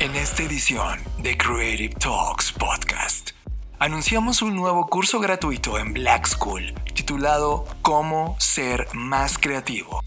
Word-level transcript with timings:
En 0.00 0.16
esta 0.16 0.42
edición 0.42 0.98
de 1.18 1.36
Creative 1.36 1.94
Talks 1.96 2.52
Podcast, 2.52 3.32
anunciamos 3.78 4.40
un 4.40 4.56
nuevo 4.56 4.86
curso 4.86 5.20
gratuito 5.20 5.78
en 5.78 5.92
Black 5.92 6.26
School 6.26 6.72
titulado 6.94 7.66
Cómo 7.82 8.34
ser 8.40 8.88
más 8.94 9.36
creativo. 9.36 10.00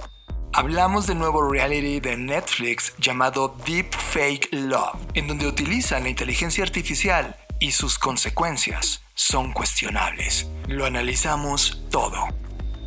Hablamos 0.52 1.06
del 1.06 1.20
nuevo 1.20 1.48
reality 1.48 2.00
de 2.00 2.18
Netflix 2.18 2.96
llamado 2.98 3.56
Deep 3.68 3.94
Fake 3.94 4.50
Love, 4.52 4.98
en 5.14 5.28
donde 5.28 5.46
utilizan 5.46 6.02
la 6.02 6.10
inteligencia 6.10 6.64
artificial 6.64 7.36
y 7.60 7.70
sus 7.70 8.00
consecuencias 8.00 9.04
son 9.14 9.54
cuestionables. 9.54 10.50
Lo 10.68 10.86
analizamos 10.86 11.84
todo. 11.92 12.30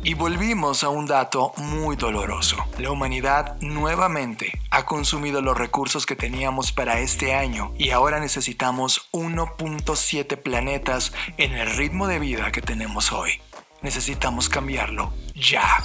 Y 0.07 0.13
volvimos 0.13 0.85
a 0.85 0.89
un 0.89 1.05
dato 1.05 1.51
muy 1.57 1.97
doloroso. 1.97 2.55
La 2.77 2.91
humanidad 2.91 3.57
nuevamente 3.59 4.57
ha 4.71 4.85
consumido 4.85 5.41
los 5.41 5.57
recursos 5.57 6.05
que 6.05 6.15
teníamos 6.15 6.71
para 6.71 7.01
este 7.01 7.33
año 7.33 7.73
y 7.77 7.89
ahora 7.89 8.21
necesitamos 8.21 9.09
1.7 9.11 10.37
planetas 10.37 11.11
en 11.35 11.51
el 11.55 11.75
ritmo 11.75 12.07
de 12.07 12.19
vida 12.19 12.53
que 12.53 12.61
tenemos 12.61 13.11
hoy. 13.11 13.41
Necesitamos 13.81 14.47
cambiarlo 14.47 15.11
ya. 15.35 15.83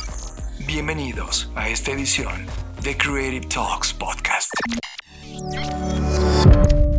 Bienvenidos 0.69 1.51
a 1.57 1.69
esta 1.69 1.91
edición 1.91 2.47
de 2.81 2.97
Creative 2.97 3.49
Talks 3.49 3.93
Podcast. 3.93 4.53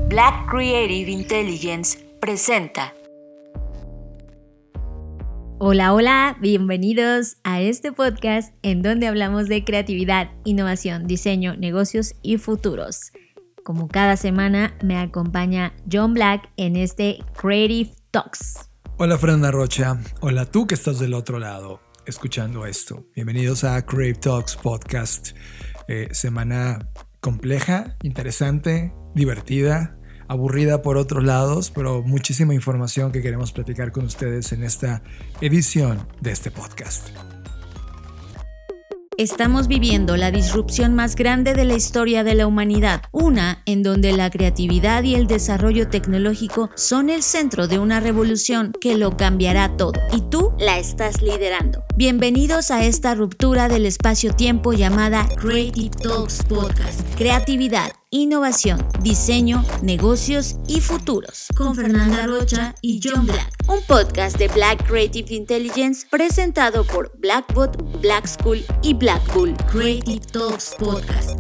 Black 0.10 0.46
Creative 0.50 1.10
Intelligence 1.10 2.00
presenta 2.20 2.94
Hola, 5.66 5.94
hola, 5.94 6.38
bienvenidos 6.42 7.38
a 7.46 7.62
este 7.62 7.94
podcast 7.94 8.54
en 8.64 8.82
donde 8.82 9.08
hablamos 9.08 9.48
de 9.48 9.64
creatividad, 9.64 10.30
innovación, 10.44 11.08
diseño, 11.08 11.56
negocios 11.56 12.16
y 12.22 12.36
futuros. 12.36 13.14
Como 13.64 13.88
cada 13.88 14.18
semana 14.18 14.76
me 14.84 14.98
acompaña 14.98 15.74
John 15.90 16.16
Black 16.16 16.50
en 16.58 16.76
este 16.76 17.20
Creative 17.42 17.92
Talks. 18.12 18.70
Hola 18.98 19.18
Fernanda 19.18 19.52
Rocha, 19.52 19.98
hola 20.20 20.44
tú 20.44 20.68
que 20.68 20.74
estás 20.74 21.00
del 21.00 21.14
otro 21.14 21.40
lado 21.40 21.80
escuchando 22.06 22.66
esto. 22.66 23.06
Bienvenidos 23.16 23.64
a 23.64 23.86
Creative 23.86 24.20
Talks 24.20 24.58
Podcast. 24.58 25.30
Eh, 25.88 26.10
semana 26.12 26.90
compleja, 27.22 27.96
interesante, 28.02 28.94
divertida 29.16 29.98
aburrida 30.34 30.82
por 30.82 30.98
otros 30.98 31.24
lados, 31.24 31.72
pero 31.74 32.02
muchísima 32.02 32.54
información 32.54 33.12
que 33.12 33.22
queremos 33.22 33.52
platicar 33.52 33.92
con 33.92 34.06
ustedes 34.06 34.52
en 34.52 34.64
esta 34.64 35.02
edición 35.42 36.06
de 36.22 36.32
este 36.32 36.52
podcast. 36.52 37.10
Estamos 39.16 39.68
viviendo 39.68 40.18
la 40.18 40.32
disrupción 40.32 40.96
más 40.96 41.16
grande 41.16 41.54
de 41.54 41.66
la 41.66 41.76
historia 41.76 42.24
de 42.24 42.34
la 42.34 42.48
humanidad, 42.48 43.04
una 43.12 43.62
en 43.68 43.84
donde 43.84 44.12
la 44.12 44.32
creatividad 44.32 45.04
y 45.04 45.14
el 45.14 45.28
desarrollo 45.28 45.88
tecnológico 45.88 46.72
son 46.76 47.12
el 47.12 47.22
centro 47.22 47.68
de 47.68 47.78
una 47.78 48.00
revolución 48.00 48.74
que 48.82 48.98
lo 48.98 49.16
cambiará 49.16 49.78
todo, 49.78 49.94
y 50.12 50.22
tú 50.32 50.54
la 50.58 50.80
estás 50.80 51.22
liderando. 51.22 51.84
Bienvenidos 51.96 52.72
a 52.72 52.86
esta 52.86 53.14
ruptura 53.14 53.70
del 53.70 53.86
espacio-tiempo 53.86 54.74
llamada 54.74 55.30
Creative 55.38 55.92
Talks 55.92 56.42
Podcast. 56.50 57.00
Creatividad, 57.16 57.92
innovación, 58.14 58.80
diseño, 59.02 59.66
negocios 59.82 60.58
y 60.68 60.82
futuros. 60.82 61.48
Con 61.58 61.76
Fernanda 61.76 62.28
Rocha 62.28 62.76
y 62.82 63.02
John 63.04 63.26
Black. 63.26 63.52
Un 63.68 63.80
podcast 63.88 64.38
de 64.38 64.48
Black 64.50 64.88
Creative 64.88 65.34
Intelligence 65.34 66.06
presentado 66.10 66.86
por 66.86 67.12
Blackbot, 67.18 68.02
Black 68.02 68.28
School 68.28 68.64
y 68.84 68.94
Blackpool. 68.94 69.56
Creative 69.72 70.22
Talks 70.32 70.76
Podcast. 70.78 71.32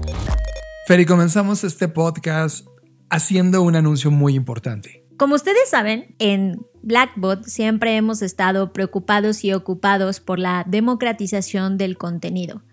Ferry, 0.87 1.05
comenzamos 1.05 1.63
este 1.63 1.87
podcast 1.87 2.65
haciendo 3.09 3.61
un 3.61 3.75
anuncio 3.75 4.09
muy 4.09 4.33
importante. 4.33 5.05
Como 5.17 5.35
ustedes 5.35 5.69
saben, 5.69 6.15
en 6.17 6.65
Blackbot 6.81 7.43
siempre 7.43 7.95
hemos 7.95 8.23
estado 8.23 8.73
preocupados 8.73 9.45
y 9.45 9.53
ocupados 9.53 10.19
por 10.19 10.39
la 10.39 10.65
democratización 10.67 11.77
del 11.77 11.99
contenido. 11.99 12.63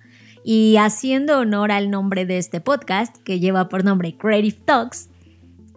Y 0.44 0.76
haciendo 0.78 1.38
honor 1.38 1.70
al 1.72 1.90
nombre 1.90 2.26
de 2.26 2.38
este 2.38 2.60
podcast, 2.60 3.16
que 3.18 3.40
lleva 3.40 3.68
por 3.68 3.84
nombre 3.84 4.16
Creative 4.16 4.58
Talks, 4.64 5.10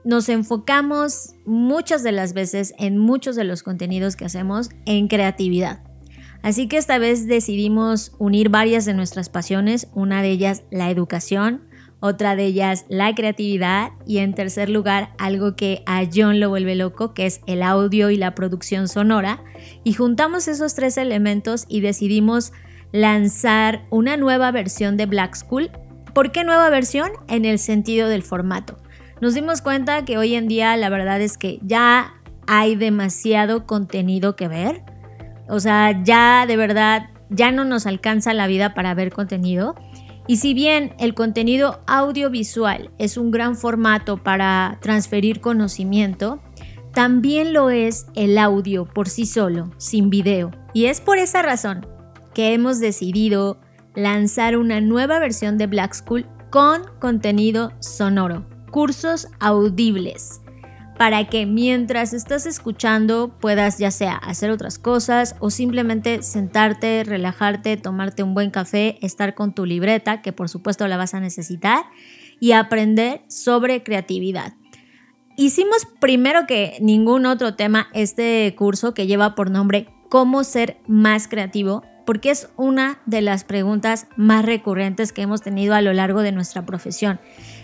nos 0.06 0.29
enfocamos 0.29 1.35
muchas 1.46 2.03
de 2.03 2.12
las 2.12 2.34
veces 2.34 2.74
en 2.78 2.97
muchos 2.97 3.35
de 3.35 3.44
los 3.44 3.63
contenidos 3.63 4.16
que 4.16 4.25
hacemos 4.25 4.69
en 4.85 5.07
creatividad. 5.07 5.81
Así 6.41 6.68
que 6.68 6.78
esta 6.78 6.97
vez 6.97 7.25
decidimos 7.25 8.13
unir 8.19 8.50
varias 8.50 8.84
de 8.84 8.94
nuestras 8.94 9.29
pasiones, 9.29 9.88
una 9.94 10.22
de 10.22 10.31
ellas 10.31 10.63
la 10.72 10.90
educación, 10.90 11.62
otra 12.01 12.35
de 12.35 12.44
ellas 12.44 12.85
la 12.90 13.16
creatividad 13.16 13.91
y 14.06 14.18
en 14.18 14.34
tercer 14.34 14.69
lugar 14.69 15.13
algo 15.18 15.56
que 15.56 15.84
a 15.85 16.03
John 16.13 16.41
lo 16.41 16.50
vuelve 16.50 16.75
loco, 16.75 17.13
que 17.13 17.25
es 17.25 17.40
el 17.47 17.63
audio 17.63 18.09
y 18.09 18.18
la 18.18 18.35
producción 18.35 18.90
sonora. 18.90 19.41
Y 19.85 19.94
juntamos 19.94 20.50
esos 20.50 20.75
tres 20.75 20.97
elementos 20.97 21.66
y 21.69 21.80
decidimos 21.80 22.51
lanzar 22.93 23.81
una 23.89 24.15
nueva 24.15 24.51
versión 24.51 24.95
de 24.95 25.07
Black 25.07 25.35
School. 25.35 25.71
¿Por 26.13 26.31
qué 26.31 26.45
nueva 26.45 26.69
versión? 26.69 27.11
En 27.27 27.43
el 27.43 27.59
sentido 27.59 28.07
del 28.07 28.23
formato. 28.23 28.77
Nos 29.19 29.33
dimos 29.33 29.61
cuenta 29.61 30.05
que 30.05 30.17
hoy 30.17 30.35
en 30.35 30.47
día 30.47 30.77
la 30.77 30.89
verdad 30.89 31.19
es 31.19 31.37
que 31.37 31.59
ya 31.63 32.13
hay 32.47 32.75
demasiado 32.75 33.65
contenido 33.65 34.35
que 34.35 34.47
ver. 34.47 34.83
O 35.49 35.59
sea, 35.59 36.03
ya 36.03 36.45
de 36.45 36.55
verdad, 36.55 37.09
ya 37.29 37.51
no 37.51 37.65
nos 37.65 37.87
alcanza 37.87 38.33
la 38.33 38.47
vida 38.47 38.75
para 38.75 38.93
ver 38.93 39.11
contenido. 39.11 39.75
Y 40.27 40.37
si 40.37 40.53
bien 40.53 40.93
el 40.99 41.15
contenido 41.15 41.81
audiovisual 41.87 42.91
es 42.99 43.17
un 43.17 43.31
gran 43.31 43.55
formato 43.55 44.17
para 44.17 44.77
transferir 44.81 45.41
conocimiento, 45.41 46.41
también 46.93 47.53
lo 47.53 47.71
es 47.71 48.05
el 48.13 48.37
audio 48.37 48.85
por 48.85 49.09
sí 49.09 49.25
solo, 49.25 49.71
sin 49.77 50.11
video. 50.11 50.51
Y 50.73 50.85
es 50.85 51.01
por 51.01 51.17
esa 51.17 51.41
razón 51.41 51.87
que 52.33 52.53
hemos 52.53 52.79
decidido 52.79 53.59
lanzar 53.95 54.57
una 54.57 54.81
nueva 54.81 55.19
versión 55.19 55.57
de 55.57 55.67
Black 55.67 55.94
School 55.94 56.25
con 56.49 56.83
contenido 56.99 57.71
sonoro, 57.79 58.45
cursos 58.71 59.27
audibles, 59.39 60.41
para 60.97 61.27
que 61.27 61.45
mientras 61.45 62.13
estás 62.13 62.45
escuchando 62.45 63.35
puedas 63.39 63.77
ya 63.77 63.91
sea 63.91 64.16
hacer 64.16 64.51
otras 64.51 64.77
cosas 64.77 65.35
o 65.39 65.49
simplemente 65.49 66.21
sentarte, 66.21 67.03
relajarte, 67.03 67.77
tomarte 67.77 68.23
un 68.23 68.33
buen 68.33 68.51
café, 68.51 68.97
estar 69.01 69.33
con 69.33 69.53
tu 69.53 69.65
libreta, 69.65 70.21
que 70.21 70.33
por 70.33 70.50
supuesto 70.50 70.88
la 70.88 70.97
vas 70.97 71.13
a 71.13 71.19
necesitar, 71.19 71.85
y 72.39 72.51
aprender 72.51 73.21
sobre 73.27 73.83
creatividad. 73.83 74.53
Hicimos 75.38 75.88
primero 76.00 76.45
que 76.45 76.77
ningún 76.81 77.25
otro 77.25 77.55
tema 77.55 77.88
este 77.94 78.53
curso 78.55 78.94
que 78.94 79.07
lleva 79.07 79.33
por 79.33 79.50
nombre 79.50 79.88
Cómo 80.09 80.44
ser 80.44 80.77
más 80.85 81.27
creativo 81.27 81.81
porque 82.05 82.31
es 82.31 82.49
una 82.57 82.99
de 83.05 83.21
las 83.21 83.43
preguntas 83.43 84.07
más 84.17 84.45
recurrentes 84.45 85.13
que 85.13 85.21
hemos 85.21 85.41
tenido 85.41 85.73
a 85.73 85.81
lo 85.81 85.93
largo 85.93 86.21
de 86.21 86.31
nuestra 86.31 86.65
profesión. 86.65 87.19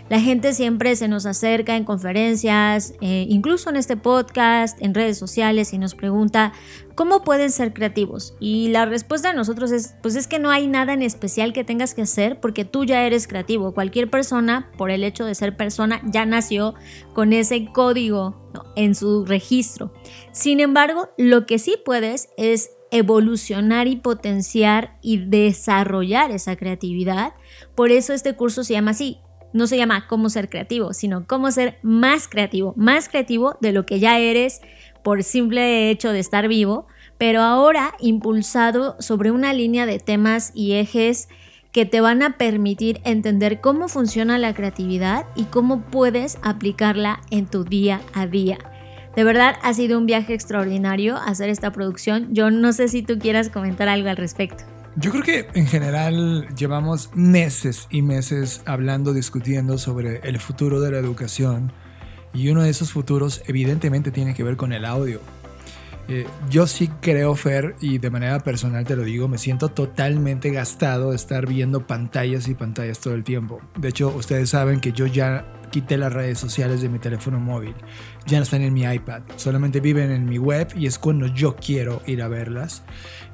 La 0.10 0.20
gente 0.20 0.54
siempre 0.54 0.96
se 0.96 1.08
nos 1.08 1.28
acerca 1.28 1.76
en 1.76 1.84
conferencias, 1.84 2.94
eh, 3.00 3.28
incluso 3.30 3.70
en 3.70 3.76
este 3.76 3.96
podcast, 3.96 4.82
en 4.82 4.96
redes 4.96 5.20
sociales 5.20 5.72
y 5.72 5.78
nos 5.78 5.94
pregunta 5.94 6.52
cómo 6.96 7.24
pueden 7.24 7.52
ser 7.52 7.74
creativos. 7.74 8.34
Y 8.40 8.70
la 8.70 8.86
respuesta 8.86 9.30
de 9.30 9.36
nosotros 9.36 9.72
es, 9.72 9.94
pues 10.02 10.16
es 10.16 10.28
que 10.28 10.40
no 10.40 10.50
hay 10.50 10.68
nada 10.68 10.94
en 10.94 11.04
especial 11.04 11.54
que 11.54 11.64
tengas 11.64 11.94
que 11.94 12.02
hacer 12.02 12.40
porque 12.40 12.66
tú 12.66 12.86
ya 12.86 13.06
eres 13.06 13.28
creativo. 13.28 13.76
Cualquier 13.76 14.10
persona, 14.10 14.72
por 14.80 14.90
el 14.90 15.04
hecho 15.04 15.26
de 15.26 15.36
ser 15.36 15.56
persona, 15.56 16.02
ya 16.06 16.26
nació 16.26 16.74
con 17.14 17.32
ese 17.32 17.68
código 17.72 18.52
en 18.76 18.96
su 18.96 19.26
registro. 19.26 19.94
Sin 20.32 20.60
embargo, 20.60 21.10
lo 21.18 21.46
que 21.46 21.60
sí 21.60 21.76
puedes 21.86 22.30
es 22.36 22.72
evolucionar 22.92 23.88
y 23.88 23.96
potenciar 23.98 24.98
y 25.02 25.18
desarrollar 25.18 26.32
esa 26.32 26.56
creatividad. 26.56 27.34
Por 27.76 27.92
eso 27.92 28.14
este 28.14 28.36
curso 28.36 28.64
se 28.64 28.74
llama 28.74 28.92
así. 28.92 29.20
No 29.52 29.66
se 29.66 29.78
llama 29.78 30.08
cómo 30.08 30.30
ser 30.30 30.50
creativo, 30.50 30.94
sino 30.94 31.26
cómo 31.26 31.52
ser 31.52 31.80
más 31.82 32.28
creativo, 32.28 32.74
más 32.78 33.10
creativo 33.10 33.58
de 33.62 33.72
lo 33.72 33.86
que 33.86 34.00
ya 34.00 34.20
eres 34.20 34.62
por 35.04 35.24
simple 35.24 35.90
hecho 35.90 36.12
de 36.12 36.20
estar 36.20 36.48
vivo, 36.48 36.86
pero 37.18 37.42
ahora 37.42 37.96
impulsado 38.00 38.96
sobre 39.00 39.32
una 39.32 39.54
línea 39.54 39.86
de 39.86 40.00
temas 40.00 40.52
y 40.54 40.74
ejes 40.74 41.30
que 41.72 41.86
te 41.86 42.02
van 42.02 42.22
a 42.22 42.38
permitir 42.38 43.00
entender 43.04 43.62
cómo 43.62 43.88
funciona 43.88 44.38
la 44.38 44.54
creatividad 44.54 45.26
y 45.36 45.46
cómo 45.46 45.82
puedes 45.82 46.38
aplicarla 46.42 47.22
en 47.30 47.48
tu 47.48 47.64
día 47.64 48.02
a 48.14 48.28
día. 48.28 48.58
De 49.16 49.24
verdad 49.24 49.56
ha 49.64 49.74
sido 49.74 49.98
un 49.98 50.06
viaje 50.06 50.34
extraordinario 50.34 51.18
hacer 51.18 51.50
esta 51.50 51.72
producción. 51.72 52.34
Yo 52.34 52.52
no 52.52 52.74
sé 52.74 52.88
si 52.88 53.02
tú 53.02 53.20
quieras 53.20 53.50
comentar 53.50 53.90
algo 53.90 54.10
al 54.10 54.18
respecto. 54.18 54.64
Yo 54.96 55.12
creo 55.12 55.24
que 55.24 55.48
en 55.54 55.68
general 55.68 56.48
llevamos 56.56 57.10
meses 57.14 57.88
y 57.90 58.02
meses 58.02 58.62
hablando, 58.66 59.14
discutiendo 59.14 59.78
sobre 59.78 60.20
el 60.28 60.40
futuro 60.40 60.82
de 60.82 60.92
la 60.92 60.98
educación 60.98 61.72
y 62.34 62.50
uno 62.50 62.64
de 62.64 62.70
esos 62.70 62.92
futuros 62.92 63.42
evidentemente 63.48 64.12
tiene 64.12 64.34
que 64.34 64.44
ver 64.44 64.58
con 64.58 64.74
el 64.74 64.86
audio. 64.86 65.22
Eh, 66.12 66.26
yo 66.50 66.66
sí 66.66 66.90
creo, 67.02 67.36
Fer, 67.36 67.76
y 67.82 68.00
de 68.00 68.10
manera 68.10 68.40
personal 68.40 68.84
te 68.84 68.96
lo 68.96 69.04
digo, 69.04 69.28
me 69.28 69.38
siento 69.38 69.70
totalmente 69.70 70.50
gastado 70.50 71.12
de 71.12 71.16
estar 71.16 71.46
viendo 71.46 71.86
pantallas 71.86 72.48
y 72.48 72.56
pantallas 72.56 73.00
todo 73.00 73.14
el 73.14 73.24
tiempo. 73.24 73.62
De 73.78 73.90
hecho, 73.90 74.10
ustedes 74.10 74.50
saben 74.50 74.80
que 74.80 74.92
yo 74.92 75.06
ya 75.06 75.46
quité 75.70 75.98
las 75.98 76.12
redes 76.12 76.40
sociales 76.40 76.82
de 76.82 76.90
mi 76.90 76.98
teléfono 76.98 77.40
móvil. 77.40 77.76
Ya 78.30 78.38
no 78.38 78.44
están 78.44 78.62
en 78.62 78.74
mi 78.76 78.84
iPad, 78.84 79.24
solamente 79.38 79.80
viven 79.80 80.12
en 80.12 80.26
mi 80.26 80.38
web 80.38 80.68
y 80.76 80.86
es 80.86 81.00
cuando 81.00 81.26
yo 81.26 81.56
quiero 81.56 82.04
ir 82.06 82.22
a 82.22 82.28
verlas. 82.28 82.84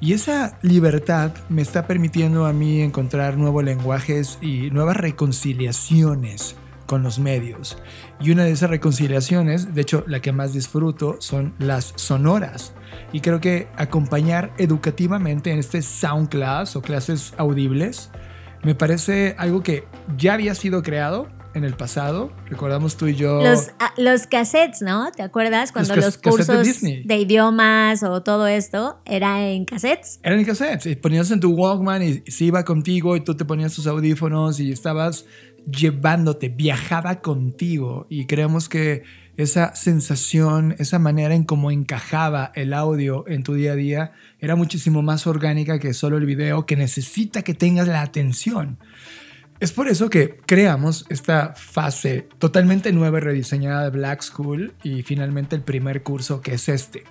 Y 0.00 0.14
esa 0.14 0.58
libertad 0.62 1.32
me 1.50 1.60
está 1.60 1.86
permitiendo 1.86 2.46
a 2.46 2.54
mí 2.54 2.80
encontrar 2.80 3.36
nuevos 3.36 3.62
lenguajes 3.62 4.38
y 4.40 4.70
nuevas 4.70 4.96
reconciliaciones 4.96 6.56
con 6.86 7.02
los 7.02 7.18
medios. 7.18 7.76
Y 8.20 8.30
una 8.30 8.44
de 8.44 8.52
esas 8.52 8.70
reconciliaciones, 8.70 9.74
de 9.74 9.82
hecho 9.82 10.02
la 10.06 10.20
que 10.20 10.32
más 10.32 10.54
disfruto, 10.54 11.16
son 11.20 11.52
las 11.58 11.92
sonoras. 11.96 12.72
Y 13.12 13.20
creo 13.20 13.38
que 13.38 13.68
acompañar 13.76 14.54
educativamente 14.56 15.50
en 15.50 15.58
este 15.58 15.82
sound 15.82 16.30
class 16.30 16.74
o 16.74 16.80
clases 16.80 17.34
audibles 17.36 18.10
me 18.62 18.74
parece 18.74 19.34
algo 19.36 19.62
que 19.62 19.84
ya 20.16 20.32
había 20.32 20.54
sido 20.54 20.82
creado 20.82 21.28
en 21.56 21.64
el 21.64 21.74
pasado. 21.74 22.30
Recordamos 22.48 22.96
tú 22.96 23.06
y 23.06 23.14
yo. 23.14 23.42
Los, 23.42 23.70
ah, 23.78 23.92
los 23.96 24.26
cassettes, 24.26 24.82
¿no? 24.82 25.10
¿Te 25.10 25.22
acuerdas? 25.22 25.72
Cuando 25.72 25.96
los, 25.96 26.18
cursos 26.18 26.80
de, 26.82 27.16
idiomas 27.16 28.02
o 28.02 28.22
todo 28.22 28.46
esto 28.46 28.98
era 29.06 29.48
en 29.48 29.64
cassettes. 29.64 30.20
Eran 30.22 30.38
en 30.38 30.44
cassettes. 30.44 30.86
Y 30.86 30.96
ponías 30.96 31.30
en 31.30 31.40
tu 31.40 31.50
Walkman 31.50 32.02
y 32.02 32.30
se 32.30 32.44
iba 32.44 32.64
contigo 32.64 33.16
y 33.16 33.20
tú 33.20 33.34
te 33.34 33.44
ponías 33.44 33.74
tus 33.74 33.86
audífonos 33.86 34.60
y 34.60 34.70
estabas 34.70 35.24
llevándote, 35.66 36.50
viajaba 36.50 37.22
contigo. 37.22 38.06
Y 38.10 38.26
creemos 38.26 38.68
que 38.68 39.02
esa 39.36 39.74
sensación, 39.74 40.74
esa 40.78 40.98
manera 40.98 41.34
en 41.34 41.44
cómo 41.44 41.70
encajaba 41.70 42.52
el 42.54 42.72
audio 42.72 43.24
en 43.28 43.42
tu 43.42 43.54
día 43.54 43.72
a 43.72 43.76
día 43.76 44.12
era 44.40 44.56
muchísimo 44.56 45.02
más 45.02 45.26
orgánica 45.26 45.78
que 45.78 45.92
solo 45.92 46.16
el 46.16 46.26
video 46.26 46.64
que 46.66 46.76
necesita 46.76 47.42
que 47.42 47.54
tengas 47.54 47.88
la 47.88 48.02
atención. 48.02 48.78
Es 49.58 49.72
por 49.72 49.88
eso 49.88 50.10
que 50.10 50.36
creamos 50.44 51.06
esta 51.08 51.54
fase 51.56 52.28
totalmente 52.38 52.92
nueva 52.92 53.18
y 53.18 53.20
rediseñada 53.22 53.84
de 53.84 53.90
Black 53.90 54.20
School 54.20 54.74
y 54.82 55.02
finalmente 55.02 55.56
el 55.56 55.62
primer 55.62 56.02
curso 56.02 56.42
que 56.42 56.54
es 56.54 56.68
este. 56.68 57.04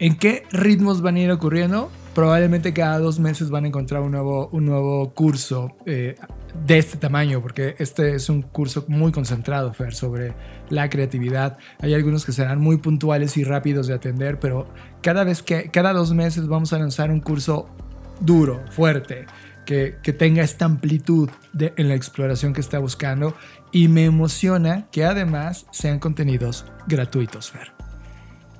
¿En 0.00 0.16
qué 0.16 0.42
ritmos 0.50 1.02
van 1.02 1.14
a 1.16 1.20
ir 1.20 1.30
ocurriendo? 1.30 1.92
Probablemente 2.12 2.72
cada 2.72 2.98
dos 2.98 3.20
meses 3.20 3.48
van 3.50 3.64
a 3.64 3.68
encontrar 3.68 4.02
un 4.02 4.10
nuevo, 4.10 4.48
un 4.48 4.66
nuevo 4.66 5.14
curso 5.14 5.76
eh, 5.86 6.16
de 6.66 6.78
este 6.78 6.98
tamaño, 6.98 7.40
porque 7.40 7.76
este 7.78 8.16
es 8.16 8.28
un 8.28 8.42
curso 8.42 8.84
muy 8.88 9.12
concentrado, 9.12 9.72
Fer, 9.72 9.94
sobre 9.94 10.34
la 10.70 10.90
creatividad. 10.90 11.58
Hay 11.78 11.94
algunos 11.94 12.24
que 12.24 12.32
serán 12.32 12.60
muy 12.60 12.78
puntuales 12.78 13.36
y 13.36 13.44
rápidos 13.44 13.86
de 13.86 13.94
atender, 13.94 14.40
pero 14.40 14.66
cada 15.00 15.22
vez 15.22 15.42
que, 15.42 15.70
cada 15.70 15.92
dos 15.92 16.12
meses 16.12 16.48
vamos 16.48 16.72
a 16.72 16.78
lanzar 16.78 17.10
un 17.12 17.20
curso 17.20 17.68
duro, 18.20 18.64
fuerte, 18.70 19.26
que, 19.64 19.96
tenga 20.18 20.42
esta 20.42 20.64
amplitud 20.64 21.30
en 21.58 21.88
la 21.88 21.94
exploración 21.94 22.52
que 22.52 22.60
está 22.60 22.78
buscando 22.78 23.34
y 23.72 23.88
me 23.88 24.04
emociona 24.04 24.86
que 24.90 25.04
además 25.04 25.66
sean 25.70 25.98
contenidos 25.98 26.66
gratuitos, 26.86 27.50
Fer. 27.50 27.72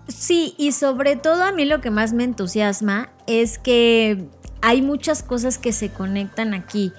Sí, 0.09 0.55
y 0.59 0.73
sobre 0.73 1.17
todo 1.17 1.45
a 1.45 1.53
mí 1.53 1.65
lo 1.65 1.81
que 1.81 1.91
más 1.91 2.13
me 2.13 2.25
entusiasma 2.25 3.11
es 3.27 3.59
que 3.59 4.29
hay 4.61 4.83
muchas 4.83 5.23
cosas 5.23 5.59
que 5.59 5.73
se 5.73 5.91
conectan 5.91 6.55
aquí. 6.55 6.93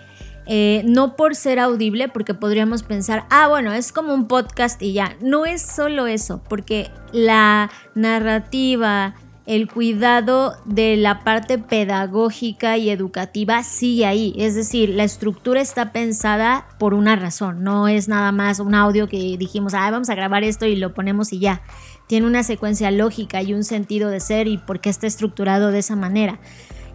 Eh, 0.47 0.83
no 0.85 1.15
por 1.15 1.35
ser 1.35 1.59
audible, 1.59 2.07
porque 2.07 2.35
podríamos 2.35 2.83
pensar, 2.83 3.25
ah, 3.31 3.47
bueno, 3.47 3.73
es 3.73 3.91
como 3.91 4.13
un 4.13 4.27
podcast 4.27 4.81
y 4.81 4.93
ya. 4.93 5.15
No 5.21 5.45
es 5.45 5.61
solo 5.63 6.05
eso, 6.05 6.41
porque 6.47 6.91
la 7.11 7.71
narrativa, 7.95 9.15
el 9.45 9.69
cuidado 9.69 10.56
de 10.65 10.97
la 10.97 11.24
parte 11.24 11.59
pedagógica 11.59 12.77
y 12.77 12.89
educativa 12.89 13.63
sigue 13.63 14.06
ahí. 14.06 14.33
Es 14.38 14.56
decir, 14.56 14.89
la 14.89 15.03
estructura 15.03 15.62
está 15.62 15.92
pensada 15.92 16.68
por 16.80 16.94
una 16.94 17.15
razón. 17.15 17.63
No 17.63 17.88
es 17.88 18.07
nada 18.07 18.31
más 18.31 18.59
un 18.59 18.74
audio 18.74 19.07
que 19.07 19.38
dijimos, 19.38 19.74
ah, 19.75 19.89
vamos 19.92 20.09
a 20.09 20.15
grabar 20.15 20.44
esto 20.44 20.65
y 20.65 20.75
lo 20.75 20.94
ponemos 20.94 21.31
y 21.31 21.39
ya. 21.39 21.62
Tiene 22.07 22.27
una 22.27 22.44
secuencia 22.44 22.89
lógica 22.92 23.42
y 23.42 23.53
un 23.53 23.63
sentido 23.63 24.09
de 24.09 24.19
ser 24.19 24.47
y 24.47 24.57
por 24.57 24.80
qué 24.80 24.89
está 24.89 25.07
estructurado 25.07 25.71
de 25.71 25.80
esa 25.80 25.95
manera. 25.95 26.39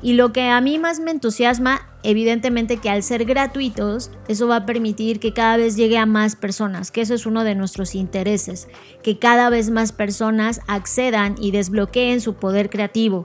Y 0.02 0.14
lo 0.14 0.32
que 0.32 0.48
a 0.48 0.60
mí 0.60 0.78
más 0.78 0.98
me 0.98 1.10
entusiasma, 1.10 1.86
evidentemente 2.02 2.78
que 2.78 2.88
al 2.88 3.02
ser 3.02 3.26
gratuitos, 3.26 4.10
eso 4.28 4.48
va 4.48 4.56
a 4.56 4.66
permitir 4.66 5.20
que 5.20 5.34
cada 5.34 5.58
vez 5.58 5.76
llegue 5.76 5.98
a 5.98 6.06
más 6.06 6.36
personas, 6.36 6.90
que 6.90 7.02
eso 7.02 7.14
es 7.14 7.26
uno 7.26 7.44
de 7.44 7.54
nuestros 7.54 7.94
intereses, 7.94 8.68
que 9.02 9.18
cada 9.18 9.50
vez 9.50 9.70
más 9.70 9.92
personas 9.92 10.60
accedan 10.66 11.34
y 11.38 11.50
desbloqueen 11.50 12.20
su 12.20 12.34
poder 12.34 12.70
creativo. 12.70 13.24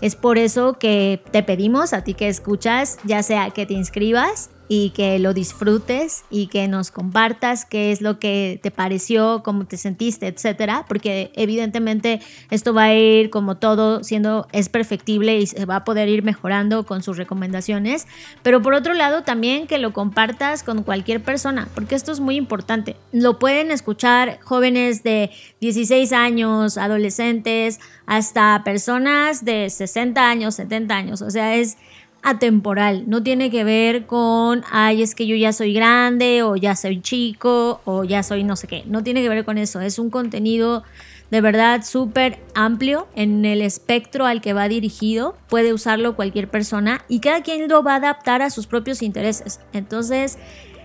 Es 0.00 0.16
por 0.16 0.38
eso 0.38 0.74
que 0.78 1.22
te 1.30 1.42
pedimos 1.42 1.92
a 1.92 2.04
ti 2.04 2.14
que 2.14 2.28
escuchas, 2.28 2.98
ya 3.04 3.22
sea 3.22 3.50
que 3.50 3.66
te 3.66 3.74
inscribas 3.74 4.50
y 4.68 4.90
que 4.90 5.18
lo 5.18 5.34
disfrutes 5.34 6.24
y 6.30 6.46
que 6.46 6.68
nos 6.68 6.90
compartas 6.90 7.64
qué 7.64 7.92
es 7.92 8.00
lo 8.00 8.18
que 8.18 8.58
te 8.62 8.70
pareció, 8.70 9.42
cómo 9.44 9.66
te 9.66 9.76
sentiste, 9.76 10.26
etcétera, 10.26 10.84
porque 10.88 11.30
evidentemente 11.34 12.20
esto 12.50 12.72
va 12.72 12.84
a 12.84 12.94
ir 12.94 13.30
como 13.30 13.56
todo 13.56 14.02
siendo 14.02 14.48
es 14.52 14.68
perfectible 14.68 15.38
y 15.38 15.46
se 15.46 15.66
va 15.66 15.76
a 15.76 15.84
poder 15.84 16.08
ir 16.08 16.22
mejorando 16.22 16.86
con 16.86 17.02
sus 17.02 17.16
recomendaciones, 17.16 18.06
pero 18.42 18.62
por 18.62 18.74
otro 18.74 18.94
lado 18.94 19.22
también 19.22 19.66
que 19.66 19.78
lo 19.78 19.92
compartas 19.92 20.62
con 20.62 20.82
cualquier 20.82 21.22
persona, 21.22 21.68
porque 21.74 21.94
esto 21.94 22.12
es 22.12 22.20
muy 22.20 22.36
importante. 22.36 22.96
Lo 23.12 23.38
pueden 23.38 23.70
escuchar 23.70 24.38
jóvenes 24.42 25.02
de 25.02 25.30
16 25.60 26.12
años, 26.12 26.78
adolescentes, 26.78 27.80
hasta 28.06 28.62
personas 28.64 29.44
de 29.44 29.68
60 29.68 30.28
años, 30.28 30.54
70 30.54 30.94
años, 30.94 31.22
o 31.22 31.30
sea, 31.30 31.54
es 31.56 31.76
atemporal, 32.24 33.04
no 33.06 33.22
tiene 33.22 33.50
que 33.50 33.64
ver 33.64 34.06
con, 34.06 34.64
ay, 34.72 35.02
es 35.02 35.14
que 35.14 35.26
yo 35.26 35.36
ya 35.36 35.52
soy 35.52 35.74
grande 35.74 36.42
o 36.42 36.56
ya 36.56 36.74
soy 36.74 37.02
chico 37.02 37.82
o 37.84 38.02
ya 38.02 38.22
soy 38.22 38.44
no 38.44 38.56
sé 38.56 38.66
qué, 38.66 38.82
no 38.86 39.04
tiene 39.04 39.22
que 39.22 39.28
ver 39.28 39.44
con 39.44 39.58
eso, 39.58 39.82
es 39.82 39.98
un 39.98 40.08
contenido 40.08 40.82
de 41.30 41.42
verdad 41.42 41.84
súper 41.84 42.38
amplio 42.54 43.08
en 43.14 43.44
el 43.44 43.60
espectro 43.60 44.24
al 44.24 44.40
que 44.40 44.54
va 44.54 44.68
dirigido, 44.68 45.36
puede 45.48 45.74
usarlo 45.74 46.16
cualquier 46.16 46.48
persona 46.48 47.04
y 47.08 47.20
cada 47.20 47.42
quien 47.42 47.68
lo 47.68 47.82
va 47.82 47.92
a 47.92 47.96
adaptar 47.96 48.40
a 48.40 48.48
sus 48.48 48.66
propios 48.66 49.02
intereses. 49.02 49.60
Entonces, 49.72 50.38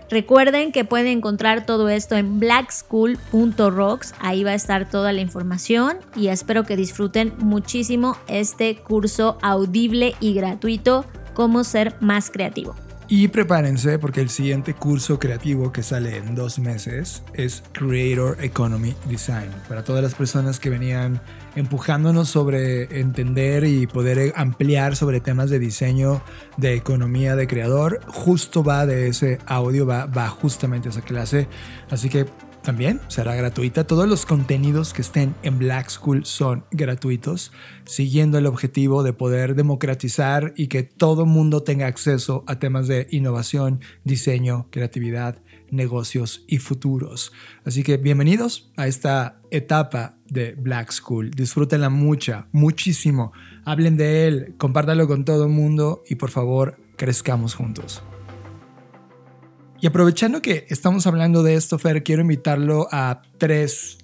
recuerden 0.09 0.73
que 0.73 0.83
pueden 0.83 1.07
encontrar 1.07 1.65
todo 1.65 1.87
esto 1.87 2.15
en 2.15 2.39
blackschool.rocks, 2.39 4.13
ahí 4.19 4.43
va 4.43 4.51
a 4.51 4.55
estar 4.55 4.89
toda 4.89 5.13
la 5.13 5.21
información 5.21 5.99
y 6.17 6.27
espero 6.27 6.65
que 6.65 6.75
disfruten 6.75 7.33
muchísimo 7.37 8.17
este 8.27 8.75
curso 8.75 9.37
audible 9.41 10.15
y 10.19 10.33
gratuito 10.33 11.05
cómo 11.33 11.63
ser 11.63 11.95
más 11.99 12.29
creativo. 12.29 12.75
Y 13.11 13.29
prepárense 13.29 13.97
porque 13.97 14.21
el 14.21 14.29
siguiente 14.29 14.75
curso 14.75 15.17
creativo 15.17 15.71
que 15.71 15.81
sale 15.81 16.17
en 16.17 16.35
dos 16.35 16.59
meses 16.59 17.23
es 17.33 17.63
Creator 17.71 18.37
Economy 18.39 18.93
Design. 19.09 19.49
Para 19.67 19.83
todas 19.83 20.03
las 20.03 20.13
personas 20.13 20.59
que 20.59 20.69
venían 20.69 21.19
empujándonos 21.55 22.29
sobre 22.29 22.99
entender 22.99 23.63
y 23.63 23.87
poder 23.87 24.31
ampliar 24.35 24.95
sobre 24.95 25.21
temas 25.21 25.49
de 25.49 25.57
diseño, 25.57 26.21
de 26.57 26.75
economía, 26.75 27.35
de 27.35 27.47
creador, 27.47 27.99
justo 28.05 28.63
va 28.63 28.85
de 28.85 29.07
ese 29.07 29.39
audio, 29.47 29.87
va, 29.87 30.05
va 30.05 30.29
justamente 30.29 30.89
esa 30.89 31.01
clase. 31.01 31.47
Así 31.89 32.09
que 32.09 32.27
también 32.69 33.01
será 33.07 33.33
gratuita. 33.33 33.87
Todos 33.87 34.07
los 34.07 34.27
contenidos 34.27 34.93
que 34.93 35.01
estén 35.01 35.33
en 35.41 35.57
Black 35.57 35.89
School 35.89 36.23
son 36.25 36.65
gratuitos, 36.69 37.51
siguiendo 37.85 38.37
el 38.37 38.45
objetivo 38.45 39.01
de 39.01 39.11
poder 39.11 39.55
democratizar 39.55 40.53
y 40.55 40.67
que 40.67 40.83
todo 40.83 41.25
mundo 41.25 41.63
tenga 41.63 41.87
acceso 41.87 42.43
a 42.45 42.59
temas 42.59 42.87
de 42.87 43.07
innovación, 43.09 43.81
diseño, 44.03 44.67
creatividad, 44.69 45.41
negocios 45.71 46.43
y 46.47 46.59
futuros. 46.59 47.31
Así 47.65 47.81
que 47.81 47.97
bienvenidos 47.97 48.71
a 48.77 48.85
esta 48.85 49.41
etapa 49.49 50.19
de 50.27 50.53
Black 50.53 50.91
School. 50.91 51.31
Disfrútenla 51.31 51.89
mucha, 51.89 52.49
muchísimo. 52.51 53.31
Hablen 53.65 53.97
de 53.97 54.27
él, 54.27 54.53
compártalo 54.59 55.07
con 55.07 55.25
todo 55.25 55.45
el 55.45 55.49
mundo 55.49 56.03
y 56.07 56.17
por 56.17 56.29
favor, 56.29 56.77
crezcamos 56.97 57.55
juntos. 57.55 58.03
Y 59.81 59.87
aprovechando 59.87 60.41
que 60.41 60.65
estamos 60.67 61.07
hablando 61.07 61.41
de 61.41 61.55
esto, 61.55 61.79
Fer, 61.79 62.03
quiero 62.03 62.21
invitarlo 62.21 62.89
a 62.91 63.21
tres 63.37 63.97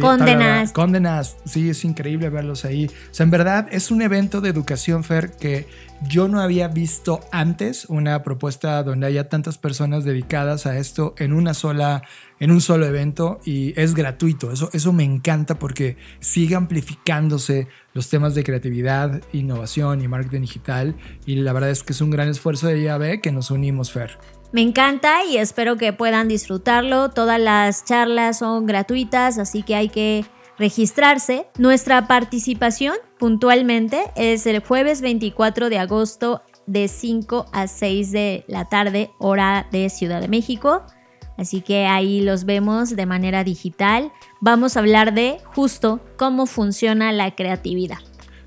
Condenas. 0.00 0.72
Condenas, 0.72 1.36
sí, 1.44 1.70
es 1.70 1.84
increíble 1.84 2.28
verlos 2.28 2.64
ahí. 2.64 2.86
O 2.86 3.14
sea, 3.14 3.24
en 3.24 3.30
verdad 3.30 3.68
es 3.70 3.90
un 3.90 4.02
evento 4.02 4.40
de 4.40 4.48
educación, 4.50 5.04
Fer, 5.04 5.32
que 5.32 5.66
yo 6.02 6.28
no 6.28 6.40
había 6.40 6.68
visto 6.68 7.20
antes 7.30 7.86
una 7.86 8.22
propuesta 8.22 8.82
donde 8.82 9.06
haya 9.06 9.28
tantas 9.28 9.58
personas 9.58 10.04
dedicadas 10.04 10.66
a 10.66 10.76
esto 10.76 11.14
en 11.18 11.32
una 11.32 11.54
sola, 11.54 12.02
en 12.40 12.50
un 12.50 12.60
solo 12.60 12.84
evento 12.86 13.40
y 13.44 13.78
es 13.80 13.94
gratuito. 13.94 14.50
Eso, 14.50 14.70
eso 14.72 14.92
me 14.92 15.04
encanta 15.04 15.58
porque 15.58 15.96
sigue 16.20 16.56
amplificándose 16.56 17.68
los 17.92 18.08
temas 18.08 18.34
de 18.34 18.42
creatividad, 18.42 19.22
innovación 19.32 20.02
y 20.02 20.08
marketing 20.08 20.40
digital 20.40 20.96
y 21.26 21.36
la 21.36 21.52
verdad 21.52 21.70
es 21.70 21.84
que 21.84 21.92
es 21.92 22.00
un 22.00 22.10
gran 22.10 22.28
esfuerzo 22.28 22.66
de 22.66 22.80
IAB 22.80 23.20
que 23.20 23.30
nos 23.30 23.50
unimos, 23.50 23.92
Fer. 23.92 24.18
Me 24.54 24.62
encanta 24.62 25.24
y 25.24 25.36
espero 25.36 25.76
que 25.76 25.92
puedan 25.92 26.28
disfrutarlo. 26.28 27.10
Todas 27.10 27.40
las 27.40 27.84
charlas 27.84 28.38
son 28.38 28.66
gratuitas, 28.66 29.36
así 29.36 29.64
que 29.64 29.74
hay 29.74 29.88
que 29.88 30.24
registrarse. 30.56 31.48
Nuestra 31.58 32.06
participación 32.06 32.94
puntualmente 33.18 34.04
es 34.14 34.46
el 34.46 34.60
jueves 34.60 35.00
24 35.00 35.70
de 35.70 35.78
agosto 35.80 36.40
de 36.68 36.86
5 36.86 37.46
a 37.52 37.66
6 37.66 38.12
de 38.12 38.44
la 38.46 38.66
tarde, 38.66 39.10
hora 39.18 39.66
de 39.72 39.90
Ciudad 39.90 40.20
de 40.20 40.28
México. 40.28 40.84
Así 41.36 41.60
que 41.60 41.86
ahí 41.86 42.20
los 42.20 42.44
vemos 42.44 42.90
de 42.94 43.06
manera 43.06 43.42
digital. 43.42 44.12
Vamos 44.40 44.76
a 44.76 44.80
hablar 44.80 45.14
de 45.14 45.38
justo 45.46 45.98
cómo 46.16 46.46
funciona 46.46 47.10
la 47.10 47.34
creatividad. 47.34 47.98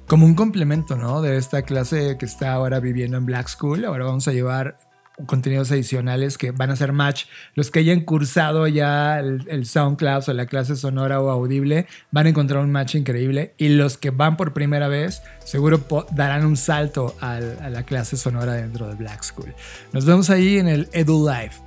Como 0.07 0.25
un 0.25 0.35
complemento, 0.35 0.95
¿no? 0.95 1.21
De 1.21 1.35
esta 1.35 1.63
clase 1.63 2.15
que 2.17 2.25
está 2.25 2.53
ahora 2.53 2.79
viviendo 2.79 3.17
en 3.17 3.25
Black 3.25 3.49
School. 3.49 3.83
Ahora 3.83 4.05
vamos 4.05 4.25
a 4.29 4.31
llevar 4.31 4.86
contenidos 5.25 5.71
adicionales 5.71 6.37
que 6.37 6.51
van 6.51 6.69
a 6.69 6.75
ser 6.75 6.93
match. 6.93 7.25
Los 7.55 7.71
que 7.71 7.79
hayan 7.79 8.01
cursado 8.01 8.67
ya 8.67 9.19
el, 9.19 9.65
SoundCloud 9.65 10.29
o 10.29 10.33
la 10.33 10.45
clase 10.45 10.75
sonora 10.75 11.19
o 11.21 11.29
audible 11.29 11.87
van 12.11 12.27
a 12.27 12.29
encontrar 12.29 12.63
un 12.63 12.71
match 12.71 12.95
increíble. 12.95 13.53
Y 13.57 13.69
los 13.69 13.97
que 13.97 14.11
van 14.11 14.37
por 14.37 14.53
primera 14.53 14.87
vez 14.87 15.23
seguro 15.43 15.85
darán 16.11 16.45
un 16.45 16.57
salto 16.57 17.15
a 17.21 17.39
la 17.39 17.83
clase 17.83 18.17
sonora 18.17 18.53
dentro 18.53 18.87
de 18.87 18.95
Black 18.95 19.23
School. 19.23 19.53
Nos 19.93 20.05
vemos 20.05 20.29
ahí 20.29 20.57
en 20.57 20.67
el 20.67 20.89
Edu 20.93 21.27
Live. 21.27 21.66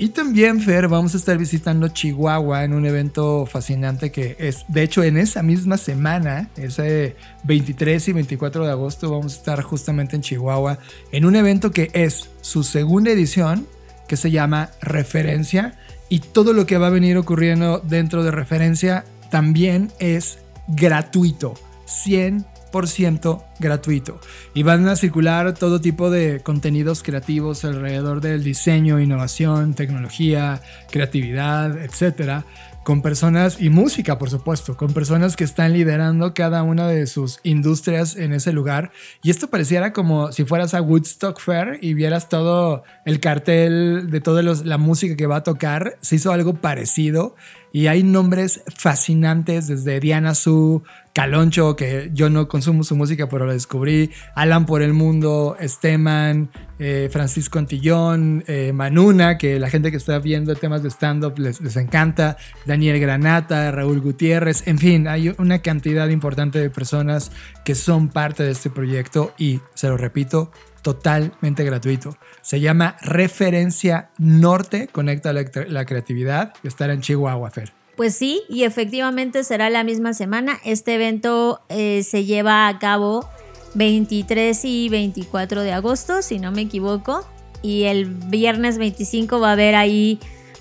Y 0.00 0.10
también, 0.10 0.60
Fer, 0.60 0.86
vamos 0.86 1.14
a 1.14 1.16
estar 1.16 1.36
visitando 1.36 1.88
Chihuahua 1.88 2.62
en 2.62 2.72
un 2.72 2.86
evento 2.86 3.46
fascinante 3.46 4.12
que 4.12 4.36
es, 4.38 4.64
de 4.68 4.84
hecho, 4.84 5.02
en 5.02 5.18
esa 5.18 5.42
misma 5.42 5.76
semana, 5.76 6.50
ese 6.56 7.16
23 7.42 8.06
y 8.06 8.12
24 8.12 8.64
de 8.64 8.70
agosto, 8.70 9.10
vamos 9.10 9.34
a 9.34 9.36
estar 9.38 9.60
justamente 9.62 10.14
en 10.14 10.22
Chihuahua 10.22 10.78
en 11.10 11.24
un 11.24 11.34
evento 11.34 11.72
que 11.72 11.90
es 11.94 12.30
su 12.42 12.62
segunda 12.62 13.10
edición, 13.10 13.66
que 14.06 14.16
se 14.16 14.30
llama 14.30 14.70
Referencia. 14.80 15.76
Y 16.08 16.20
todo 16.20 16.52
lo 16.52 16.64
que 16.64 16.78
va 16.78 16.86
a 16.86 16.90
venir 16.90 17.16
ocurriendo 17.16 17.80
dentro 17.80 18.22
de 18.22 18.30
Referencia 18.30 19.04
también 19.32 19.90
es 19.98 20.38
gratuito. 20.68 21.54
100 21.86 22.46
ciento 22.86 23.44
gratuito. 23.58 24.20
Y 24.54 24.62
van 24.62 24.86
a 24.88 24.96
circular 24.96 25.54
todo 25.54 25.80
tipo 25.80 26.10
de 26.10 26.40
contenidos 26.40 27.02
creativos 27.02 27.64
alrededor 27.64 28.20
del 28.20 28.44
diseño, 28.44 29.00
innovación, 29.00 29.74
tecnología, 29.74 30.62
creatividad, 30.90 31.76
etcétera 31.78 32.44
con 32.88 33.02
personas 33.02 33.60
y 33.60 33.68
música, 33.68 34.16
por 34.16 34.30
supuesto, 34.30 34.74
con 34.78 34.94
personas 34.94 35.36
que 35.36 35.44
están 35.44 35.74
liderando 35.74 36.32
cada 36.32 36.62
una 36.62 36.88
de 36.88 37.06
sus 37.06 37.38
industrias 37.42 38.16
en 38.16 38.32
ese 38.32 38.50
lugar. 38.50 38.92
Y 39.22 39.28
esto 39.28 39.50
pareciera 39.50 39.92
como 39.92 40.32
si 40.32 40.46
fueras 40.46 40.72
a 40.72 40.80
Woodstock 40.80 41.38
Fair 41.38 41.80
y 41.82 41.92
vieras 41.92 42.30
todo 42.30 42.84
el 43.04 43.20
cartel 43.20 44.08
de 44.10 44.22
toda 44.22 44.42
la 44.42 44.78
música 44.78 45.16
que 45.16 45.26
va 45.26 45.36
a 45.36 45.42
tocar. 45.42 45.98
Se 46.00 46.16
hizo 46.16 46.32
algo 46.32 46.54
parecido 46.54 47.36
y 47.72 47.86
hay 47.86 48.02
nombres 48.02 48.62
fascinantes 48.66 49.66
desde 49.66 50.00
Diana 50.00 50.34
Su, 50.34 50.82
Caloncho, 51.18 51.74
que 51.74 52.10
yo 52.14 52.30
no 52.30 52.46
consumo 52.46 52.84
su 52.84 52.94
música, 52.94 53.28
pero 53.28 53.44
lo 53.44 53.52
descubrí, 53.52 54.12
Alan 54.36 54.66
por 54.66 54.82
el 54.82 54.92
Mundo, 54.92 55.56
Esteman, 55.58 56.48
eh, 56.78 57.08
Francisco 57.10 57.58
Antillón, 57.58 58.44
eh, 58.46 58.72
Manuna, 58.72 59.36
que 59.36 59.58
la 59.58 59.68
gente 59.68 59.90
que 59.90 59.96
está 59.96 60.20
viendo 60.20 60.54
temas 60.54 60.84
de 60.84 60.90
stand-up 60.90 61.36
les, 61.38 61.60
les, 61.60 61.76
encanta, 61.76 62.36
Daniel 62.66 63.00
Granata, 63.00 63.70
Raúl 63.72 64.00
Gutiérrez, 64.00 64.68
en 64.68 64.78
fin, 64.78 65.08
hay 65.08 65.34
una 65.38 65.58
cantidad 65.58 66.08
importante 66.08 66.60
de 66.60 66.70
personas 66.70 67.32
que 67.64 67.74
son 67.74 68.10
parte 68.10 68.44
de 68.44 68.52
este 68.52 68.70
proyecto 68.70 69.34
y, 69.38 69.58
se 69.74 69.88
lo 69.88 69.96
repito, 69.96 70.52
totalmente 70.82 71.64
gratuito. 71.64 72.16
Se 72.42 72.60
llama 72.60 72.96
Referencia 73.02 74.10
Norte, 74.18 74.88
conecta 74.88 75.32
la, 75.32 75.84
creatividad, 75.84 76.54
estará 76.62 76.92
en 76.92 77.00
Chihuahua, 77.00 77.50
Fer. 77.50 77.72
Pues 77.96 78.14
sí, 78.14 78.42
y 78.48 78.62
efectivamente 78.62 79.42
será 79.42 79.70
la 79.70 79.82
misma 79.82 80.14
semana. 80.14 80.58
Este 80.64 80.94
evento 80.94 81.60
eh, 81.68 82.04
se 82.04 82.24
lleva 82.24 82.68
a 82.68 82.78
cabo 82.78 83.28
23 83.74 84.64
y 84.64 84.88
24 84.88 85.62
de 85.62 85.72
agosto, 85.72 86.22
si 86.22 86.38
no 86.38 86.52
me 86.52 86.62
equivoco. 86.62 87.26
Y 87.60 87.84
el 87.84 88.06
viernes 88.06 88.78
25 88.78 89.40
va 89.40 89.50
a 89.50 89.52
haber 89.52 89.74
ahí 89.74 90.20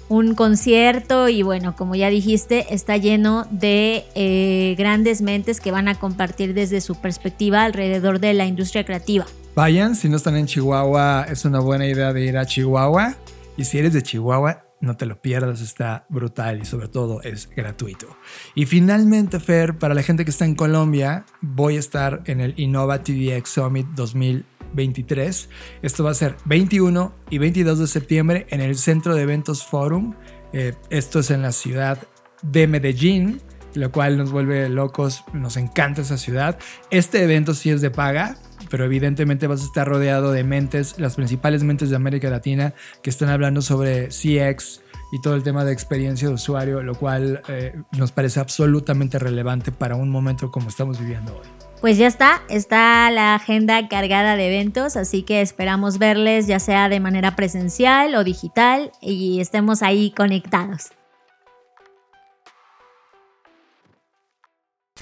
un 0.10 0.36
concierto 0.36 1.28
y 1.28 1.44
bueno, 1.44 1.76
como 1.76 1.96
ya 1.96 2.10
dijiste, 2.10 2.74
está 2.74 2.98
lleno 2.98 3.46
de 3.52 4.06
eh, 4.16 4.76
grandes 4.78 5.22
mentes 5.22 5.60
que 5.60 5.72
van 5.72 5.88
a 5.88 5.96
compartir 5.96 6.54
desde 6.54 6.82
su 6.82 6.96
perspectiva 6.96 7.66
alrededor 7.66 8.20
de 8.20 8.34
la 8.34 8.46
industria 8.46 8.86
creativa. 8.86 9.26
Vayan, 9.58 9.96
si 9.96 10.08
no 10.08 10.18
están 10.18 10.36
en 10.36 10.46
Chihuahua, 10.46 11.26
es 11.28 11.44
una 11.44 11.60
buena 11.60 11.88
idea 11.88 12.14
de 12.14 12.24
ir 12.24 12.38
a 12.38 12.46
Chihuahua. 12.46 13.16
Y 13.58 13.66
si 13.66 13.80
eres 13.80 13.92
de 13.92 14.04
Chihuahua, 14.04 14.66
no 14.82 14.98
te 14.98 15.08
lo 15.08 15.20
pierdas, 15.20 15.62
está 15.62 16.06
brutal 16.10 16.62
y 16.62 16.66
sobre 16.66 16.90
todo 16.90 17.24
es 17.24 17.50
gratuito. 17.50 18.06
Y 18.54 18.68
finalmente, 18.68 19.40
Fer, 19.40 19.76
para 19.80 19.96
la 19.96 20.04
gente 20.04 20.26
que 20.26 20.30
está 20.30 20.46
en 20.46 20.54
Colombia, 20.54 21.26
voy 21.42 21.78
a 21.78 21.80
estar 21.80 22.22
en 22.26 22.40
el 22.40 22.54
Innova 22.60 23.02
TDX 23.02 23.50
Summit 23.50 23.88
2023. 23.96 25.50
Esto 25.82 26.04
va 26.04 26.12
a 26.12 26.14
ser 26.14 26.36
21 26.46 27.16
y 27.32 27.40
22 27.40 27.80
de 27.80 27.88
septiembre 27.88 28.46
en 28.52 28.62
el 28.62 28.78
Centro 28.78 29.16
de 29.16 29.24
Eventos 29.24 29.66
Forum. 29.66 30.14
Eh, 30.54 30.76
esto 30.92 31.18
es 31.18 31.32
en 31.32 31.42
la 31.42 31.52
ciudad 31.52 31.98
de 32.44 32.68
Medellín 32.68 33.42
lo 33.74 33.92
cual 33.92 34.18
nos 34.18 34.32
vuelve 34.32 34.70
locos, 34.70 35.24
nos 35.34 35.56
encanta 35.56 36.02
esa 36.02 36.18
ciudad. 36.18 36.58
Este 36.90 37.24
evento 37.24 37.54
sí 37.54 37.70
es 37.70 37.80
de 37.80 37.92
paga, 37.92 38.38
pero 38.70 38.86
evidentemente 38.86 39.48
vas 39.48 39.62
a 39.62 39.66
estar 39.66 39.88
rodeado 39.88 40.32
de 40.32 40.44
mentes, 40.44 41.00
las 41.00 41.16
principales 41.16 41.64
mentes 41.64 41.90
de 41.90 41.96
América 41.96 42.30
Latina, 42.30 42.74
que 43.02 43.10
están 43.10 43.30
hablando 43.30 43.62
sobre 43.62 44.08
CX 44.08 44.82
y 45.12 45.22
todo 45.22 45.36
el 45.36 45.44
tema 45.44 45.64
de 45.64 45.72
experiencia 45.72 46.28
de 46.28 46.34
usuario, 46.34 46.84
lo 46.84 46.96
cual 46.96 47.42
eh, 47.48 47.74
nos 47.98 48.12
parece 48.12 48.40
absolutamente 48.40 49.20
relevante 49.20 49.72
para 49.72 49.96
un 49.96 50.10
momento 50.10 50.52
como 50.52 50.70
estamos 50.70 51.00
viviendo 51.00 51.34
hoy. 51.34 51.48
Pues 51.80 51.98
ya 51.98 52.08
está, 52.08 52.42
está 52.50 53.10
la 53.12 53.36
agenda 53.36 53.88
cargada 53.88 54.36
de 54.36 54.48
eventos, 54.48 54.98
así 54.98 55.22
que 55.22 55.42
esperamos 55.42 56.00
verles 56.00 56.48
ya 56.48 56.60
sea 56.60 56.90
de 56.90 57.00
manera 57.00 57.36
presencial 57.36 58.16
o 58.16 58.24
digital 58.24 58.92
y 59.00 59.40
estemos 59.42 59.84
ahí 59.84 60.12
conectados. 60.12 60.97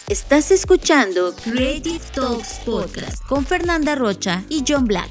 Estás 0.07 0.51
escuchando 0.51 1.33
Creative 1.43 1.99
Talks 2.13 2.61
Podcast 2.63 3.25
con 3.25 3.43
Fernanda 3.43 3.95
Rocha 3.95 4.43
y 4.49 4.63
John 4.67 4.85
Black. 4.85 5.09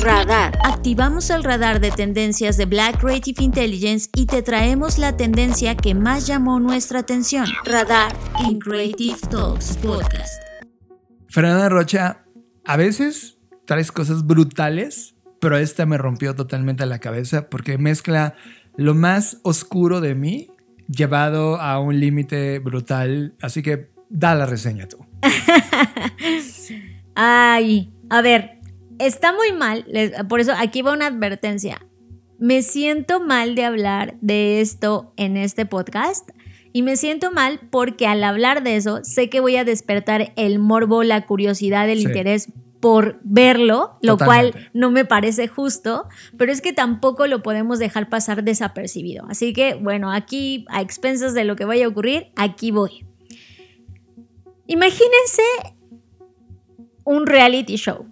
Radar. 0.00 0.56
Activamos 0.62 1.30
el 1.30 1.42
radar 1.42 1.80
de 1.80 1.90
tendencias 1.90 2.56
de 2.56 2.66
Black 2.66 3.00
Creative 3.00 3.42
Intelligence 3.42 4.08
y 4.14 4.26
te 4.26 4.40
traemos 4.42 4.98
la 4.98 5.16
tendencia 5.16 5.76
que 5.76 5.96
más 5.96 6.28
llamó 6.28 6.60
nuestra 6.60 7.00
atención. 7.00 7.46
Radar 7.64 8.16
en 8.48 8.60
Creative 8.60 9.18
Talks 9.28 9.76
Podcast. 9.78 10.40
Fernanda 11.28 11.68
Rocha, 11.68 12.24
a 12.64 12.76
veces 12.76 13.36
traes 13.66 13.90
cosas 13.90 14.24
brutales, 14.28 15.16
pero 15.40 15.56
esta 15.56 15.86
me 15.86 15.98
rompió 15.98 16.36
totalmente 16.36 16.86
la 16.86 17.00
cabeza 17.00 17.50
porque 17.50 17.78
mezcla 17.78 18.36
lo 18.76 18.94
más 18.94 19.38
oscuro 19.42 20.00
de 20.00 20.14
mí 20.14 20.53
llevado 20.88 21.60
a 21.60 21.78
un 21.80 21.98
límite 22.00 22.58
brutal. 22.58 23.34
Así 23.40 23.62
que 23.62 23.90
da 24.10 24.34
la 24.34 24.46
reseña 24.46 24.86
tú. 24.88 24.98
Ay, 27.14 27.92
a 28.10 28.20
ver, 28.22 28.58
está 28.98 29.32
muy 29.32 29.52
mal. 29.52 29.86
Por 30.28 30.40
eso 30.40 30.52
aquí 30.56 30.82
va 30.82 30.92
una 30.92 31.06
advertencia. 31.06 31.80
me 32.38 32.62
siento 32.62 33.20
mal 33.20 33.54
de 33.54 33.64
hablar 33.64 34.16
de 34.20 34.60
esto 34.60 35.12
en 35.16 35.36
este 35.36 35.64
podcast. 35.66 36.28
Y 36.72 36.82
me 36.82 36.96
siento 36.96 37.30
mal 37.30 37.60
porque 37.70 38.08
al 38.08 38.24
hablar 38.24 38.64
de 38.64 38.76
eso, 38.76 38.98
sé 39.04 39.30
que 39.30 39.38
voy 39.40 39.56
a 39.56 39.64
despertar 39.64 40.32
el 40.36 40.58
morbo, 40.58 41.04
la 41.04 41.24
curiosidad, 41.24 41.88
el 41.88 41.98
Sí. 42.00 42.04
interés 42.06 42.48
por 42.84 43.18
verlo, 43.22 43.96
lo 44.02 44.18
Totalmente. 44.18 44.52
cual 44.52 44.70
no 44.74 44.90
me 44.90 45.06
parece 45.06 45.48
justo, 45.48 46.06
pero 46.36 46.52
es 46.52 46.60
que 46.60 46.74
tampoco 46.74 47.26
lo 47.26 47.42
podemos 47.42 47.78
dejar 47.78 48.10
pasar 48.10 48.44
desapercibido. 48.44 49.24
Así 49.26 49.54
que, 49.54 49.72
bueno, 49.72 50.12
aquí, 50.12 50.66
a 50.68 50.82
expensas 50.82 51.32
de 51.32 51.44
lo 51.44 51.56
que 51.56 51.64
vaya 51.64 51.86
a 51.86 51.88
ocurrir, 51.88 52.26
aquí 52.36 52.72
voy. 52.72 53.06
Imagínense 54.66 55.42
un 57.04 57.26
reality 57.26 57.76
show, 57.76 58.04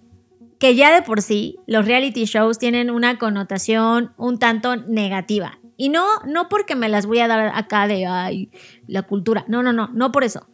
que 0.58 0.74
ya 0.74 0.90
de 0.94 1.02
por 1.02 1.20
sí 1.20 1.58
los 1.66 1.84
reality 1.84 2.24
shows 2.24 2.58
tienen 2.58 2.90
una 2.90 3.18
connotación 3.18 4.14
un 4.16 4.38
tanto 4.38 4.76
negativa. 4.76 5.58
Y 5.76 5.90
no, 5.90 6.06
no 6.24 6.48
porque 6.48 6.76
me 6.76 6.88
las 6.88 7.04
voy 7.04 7.18
a 7.18 7.28
dar 7.28 7.52
acá 7.54 7.86
de 7.86 8.06
ay, 8.06 8.50
la 8.86 9.02
cultura. 9.02 9.44
No, 9.48 9.62
no, 9.62 9.74
no, 9.74 9.90
no 9.92 10.12
por 10.12 10.24
eso. 10.24 10.46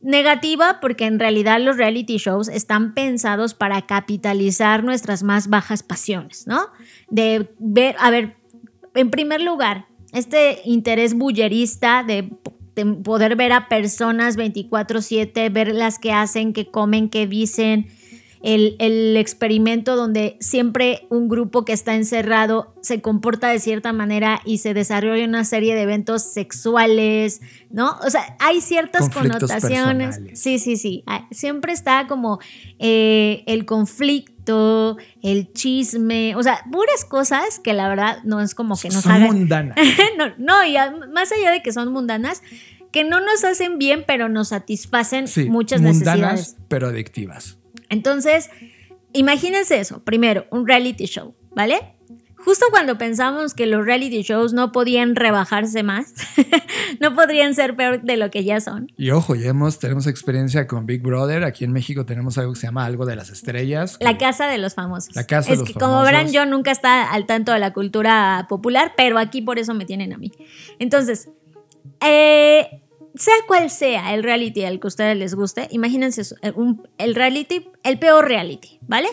Negativa 0.00 0.78
porque 0.80 1.06
en 1.06 1.18
realidad 1.18 1.60
los 1.60 1.76
reality 1.76 2.18
shows 2.18 2.48
están 2.48 2.94
pensados 2.94 3.54
para 3.54 3.82
capitalizar 3.86 4.84
nuestras 4.84 5.24
más 5.24 5.48
bajas 5.48 5.82
pasiones, 5.82 6.46
¿no? 6.46 6.68
De 7.10 7.50
ver, 7.58 7.96
a 7.98 8.10
ver, 8.10 8.36
en 8.94 9.10
primer 9.10 9.40
lugar, 9.40 9.86
este 10.12 10.60
interés 10.64 11.14
bullerista 11.14 12.04
de, 12.04 12.30
de 12.76 12.86
poder 12.86 13.34
ver 13.34 13.52
a 13.52 13.68
personas 13.68 14.36
24/7, 14.36 15.52
ver 15.52 15.74
las 15.74 15.98
que 15.98 16.12
hacen, 16.12 16.52
que 16.52 16.70
comen, 16.70 17.08
que 17.08 17.26
dicen, 17.26 17.88
el, 18.42 18.76
el 18.78 19.16
experimento 19.16 19.96
donde 19.96 20.36
siempre 20.40 21.06
un 21.10 21.28
grupo 21.28 21.64
que 21.64 21.72
está 21.72 21.94
encerrado 21.94 22.74
se 22.82 23.00
comporta 23.00 23.48
de 23.48 23.58
cierta 23.58 23.92
manera 23.92 24.40
y 24.44 24.58
se 24.58 24.74
desarrolla 24.74 25.24
una 25.24 25.44
serie 25.44 25.74
de 25.74 25.82
eventos 25.82 26.22
sexuales, 26.22 27.40
¿no? 27.70 27.96
O 28.06 28.10
sea, 28.10 28.36
hay 28.38 28.60
ciertas 28.60 29.08
connotaciones. 29.10 30.16
personales. 30.16 30.40
Sí, 30.40 30.58
sí, 30.58 30.76
sí. 30.76 31.02
Ah, 31.06 31.26
Siempre 31.30 31.72
está 31.72 32.06
como 32.06 32.38
eh, 32.78 33.42
el 33.46 33.64
conflicto, 33.64 34.96
el 35.22 35.52
chisme, 35.52 36.34
o 36.36 36.42
sea, 36.42 36.64
puras 36.70 37.04
cosas 37.04 37.58
que 37.58 37.72
la 37.74 37.88
verdad 37.88 38.18
no 38.24 38.40
es 38.40 38.54
como 38.54 38.76
que 38.76 38.88
nos 38.88 39.02
Son 39.02 39.12
hagan. 39.12 39.26
mundanas. 39.26 39.76
no, 40.18 40.26
no, 40.38 40.64
y 40.64 40.74
más 41.12 41.32
allá 41.32 41.50
de 41.50 41.62
que 41.62 41.72
son 41.72 41.92
mundanas, 41.92 42.42
que 42.92 43.04
no 43.04 43.20
nos 43.20 43.44
hacen 43.44 43.78
bien, 43.78 44.04
pero 44.06 44.28
nos 44.30 44.48
satisfacen 44.48 45.28
Sí, 45.28 45.44
muchas 45.50 45.80
mundanas, 45.82 46.32
necesidades. 46.32 46.56
pero 46.68 46.86
adictivas. 46.88 47.58
Entonces, 47.88 48.50
imagínense 49.12 49.78
eso. 49.78 50.02
Primero, 50.04 50.46
un 50.50 50.66
reality 50.66 51.06
show, 51.06 51.34
¿vale? 51.54 51.94
Justo 52.36 52.66
cuando 52.70 52.96
pensamos 52.98 53.52
que 53.52 53.66
los 53.66 53.84
reality 53.84 54.22
shows 54.22 54.52
no 54.52 54.70
podían 54.70 55.16
rebajarse 55.16 55.82
más, 55.82 56.14
no 57.00 57.14
podrían 57.14 57.54
ser 57.54 57.74
peor 57.74 58.02
de 58.02 58.16
lo 58.16 58.30
que 58.30 58.44
ya 58.44 58.60
son. 58.60 58.92
Y 58.96 59.10
ojo, 59.10 59.34
ya 59.34 59.48
hemos, 59.48 59.80
tenemos 59.80 60.06
experiencia 60.06 60.66
con 60.68 60.86
Big 60.86 61.02
Brother. 61.02 61.42
Aquí 61.42 61.64
en 61.64 61.72
México 61.72 62.06
tenemos 62.06 62.38
algo 62.38 62.52
que 62.52 62.60
se 62.60 62.66
llama 62.68 62.86
algo 62.86 63.06
de 63.06 63.16
las 63.16 63.30
estrellas. 63.30 63.98
La 64.00 64.16
casa 64.18 64.46
de 64.46 64.58
los 64.58 64.74
famosos. 64.74 65.16
La 65.16 65.24
casa 65.26 65.48
de 65.48 65.54
es 65.54 65.58
los 65.58 65.68
que 65.68 65.74
como 65.74 65.86
famosos. 65.86 66.06
verán, 66.06 66.32
yo 66.32 66.46
nunca 66.46 66.70
está 66.70 67.10
al 67.12 67.26
tanto 67.26 67.52
de 67.52 67.58
la 67.58 67.72
cultura 67.72 68.46
popular, 68.48 68.92
pero 68.96 69.18
aquí 69.18 69.42
por 69.42 69.58
eso 69.58 69.74
me 69.74 69.84
tienen 69.84 70.12
a 70.12 70.16
mí. 70.16 70.30
Entonces, 70.78 71.28
eh, 72.00 72.82
sea 73.18 73.34
cual 73.46 73.70
sea 73.70 74.14
el 74.14 74.22
reality 74.22 74.64
al 74.64 74.80
que 74.80 74.86
a 74.86 74.88
ustedes 74.88 75.16
les 75.16 75.34
guste, 75.34 75.68
imagínense 75.70 76.22
eso, 76.22 76.36
eh, 76.42 76.52
un- 76.54 76.86
el 76.98 77.14
reality, 77.14 77.68
el 77.82 77.98
peor 77.98 78.26
reality, 78.26 78.78
¿vale? 78.82 79.08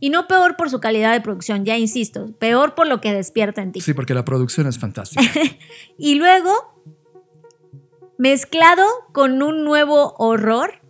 Y 0.00 0.10
no 0.10 0.26
peor 0.28 0.56
por 0.56 0.70
su 0.70 0.80
calidad 0.80 1.12
de 1.12 1.20
producción, 1.20 1.64
ya 1.64 1.76
insisto, 1.78 2.32
peor 2.38 2.74
por 2.74 2.86
lo 2.86 3.00
que 3.00 3.12
despierta 3.12 3.62
en 3.62 3.72
ti. 3.72 3.80
Sí, 3.80 3.94
porque 3.94 4.14
la 4.14 4.24
producción 4.24 4.66
es 4.66 4.78
fantástica. 4.78 5.22
Y 5.98 6.14
luego, 6.16 6.52
mezclado 8.18 8.84
con 9.12 9.42
un 9.42 9.64
nuevo 9.64 10.14
horror 10.18 10.80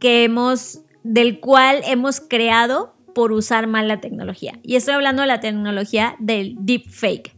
que 0.00 0.24
hemos, 0.24 0.80
del 1.02 1.40
cual 1.40 1.80
hemos 1.84 2.20
creado 2.20 2.94
por 3.14 3.32
usar 3.32 3.66
mal 3.66 3.88
la 3.88 4.00
tecnología. 4.00 4.58
Y 4.62 4.76
estoy 4.76 4.94
hablando 4.94 5.22
de 5.22 5.28
la 5.28 5.40
tecnología 5.40 6.14
del 6.20 6.54
deepfake. 6.60 7.36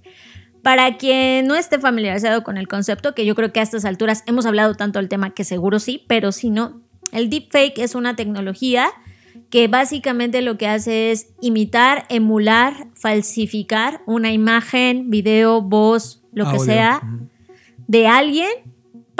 Para 0.63 0.97
quien 0.97 1.47
no 1.47 1.55
esté 1.55 1.79
familiarizado 1.79 2.43
con 2.43 2.59
el 2.59 2.69
concepto, 2.69 3.15
que 3.15 3.25
yo 3.25 3.35
creo 3.35 3.53
que 3.53 3.61
a 3.61 3.63
estas 3.63 3.85
alturas 3.85 4.23
hemos 4.27 4.47
hablado 4.47 4.75
tanto 4.75 4.99
del 4.99 5.09
tema 5.09 5.31
que 5.31 5.45
seguro 5.45 5.79
sí, 5.79 6.05
pero 6.07 6.33
si 6.33 6.51
no, 6.51 6.81
el 7.13 7.31
deepfake 7.31 7.79
es 7.79 7.95
una 7.95 8.17
tecnología 8.17 8.91
que 9.49 9.69
básicamente 9.69 10.43
lo 10.43 10.59
que 10.59 10.69
hace 10.69 11.11
es 11.11 11.29
imitar, 11.41 12.05
emular, 12.09 12.89
falsificar 12.95 14.03
una 14.07 14.33
imagen, 14.33 15.11
video, 15.11 15.61
voz, 15.61 16.23
lo 16.33 16.51
que 16.53 16.59
sea, 16.61 17.03
de 17.89 18.07
alguien 18.07 18.51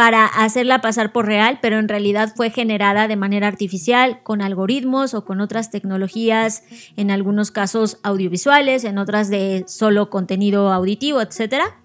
para 0.01 0.25
hacerla 0.25 0.81
pasar 0.81 1.13
por 1.13 1.27
real, 1.27 1.59
pero 1.61 1.79
en 1.79 1.87
realidad 1.87 2.33
fue 2.35 2.49
generada 2.49 3.07
de 3.07 3.17
manera 3.17 3.49
artificial 3.49 4.23
con 4.23 4.41
algoritmos 4.41 5.13
o 5.13 5.27
con 5.27 5.43
otras 5.43 5.71
tecnologías, 5.71 6.63
en 6.97 7.11
algunos 7.11 7.51
casos 7.51 7.99
audiovisuales, 8.03 8.85
en 8.85 8.97
otras 8.97 9.29
de 9.29 9.65
solo 9.69 10.09
contenido 10.09 10.73
auditivo, 10.73 11.21
etcétera, 11.21 11.77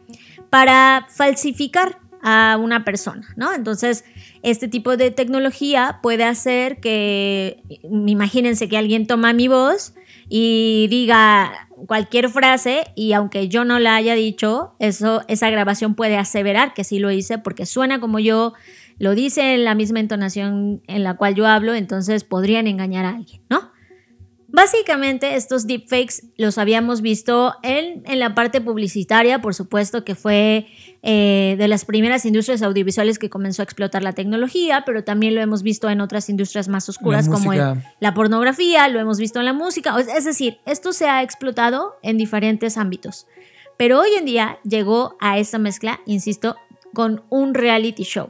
para 0.49 1.05
falsificar 1.09 1.99
a 2.21 2.57
una 2.57 2.85
persona, 2.85 3.27
¿no? 3.35 3.53
Entonces, 3.53 4.05
este 4.43 4.69
tipo 4.69 4.95
de 4.95 5.11
tecnología 5.11 5.99
puede 6.01 6.23
hacer 6.23 6.79
que, 6.79 7.63
imagínense 7.83 8.69
que 8.69 8.77
alguien 8.77 9.07
toma 9.07 9.33
mi 9.33 9.49
voz 9.49 9.93
y 10.29 10.87
diga 10.89 11.67
cualquier 11.87 12.29
frase 12.29 12.85
y 12.95 13.13
aunque 13.13 13.47
yo 13.47 13.65
no 13.65 13.79
la 13.79 13.95
haya 13.95 14.15
dicho, 14.15 14.73
eso, 14.79 15.23
esa 15.27 15.49
grabación 15.49 15.95
puede 15.95 16.17
aseverar 16.17 16.73
que 16.73 16.83
sí 16.83 16.99
lo 16.99 17.11
hice 17.11 17.37
porque 17.37 17.65
suena 17.65 17.99
como 17.99 18.19
yo, 18.19 18.53
lo 18.97 19.13
dice 19.13 19.53
en 19.53 19.65
la 19.65 19.75
misma 19.75 19.99
entonación 19.99 20.81
en 20.87 21.03
la 21.03 21.15
cual 21.15 21.35
yo 21.35 21.47
hablo, 21.47 21.73
entonces 21.73 22.23
podrían 22.23 22.67
engañar 22.67 23.05
a 23.05 23.09
alguien, 23.09 23.41
¿no? 23.49 23.74
Básicamente 24.55 25.35
estos 25.35 25.67
deepfakes 25.67 26.23
los 26.37 26.57
habíamos 26.57 27.01
visto 27.01 27.55
en, 27.61 28.03
en 28.05 28.19
la 28.19 28.33
parte 28.35 28.61
publicitaria, 28.61 29.41
por 29.41 29.53
supuesto 29.53 30.05
que 30.05 30.15
fue 30.15 30.67
eh, 31.03 31.55
de 31.57 31.67
las 31.67 31.83
primeras 31.83 32.25
industrias 32.25 32.61
audiovisuales 32.61 33.19
que 33.19 33.29
comenzó 33.29 33.61
a 33.61 33.65
explotar 33.65 34.01
la 34.01 34.13
tecnología, 34.13 34.83
pero 34.85 35.03
también 35.03 35.35
lo 35.35 35.41
hemos 35.41 35.61
visto 35.61 35.89
en 35.89 35.99
otras 35.99 36.29
industrias 36.29 36.69
más 36.69 36.87
oscuras 36.87 37.27
como 37.27 37.51
el- 37.51 37.59
la 37.99 38.13
pornografía, 38.13 38.87
lo 38.87 39.01
hemos 39.01 39.17
visto 39.19 39.39
en 39.39 39.45
la 39.45 39.51
música, 39.51 39.93
es 39.99 40.23
decir, 40.23 40.59
esto 40.65 40.93
se 40.93 41.09
ha 41.09 41.21
explotado 41.21 41.97
en 42.01 42.17
diferentes 42.17 42.77
ámbitos. 42.77 43.27
Pero 43.75 43.99
hoy 43.99 44.11
en 44.17 44.23
día 44.23 44.59
llegó 44.63 45.17
a 45.19 45.37
esta 45.37 45.57
mezcla, 45.57 45.99
insisto, 46.05 46.55
con 46.93 47.25
un 47.29 47.55
reality 47.55 48.03
show. 48.03 48.29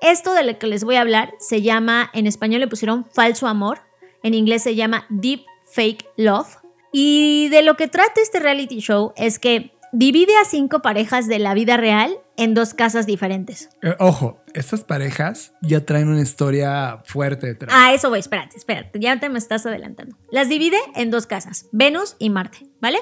Esto 0.00 0.34
de 0.34 0.42
lo 0.42 0.58
que 0.58 0.66
les 0.66 0.82
voy 0.82 0.96
a 0.96 1.02
hablar 1.02 1.34
se 1.38 1.62
llama, 1.62 2.10
en 2.14 2.26
español 2.26 2.58
le 2.62 2.66
pusieron 2.66 3.06
falso 3.12 3.46
amor, 3.46 3.78
en 4.24 4.34
inglés 4.34 4.64
se 4.64 4.74
llama 4.74 5.06
Deep 5.08 5.42
Fake 5.72 6.06
Love. 6.16 6.56
Y 6.92 7.48
de 7.48 7.62
lo 7.62 7.76
que 7.76 7.88
trata 7.88 8.20
este 8.20 8.38
reality 8.38 8.80
show 8.80 9.12
es 9.16 9.38
que 9.38 9.72
divide 9.92 10.32
a 10.36 10.44
cinco 10.44 10.80
parejas 10.80 11.28
de 11.28 11.38
la 11.38 11.54
vida 11.54 11.76
real 11.76 12.18
en 12.36 12.54
dos 12.54 12.74
casas 12.74 13.06
diferentes. 13.06 13.68
Eh, 13.82 13.94
ojo, 13.98 14.42
estas 14.54 14.84
parejas 14.84 15.52
ya 15.60 15.84
traen 15.84 16.08
una 16.08 16.22
historia 16.22 17.02
fuerte 17.04 17.46
detrás. 17.46 17.74
Ah, 17.76 17.92
eso 17.92 18.08
voy, 18.08 18.20
espérate, 18.20 18.56
espérate, 18.56 18.98
ya 18.98 19.18
te 19.20 19.28
me 19.28 19.38
estás 19.38 19.64
adelantando. 19.66 20.16
Las 20.30 20.48
divide 20.48 20.78
en 20.94 21.10
dos 21.10 21.26
casas, 21.26 21.68
Venus 21.72 22.16
y 22.18 22.30
Marte, 22.30 22.66
¿vale? 22.80 22.98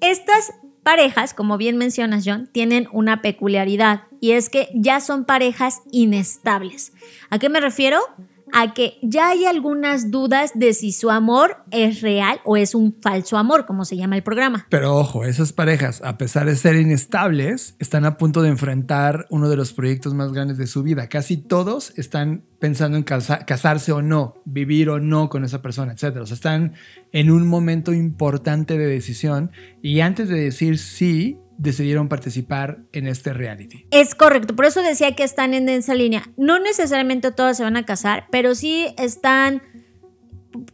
Estas 0.00 0.52
parejas, 0.82 1.34
como 1.34 1.56
bien 1.56 1.76
mencionas, 1.76 2.24
John, 2.26 2.48
tienen 2.52 2.88
una 2.92 3.22
peculiaridad 3.22 4.02
y 4.20 4.32
es 4.32 4.50
que 4.50 4.68
ya 4.74 5.00
son 5.00 5.24
parejas 5.24 5.82
inestables. 5.90 6.92
¿A 7.30 7.38
qué 7.38 7.48
me 7.48 7.60
refiero? 7.60 8.00
A 8.52 8.74
que 8.74 8.98
ya 9.02 9.30
hay 9.30 9.44
algunas 9.46 10.10
dudas 10.10 10.52
de 10.54 10.74
si 10.74 10.92
su 10.92 11.10
amor 11.10 11.58
es 11.70 12.00
real 12.00 12.40
o 12.44 12.56
es 12.56 12.74
un 12.74 12.96
falso 13.00 13.36
amor, 13.38 13.66
como 13.66 13.84
se 13.84 13.96
llama 13.96 14.16
el 14.16 14.22
programa. 14.22 14.66
Pero 14.68 14.96
ojo, 14.96 15.24
esas 15.24 15.52
parejas, 15.52 16.02
a 16.04 16.18
pesar 16.18 16.46
de 16.46 16.56
ser 16.56 16.76
inestables, 16.76 17.74
están 17.78 18.04
a 18.04 18.16
punto 18.16 18.42
de 18.42 18.48
enfrentar 18.50 19.26
uno 19.30 19.48
de 19.48 19.56
los 19.56 19.72
proyectos 19.72 20.14
más 20.14 20.32
grandes 20.32 20.58
de 20.58 20.66
su 20.66 20.82
vida. 20.82 21.08
Casi 21.08 21.36
todos 21.36 21.92
están 21.96 22.44
pensando 22.58 22.96
en 22.96 23.02
casa- 23.04 23.44
casarse 23.46 23.92
o 23.92 24.02
no, 24.02 24.34
vivir 24.44 24.90
o 24.90 25.00
no 25.00 25.28
con 25.28 25.44
esa 25.44 25.62
persona, 25.62 25.92
etc. 25.92 26.18
O 26.18 26.26
sea, 26.26 26.34
están 26.34 26.74
en 27.12 27.30
un 27.30 27.46
momento 27.48 27.92
importante 27.92 28.76
de 28.78 28.86
decisión 28.86 29.50
y 29.82 30.00
antes 30.00 30.28
de 30.28 30.40
decir 30.40 30.78
sí, 30.78 31.38
decidieron 31.60 32.08
participar 32.08 32.78
en 32.92 33.06
este 33.06 33.34
reality. 33.34 33.84
Es 33.90 34.14
correcto, 34.14 34.56
por 34.56 34.64
eso 34.64 34.82
decía 34.82 35.14
que 35.14 35.24
están 35.24 35.52
en 35.52 35.68
esa 35.68 35.94
línea. 35.94 36.22
No 36.38 36.58
necesariamente 36.58 37.32
todas 37.32 37.58
se 37.58 37.62
van 37.62 37.76
a 37.76 37.84
casar, 37.84 38.26
pero 38.30 38.54
sí 38.54 38.94
están, 38.96 39.62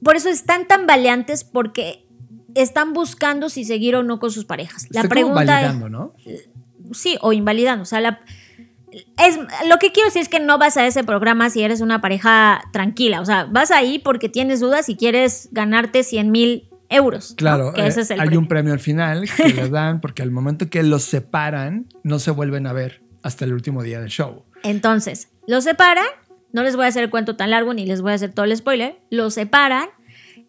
por 0.03 0.15
eso 0.15 0.29
están 0.29 0.69
tan 0.69 0.87
valiantes 0.87 1.43
porque 1.43 2.07
están 2.55 2.93
buscando 2.93 3.49
si 3.49 3.65
seguir 3.65 3.97
o 3.97 4.05
no 4.05 4.21
con 4.21 4.31
sus 4.31 4.45
parejas. 4.45 4.87
La 4.91 5.01
Está 5.01 5.15
como 5.15 5.35
pregunta 5.35 5.55
validando, 5.55 5.89
¿no? 5.89 6.15
es, 6.25 6.49
sí, 6.93 7.19
o 7.21 7.33
invalidando, 7.33 7.83
o 7.83 7.87
sea, 7.87 8.01
la, 8.01 8.21
es, 9.19 9.39
lo 9.69 9.79
que 9.79 9.91
quiero 9.91 10.07
decir 10.07 10.23
es 10.23 10.29
que 10.29 10.39
no 10.39 10.57
vas 10.57 10.77
a 10.77 10.87
ese 10.87 11.03
programa 11.03 11.51
si 11.51 11.63
eres 11.63 11.81
una 11.81 12.01
pareja 12.01 12.63
tranquila, 12.73 13.21
o 13.21 13.25
sea, 13.25 13.45
vas 13.45 13.73
ahí 13.73 13.99
porque 13.99 14.29
tienes 14.29 14.61
dudas 14.61 14.89
y 14.89 14.95
quieres 14.95 15.49
ganarte 15.51 16.05
100 16.05 16.31
mil 16.31 16.66
euros. 16.89 17.35
Claro, 17.37 17.73
que 17.73 17.87
ese 17.87 18.01
eh, 18.01 18.03
es 18.03 18.11
el 18.11 18.21
hay 18.21 18.27
premio. 18.27 18.41
un 18.41 18.49
premio 18.49 18.73
al 18.73 18.81
final 18.81 19.29
que 19.37 19.49
les 19.49 19.71
dan 19.73 20.01
porque 20.01 20.23
al 20.23 20.31
momento 20.31 20.69
que 20.71 20.83
los 20.83 21.03
separan 21.03 21.87
no 22.03 22.19
se 22.19 22.31
vuelven 22.31 22.67
a 22.67 22.73
ver 22.73 23.03
hasta 23.23 23.45
el 23.45 23.53
último 23.53 23.83
día 23.83 24.01
del 24.01 24.11
show. 24.11 24.45
Entonces, 24.63 25.29
los 25.47 25.65
separan, 25.65 26.07
no 26.53 26.63
les 26.63 26.77
voy 26.77 26.85
a 26.87 26.89
hacer 26.89 27.05
el 27.05 27.11
cuento 27.11 27.37
tan 27.37 27.51
largo 27.51 27.75
ni 27.75 27.87
les 27.87 28.01
voy 28.03 28.13
a 28.13 28.15
hacer 28.15 28.33
todo 28.33 28.45
el 28.45 28.57
spoiler, 28.57 28.99
los 29.11 29.35
separan 29.35 29.89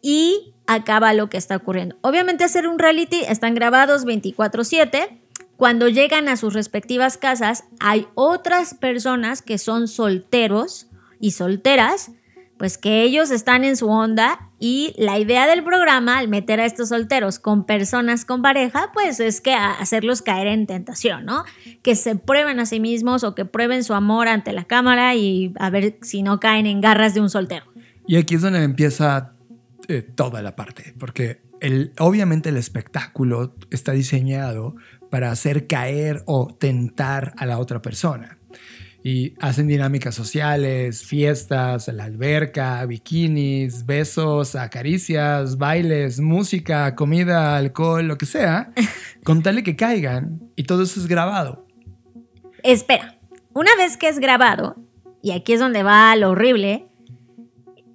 y 0.01 0.53
acaba 0.67 1.13
lo 1.13 1.29
que 1.29 1.37
está 1.37 1.55
ocurriendo. 1.55 1.97
Obviamente 2.01 2.43
hacer 2.43 2.67
un 2.67 2.79
reality 2.79 3.21
están 3.27 3.55
grabados 3.55 4.05
24/7. 4.05 5.19
Cuando 5.55 5.89
llegan 5.89 6.29
a 6.29 6.37
sus 6.37 6.53
respectivas 6.53 7.17
casas, 7.17 7.63
hay 7.79 8.07
otras 8.13 8.75
personas 8.75 9.41
que 9.41 9.57
son 9.57 9.87
solteros 9.87 10.87
y 11.19 11.31
solteras, 11.31 12.11
pues 12.57 12.77
que 12.77 13.01
ellos 13.01 13.31
están 13.31 13.63
en 13.63 13.75
su 13.75 13.89
onda 13.89 14.46
y 14.59 14.93
la 14.97 15.19
idea 15.19 15.45
del 15.45 15.63
programa 15.63 16.17
al 16.17 16.27
meter 16.27 16.59
a 16.59 16.65
estos 16.65 16.89
solteros 16.89 17.37
con 17.37 17.65
personas 17.65 18.25
con 18.25 18.41
pareja, 18.41 18.89
pues 18.93 19.19
es 19.19 19.39
que 19.39 19.53
hacerlos 19.53 20.21
caer 20.21 20.47
en 20.47 20.65
tentación, 20.65 21.25
¿no? 21.25 21.43
Que 21.83 21.95
se 21.95 22.15
prueben 22.15 22.59
a 22.59 22.65
sí 22.65 22.79
mismos 22.79 23.23
o 23.23 23.35
que 23.35 23.45
prueben 23.45 23.83
su 23.83 23.93
amor 23.93 24.27
ante 24.27 24.53
la 24.53 24.63
cámara 24.63 25.15
y 25.15 25.53
a 25.59 25.69
ver 25.69 25.97
si 26.01 26.23
no 26.23 26.39
caen 26.39 26.65
en 26.65 26.81
garras 26.81 27.13
de 27.13 27.21
un 27.21 27.29
soltero. 27.29 27.65
Y 28.07 28.17
aquí 28.17 28.35
es 28.35 28.41
donde 28.41 28.63
empieza 28.63 29.33
eh, 29.87 30.01
toda 30.01 30.41
la 30.41 30.55
parte, 30.55 30.95
porque 30.97 31.41
el, 31.59 31.91
obviamente 31.99 32.49
el 32.49 32.57
espectáculo 32.57 33.55
está 33.69 33.91
diseñado 33.91 34.75
para 35.11 35.31
hacer 35.31 35.67
caer 35.67 36.23
o 36.25 36.55
tentar 36.59 37.33
a 37.37 37.45
la 37.45 37.59
otra 37.59 37.81
persona. 37.81 38.36
Y 39.07 39.35
hacen 39.39 39.67
dinámicas 39.67 40.15
sociales, 40.15 41.01
fiestas, 41.01 41.87
la 41.87 42.03
alberca, 42.03 42.85
bikinis, 42.85 43.85
besos, 43.85 44.53
acaricias, 44.55 45.57
bailes, 45.57 46.19
música, 46.19 46.93
comida, 46.93 47.55
alcohol, 47.55 48.05
lo 48.05 48.17
que 48.17 48.25
sea, 48.25 48.73
con 49.23 49.41
tal 49.43 49.55
de 49.55 49.63
que 49.63 49.77
caigan 49.77 50.41
y 50.57 50.63
todo 50.63 50.83
eso 50.83 50.99
es 50.99 51.07
grabado. 51.07 51.65
Espera, 52.63 53.17
una 53.53 53.73
vez 53.77 53.95
que 53.95 54.09
es 54.09 54.19
grabado, 54.19 54.75
y 55.21 55.31
aquí 55.31 55.53
es 55.53 55.61
donde 55.61 55.83
va 55.83 56.13
lo 56.17 56.31
horrible, 56.31 56.87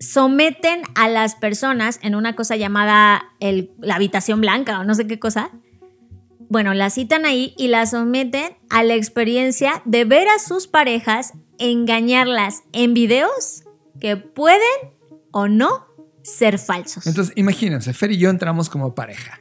someten 0.01 0.81
a 0.95 1.09
las 1.09 1.35
personas 1.35 2.01
en 2.03 2.15
una 2.15 2.35
cosa 2.35 2.57
llamada 2.57 3.23
el- 3.39 3.71
la 3.81 3.97
habitación 3.97 4.41
blanca 4.41 4.81
o 4.81 4.85
no 4.85 4.95
sé 4.95 5.07
qué 5.07 5.19
cosa. 5.19 5.51
Bueno, 6.53 6.75
la 6.75 6.91
citan 6.91 7.25
ahí 7.25 7.55
y 7.57 7.69
la 7.69 7.87
someten 7.87 8.59
a 8.69 8.83
la 8.83 8.93
experiencia 8.93 9.81
de 9.87 10.05
ver 10.05 10.29
a 10.29 10.39
sus 10.39 10.67
parejas 10.67 11.33
engañarlas 11.59 12.65
en 12.75 12.93
videos 12.93 13.63
que 13.99 14.19
pueden 14.19 14.61
o 15.31 15.49
no 15.49 15.87
ser 16.23 16.59
falsos. 16.59 17.07
Entonces, 17.07 17.33
imagínense, 17.39 17.95
Fer 17.95 18.13
y 18.13 18.19
yo 18.19 18.29
entramos 18.29 18.69
como 18.69 18.95
pareja 18.95 19.41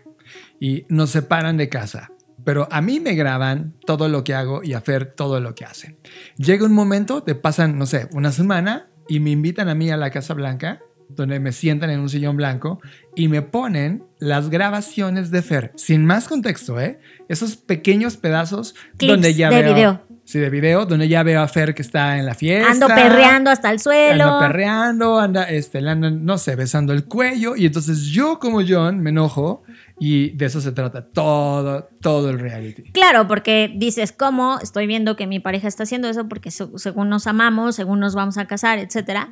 y 0.57 0.85
nos 0.87 1.09
separan 1.09 1.57
de 1.57 1.67
casa. 1.67 2.13
Pero 2.45 2.69
a 2.71 2.79
mí 2.79 3.01
me 3.01 3.13
graban 3.13 3.75
todo 3.85 4.07
lo 4.07 4.23
que 4.23 4.33
hago 4.33 4.63
y 4.63 4.71
a 4.71 4.79
Fer 4.79 5.13
todo 5.13 5.41
lo 5.41 5.53
que 5.53 5.65
hace. 5.65 5.97
Llega 6.37 6.65
un 6.65 6.73
momento, 6.73 7.23
te 7.23 7.35
pasan, 7.35 7.77
no 7.77 7.87
sé, 7.87 8.07
una 8.13 8.31
semana 8.31 8.87
y 9.09 9.19
me 9.19 9.31
invitan 9.31 9.67
a 9.67 9.75
mí 9.75 9.91
a 9.91 9.97
la 9.97 10.11
Casa 10.11 10.33
Blanca, 10.33 10.79
donde 11.09 11.41
me 11.41 11.51
sientan 11.51 11.89
en 11.89 11.99
un 11.99 12.07
sillón 12.07 12.37
blanco 12.37 12.79
y 13.17 13.27
me 13.27 13.41
ponen 13.41 14.05
las 14.21 14.51
grabaciones 14.51 15.31
de 15.31 15.41
Fer, 15.41 15.71
sin 15.75 16.05
más 16.05 16.27
contexto, 16.27 16.79
¿eh? 16.79 16.99
Esos 17.27 17.55
pequeños 17.55 18.17
pedazos 18.17 18.75
Clips 18.97 19.13
donde 19.13 19.33
ya 19.33 19.49
de 19.49 19.63
veo. 19.63 19.73
video. 19.73 20.01
Sí, 20.23 20.37
de 20.37 20.49
video, 20.51 20.85
donde 20.85 21.07
ya 21.09 21.23
veo 21.23 21.41
a 21.41 21.47
Fer 21.47 21.73
que 21.73 21.81
está 21.81 22.19
en 22.19 22.27
la 22.27 22.35
fiesta. 22.35 22.71
Ando 22.71 22.87
perreando 22.87 23.49
hasta 23.49 23.71
el 23.71 23.79
suelo. 23.79 24.23
Anda 24.23 24.39
perreando, 24.39 25.19
anda, 25.19 25.49
este, 25.49 25.81
le 25.81 25.89
andan, 25.89 26.23
no 26.23 26.37
sé, 26.37 26.55
besando 26.55 26.93
el 26.93 27.05
cuello. 27.05 27.55
Y 27.55 27.65
entonces 27.65 28.03
yo, 28.05 28.39
como 28.39 28.61
John, 28.65 28.99
me 28.99 29.09
enojo. 29.09 29.63
Y 30.03 30.31
de 30.31 30.47
eso 30.47 30.61
se 30.61 30.71
trata 30.71 31.05
todo, 31.05 31.87
todo 32.01 32.31
el 32.31 32.39
reality. 32.39 32.91
Claro, 32.91 33.27
porque 33.27 33.71
dices, 33.75 34.11
¿cómo? 34.11 34.57
Estoy 34.59 34.87
viendo 34.87 35.15
que 35.15 35.27
mi 35.27 35.39
pareja 35.39 35.67
está 35.67 35.83
haciendo 35.83 36.09
eso 36.09 36.27
porque 36.27 36.49
se- 36.49 36.65
según 36.77 37.07
nos 37.09 37.27
amamos, 37.27 37.75
según 37.75 37.99
nos 37.99 38.15
vamos 38.15 38.39
a 38.39 38.47
casar, 38.47 38.79
etc. 38.79 39.27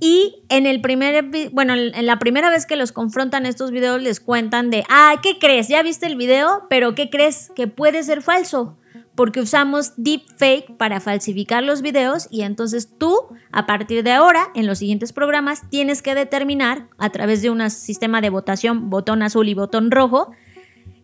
Y 0.00 0.42
en 0.48 0.66
el 0.66 0.80
primer, 0.80 1.26
bueno, 1.52 1.74
en 1.74 1.94
en 1.94 2.06
la 2.06 2.18
primera 2.18 2.50
vez 2.50 2.66
que 2.66 2.74
los 2.74 2.90
confrontan 2.90 3.46
estos 3.46 3.70
videos 3.70 4.02
les 4.02 4.18
cuentan 4.18 4.70
de, 4.70 4.82
ah, 4.88 5.14
¿qué 5.22 5.38
crees? 5.38 5.68
¿Ya 5.68 5.80
viste 5.84 6.06
el 6.06 6.16
video? 6.16 6.64
Pero 6.68 6.96
¿qué 6.96 7.08
crees? 7.08 7.52
Que 7.54 7.68
puede 7.68 8.02
ser 8.02 8.20
falso. 8.20 8.76
Porque 9.20 9.40
usamos 9.40 9.92
deepfake 9.98 10.78
para 10.78 10.98
falsificar 10.98 11.62
los 11.62 11.82
videos 11.82 12.26
y 12.30 12.40
entonces 12.40 12.88
tú, 12.96 13.14
a 13.52 13.66
partir 13.66 14.02
de 14.02 14.12
ahora, 14.12 14.48
en 14.54 14.66
los 14.66 14.78
siguientes 14.78 15.12
programas, 15.12 15.68
tienes 15.68 16.00
que 16.00 16.14
determinar 16.14 16.88
a 16.96 17.10
través 17.10 17.42
de 17.42 17.50
un 17.50 17.68
sistema 17.68 18.22
de 18.22 18.30
votación, 18.30 18.88
botón 18.88 19.22
azul 19.22 19.46
y 19.50 19.52
botón 19.52 19.90
rojo, 19.90 20.32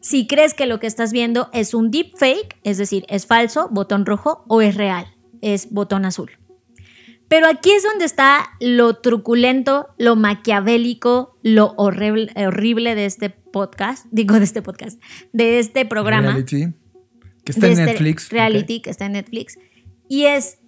si 0.00 0.26
crees 0.26 0.54
que 0.54 0.64
lo 0.64 0.80
que 0.80 0.86
estás 0.86 1.12
viendo 1.12 1.50
es 1.52 1.74
un 1.74 1.90
deepfake, 1.90 2.56
es 2.64 2.78
decir, 2.78 3.04
es 3.10 3.26
falso, 3.26 3.68
botón 3.70 4.06
rojo, 4.06 4.46
o 4.48 4.62
es 4.62 4.76
real, 4.76 5.14
es 5.42 5.70
botón 5.70 6.06
azul. 6.06 6.30
Pero 7.28 7.48
aquí 7.48 7.70
es 7.70 7.82
donde 7.82 8.06
está 8.06 8.46
lo 8.60 8.94
truculento, 8.94 9.88
lo 9.98 10.16
maquiavélico, 10.16 11.36
lo 11.42 11.74
horrible, 11.76 12.32
horrible 12.34 12.94
de 12.94 13.04
este 13.04 13.28
podcast, 13.28 14.06
digo 14.10 14.36
de 14.36 14.44
este 14.44 14.62
podcast, 14.62 15.02
de 15.34 15.58
este 15.58 15.84
programa, 15.84 16.28
Reality. 16.28 16.72
Que 17.46 17.52
está 17.52 17.66
en 17.66 17.72
este 17.72 17.84
Netflix. 17.86 18.28
reality 18.28 18.80
que 18.80 18.90
está 18.90 19.06
en 19.06 19.12
Netflix. 19.12 19.58
Y 20.08 20.24
es, 20.24 20.58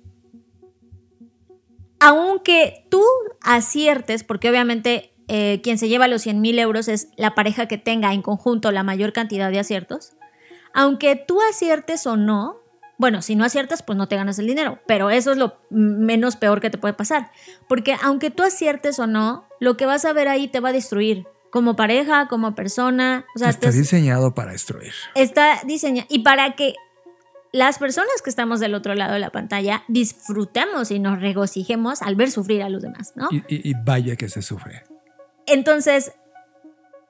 aunque 1.98 2.86
tú 2.88 3.02
aciertes, 3.42 4.22
porque 4.22 4.48
obviamente 4.48 5.12
eh, 5.26 5.60
quien 5.62 5.76
se 5.76 5.88
lleva 5.88 6.08
los 6.08 6.22
100 6.22 6.40
mil 6.40 6.58
euros 6.58 6.86
es 6.88 7.08
la 7.16 7.34
pareja 7.34 7.66
que 7.66 7.78
tenga 7.78 8.14
en 8.14 8.22
conjunto 8.22 8.70
la 8.72 8.84
mayor 8.84 9.12
cantidad 9.12 9.50
de 9.50 9.58
aciertos, 9.58 10.12
aunque 10.72 11.16
tú 11.16 11.40
aciertes 11.50 12.06
o 12.06 12.16
no, 12.16 12.58
bueno, 12.96 13.20
si 13.22 13.34
no 13.34 13.44
aciertas, 13.44 13.82
pues 13.82 13.98
no 13.98 14.08
te 14.08 14.16
ganas 14.16 14.38
el 14.38 14.46
dinero, 14.46 14.78
pero 14.86 15.10
eso 15.10 15.32
es 15.32 15.36
lo 15.36 15.58
menos 15.70 16.36
peor 16.36 16.60
que 16.60 16.70
te 16.70 16.78
puede 16.78 16.94
pasar, 16.94 17.30
porque 17.68 17.96
aunque 18.02 18.30
tú 18.30 18.44
aciertes 18.44 18.98
o 19.00 19.06
no, 19.06 19.46
lo 19.60 19.76
que 19.76 19.86
vas 19.86 20.04
a 20.04 20.12
ver 20.12 20.28
ahí 20.28 20.46
te 20.48 20.60
va 20.60 20.68
a 20.68 20.72
destruir, 20.72 21.26
como 21.50 21.76
pareja, 21.76 22.28
como 22.28 22.54
persona, 22.54 23.24
o 23.34 23.38
sea, 23.38 23.48
está 23.50 23.70
diseñado 23.70 24.34
para 24.34 24.52
destruir. 24.52 24.92
está 25.14 25.60
diseñado 25.64 26.06
y 26.10 26.20
para 26.20 26.54
que 26.56 26.74
las 27.52 27.78
personas 27.78 28.20
que 28.22 28.28
estamos 28.28 28.60
del 28.60 28.74
otro 28.74 28.94
lado 28.94 29.14
de 29.14 29.18
la 29.20 29.30
pantalla 29.30 29.82
disfrutemos 29.88 30.90
y 30.90 30.98
nos 30.98 31.20
regocijemos 31.20 32.02
al 32.02 32.14
ver 32.16 32.30
sufrir 32.30 32.62
a 32.62 32.68
los 32.68 32.82
demás, 32.82 33.12
¿no? 33.16 33.28
Y, 33.30 33.36
y- 33.48 33.70
y 33.70 33.74
vaya 33.84 34.16
que 34.16 34.28
se 34.28 34.42
sufre. 34.42 34.84
Entonces, 35.46 36.12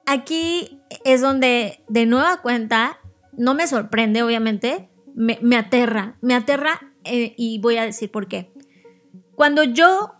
aquí 0.05 0.79
es 1.03 1.21
donde 1.21 1.83
de 1.89 2.05
nueva 2.05 2.41
cuenta, 2.41 2.97
no 3.33 3.53
me 3.53 3.67
sorprende, 3.67 4.23
obviamente, 4.23 4.89
me, 5.15 5.39
me 5.41 5.57
aterra, 5.57 6.15
me 6.21 6.35
aterra 6.35 6.79
eh, 7.03 7.33
y 7.37 7.59
voy 7.59 7.77
a 7.77 7.83
decir 7.83 8.09
por 8.11 8.27
qué. 8.27 8.51
Cuando 9.35 9.63
yo 9.63 10.13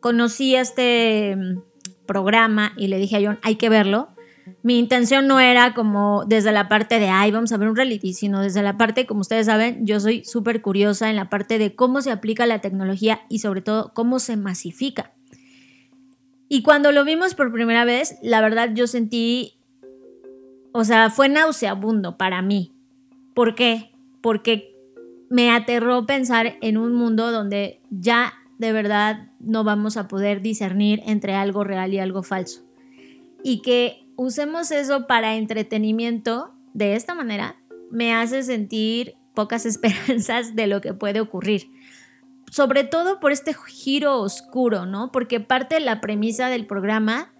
conocí 0.00 0.56
este 0.56 1.36
mm, 1.36 1.62
programa 2.06 2.72
y 2.76 2.88
le 2.88 2.98
dije 2.98 3.16
a 3.16 3.20
John, 3.22 3.38
hay 3.42 3.56
que 3.56 3.68
verlo, 3.68 4.08
mi 4.62 4.78
intención 4.78 5.26
no 5.26 5.40
era 5.40 5.74
como 5.74 6.24
desde 6.26 6.52
la 6.52 6.68
parte 6.68 6.98
de, 6.98 7.08
ay, 7.08 7.30
vamos 7.30 7.52
a 7.52 7.56
ver 7.56 7.68
un 7.68 7.76
reality, 7.76 8.12
sino 8.12 8.40
desde 8.40 8.62
la 8.62 8.76
parte, 8.76 9.06
como 9.06 9.20
ustedes 9.20 9.46
saben, 9.46 9.86
yo 9.86 10.00
soy 10.00 10.24
súper 10.24 10.62
curiosa 10.62 11.10
en 11.10 11.16
la 11.16 11.30
parte 11.30 11.58
de 11.58 11.74
cómo 11.74 12.00
se 12.00 12.10
aplica 12.10 12.46
la 12.46 12.60
tecnología 12.60 13.20
y 13.28 13.38
sobre 13.38 13.62
todo 13.62 13.92
cómo 13.94 14.18
se 14.18 14.36
masifica. 14.36 15.12
Y 16.48 16.62
cuando 16.62 16.92
lo 16.92 17.04
vimos 17.04 17.34
por 17.34 17.52
primera 17.52 17.84
vez, 17.84 18.18
la 18.22 18.40
verdad 18.40 18.70
yo 18.74 18.86
sentí, 18.86 19.54
o 20.72 20.84
sea, 20.84 21.10
fue 21.10 21.28
nauseabundo 21.28 22.16
para 22.16 22.42
mí. 22.42 22.72
¿Por 23.34 23.54
qué? 23.54 23.90
Porque 24.20 24.76
me 25.30 25.50
aterró 25.50 26.04
pensar 26.04 26.58
en 26.60 26.76
un 26.76 26.94
mundo 26.94 27.32
donde 27.32 27.80
ya 27.90 28.34
de 28.58 28.72
verdad 28.72 29.30
no 29.42 29.64
vamos 29.64 29.96
a 29.96 30.08
poder 30.08 30.40
discernir 30.40 31.02
entre 31.04 31.34
algo 31.34 31.64
real 31.64 31.92
y 31.92 31.98
algo 31.98 32.22
falso. 32.22 32.62
Y 33.44 33.60
que 33.62 34.06
usemos 34.16 34.70
eso 34.70 35.06
para 35.06 35.36
entretenimiento 35.36 36.54
de 36.74 36.94
esta 36.94 37.14
manera 37.14 37.56
me 37.90 38.14
hace 38.14 38.42
sentir 38.42 39.16
pocas 39.34 39.66
esperanzas 39.66 40.54
de 40.54 40.66
lo 40.66 40.80
que 40.80 40.94
puede 40.94 41.20
ocurrir 41.20 41.68
sobre 42.52 42.84
todo 42.84 43.18
por 43.18 43.32
este 43.32 43.54
giro 43.54 44.20
oscuro, 44.20 44.84
¿no? 44.84 45.10
Porque 45.10 45.40
parte 45.40 45.76
de 45.76 45.80
la 45.80 46.02
premisa 46.02 46.50
del 46.50 46.66
programa 46.66 47.32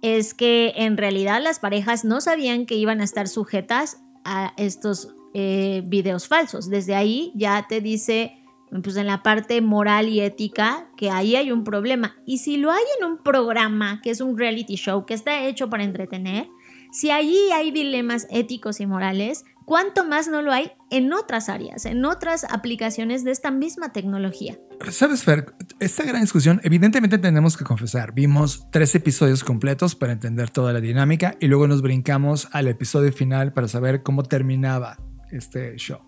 es 0.00 0.32
que 0.32 0.74
en 0.76 0.96
realidad 0.96 1.42
las 1.42 1.58
parejas 1.58 2.04
no 2.04 2.20
sabían 2.20 2.64
que 2.64 2.76
iban 2.76 3.00
a 3.00 3.04
estar 3.04 3.26
sujetas 3.26 4.00
a 4.24 4.52
estos 4.56 5.12
eh, 5.34 5.82
videos 5.86 6.28
falsos. 6.28 6.70
Desde 6.70 6.94
ahí 6.94 7.32
ya 7.34 7.66
te 7.68 7.80
dice, 7.80 8.37
pues 8.82 8.96
en 8.96 9.06
la 9.06 9.22
parte 9.22 9.60
moral 9.60 10.08
y 10.08 10.20
ética, 10.20 10.88
que 10.96 11.10
ahí 11.10 11.36
hay 11.36 11.52
un 11.52 11.64
problema. 11.64 12.16
Y 12.26 12.38
si 12.38 12.56
lo 12.56 12.70
hay 12.70 12.84
en 12.98 13.06
un 13.06 13.22
programa, 13.22 14.00
que 14.02 14.10
es 14.10 14.20
un 14.20 14.36
reality 14.36 14.76
show, 14.76 15.06
que 15.06 15.14
está 15.14 15.44
hecho 15.44 15.70
para 15.70 15.84
entretener, 15.84 16.48
Si 16.90 17.10
allí 17.10 17.36
hay 17.52 17.70
dilemas 17.70 18.26
éticos 18.30 18.80
y 18.80 18.86
morales, 18.86 19.44
¿cuánto 19.66 20.06
más 20.06 20.26
no 20.28 20.40
lo 20.40 20.52
hay 20.52 20.72
en 20.90 21.12
otras 21.12 21.50
áreas, 21.50 21.84
en 21.84 22.02
otras 22.04 22.44
aplicaciones 22.44 23.24
de 23.24 23.30
esta 23.30 23.50
misma 23.50 23.92
tecnología? 23.92 24.58
Sabes, 24.90 25.22
Fer, 25.22 25.54
esta 25.80 26.04
gran 26.04 26.22
discusión, 26.22 26.60
evidentemente 26.64 27.18
tenemos 27.18 27.58
que 27.58 27.64
confesar, 27.64 28.14
vimos 28.14 28.66
tres 28.72 28.94
episodios 28.94 29.44
completos 29.44 29.94
para 29.94 30.12
entender 30.12 30.48
toda 30.48 30.72
la 30.72 30.80
dinámica 30.80 31.36
y 31.40 31.46
luego 31.48 31.68
nos 31.68 31.82
brincamos 31.82 32.48
al 32.52 32.68
episodio 32.68 33.12
final 33.12 33.52
para 33.52 33.68
saber 33.68 34.02
cómo 34.02 34.22
terminaba 34.22 34.96
este 35.30 35.76
show. 35.76 36.00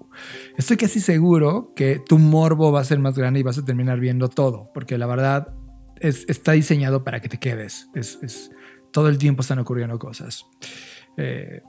Estoy 0.56 0.76
casi 0.76 1.00
seguro 1.00 1.72
que 1.74 2.00
tu 2.06 2.18
morbo 2.18 2.72
va 2.72 2.80
a 2.80 2.84
ser 2.84 2.98
más 2.98 3.16
grande 3.16 3.40
y 3.40 3.42
vas 3.42 3.58
a 3.58 3.64
terminar 3.64 4.00
viendo 4.00 4.28
todo, 4.28 4.70
porque 4.72 4.98
la 4.98 5.06
verdad 5.06 5.54
es, 5.96 6.24
está 6.28 6.52
diseñado 6.52 7.04
para 7.04 7.20
que 7.20 7.28
te 7.28 7.38
quedes. 7.38 7.88
Es, 7.94 8.50
todo 8.92 9.08
el 9.08 9.18
tiempo 9.18 9.42
están 9.42 9.58
ocurriendo 9.58 9.98
cosas. 9.98 10.46
Eh, 11.16 11.62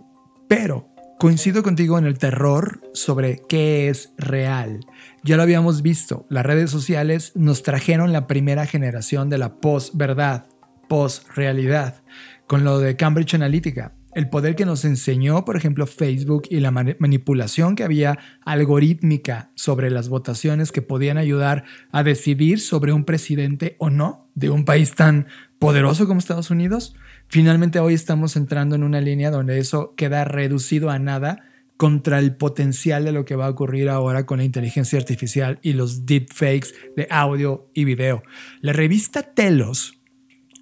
pero 0.48 0.90
coincido 1.20 1.62
contigo 1.62 1.98
en 1.98 2.06
el 2.06 2.18
terror 2.18 2.82
sobre 2.94 3.42
qué 3.48 3.90
es 3.90 4.12
real. 4.18 4.80
Ya 5.24 5.38
lo 5.38 5.44
habíamos 5.44 5.84
visto, 5.84 6.26
las 6.30 6.46
redes 6.46 6.72
sociales 6.72 7.34
nos 7.36 7.62
trajeron 7.62 8.12
la 8.12 8.26
primera 8.26 8.66
generación 8.66 9.30
de 9.30 9.38
la 9.38 9.56
post-verdad, 9.58 10.48
post-realidad, 10.90 12.04
con 12.48 12.64
lo 12.64 12.80
de 12.80 12.96
Cambridge 12.96 13.36
Analytica 13.36 13.94
el 14.14 14.30
poder 14.30 14.56
que 14.56 14.66
nos 14.66 14.86
enseñó, 14.86 15.46
por 15.46 15.56
ejemplo, 15.56 15.88
Facebook 15.88 16.44
y 16.50 16.60
la 16.60 16.72
manipulación 16.72 17.76
que 17.76 17.84
había 17.84 18.20
algorítmica 18.46 19.52
sobre 19.56 19.90
las 19.90 20.10
votaciones 20.10 20.72
que 20.72 20.82
podían 20.82 21.18
ayudar 21.18 21.64
a 21.92 22.04
decidir 22.04 22.60
sobre 22.60 22.94
un 22.94 23.06
presidente 23.06 23.76
o 23.80 23.90
no 23.90 24.30
de 24.36 24.50
un 24.50 24.66
país 24.66 24.96
tan 24.96 25.28
poderoso 25.60 26.08
como 26.08 26.20
Estados 26.20 26.50
Unidos, 26.50 26.96
finalmente 27.28 27.80
hoy 27.80 27.94
estamos 27.94 28.36
entrando 28.36 28.76
en 28.76 28.84
una 28.84 29.02
línea 29.02 29.32
donde 29.32 29.60
eso 29.60 29.94
queda 29.96 30.24
reducido 30.26 30.90
a 30.90 31.00
nada 31.00 31.44
contra 31.78 32.20
el 32.20 32.36
potencial 32.36 33.06
de 33.06 33.12
lo 33.12 33.26
que 33.26 33.36
va 33.36 33.48
a 33.48 33.50
ocurrir 33.50 33.90
ahora 33.90 34.26
con 34.26 34.38
la 34.38 34.44
inteligencia 34.44 35.00
artificial 35.00 35.58
y 35.64 35.74
los 35.74 36.06
deepfakes 36.06 36.76
de 36.96 37.08
audio 37.10 37.70
y 37.74 37.86
video. 37.86 38.22
La 38.60 38.72
revista 38.72 39.24
Telos, 39.24 40.01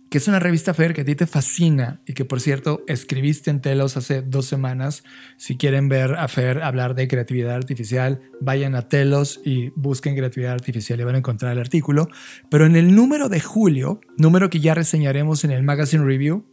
que 0.10 0.18
es 0.18 0.28
una 0.28 0.40
revista 0.40 0.74
Fer 0.74 0.94
que 0.94 1.02
a 1.02 1.06
ti 1.06 1.16
te 1.16 1.28
fascina 1.28 2.02
y 2.06 2.14
que 2.14 2.26
por 2.26 2.42
cierto 2.42 2.84
escribiste 2.88 3.52
en 3.52 3.62
Telos 3.62 3.96
hace 3.96 4.22
dos 4.22 4.48
semanas. 4.48 5.04
Si 5.38 5.56
quieren 5.56 5.88
ver 5.88 6.16
a 6.16 6.28
Fer 6.28 6.64
hablar 6.64 6.96
de 6.96 7.08
creatividad 7.08 7.56
artificial, 7.56 8.22
vayan 8.42 8.76
a 8.76 8.88
Telos 8.88 9.40
y 9.46 9.70
busquen 9.76 10.16
creatividad 10.16 10.54
artificial 10.54 11.00
y 11.00 11.04
van 11.04 11.16
a 11.16 11.20
encontrar 11.20 11.52
el 11.52 11.60
artículo. 11.60 12.10
Pero 12.50 12.66
en 12.66 12.76
el 12.76 12.96
número 12.96 13.30
de 13.30 13.40
julio, 13.40 14.02
número 14.18 14.50
que 14.50 14.60
ya 14.60 14.74
reseñaremos 14.74 15.44
en 15.44 15.52
el 15.52 15.62
Magazine 15.62 16.04
Review, 16.04 16.46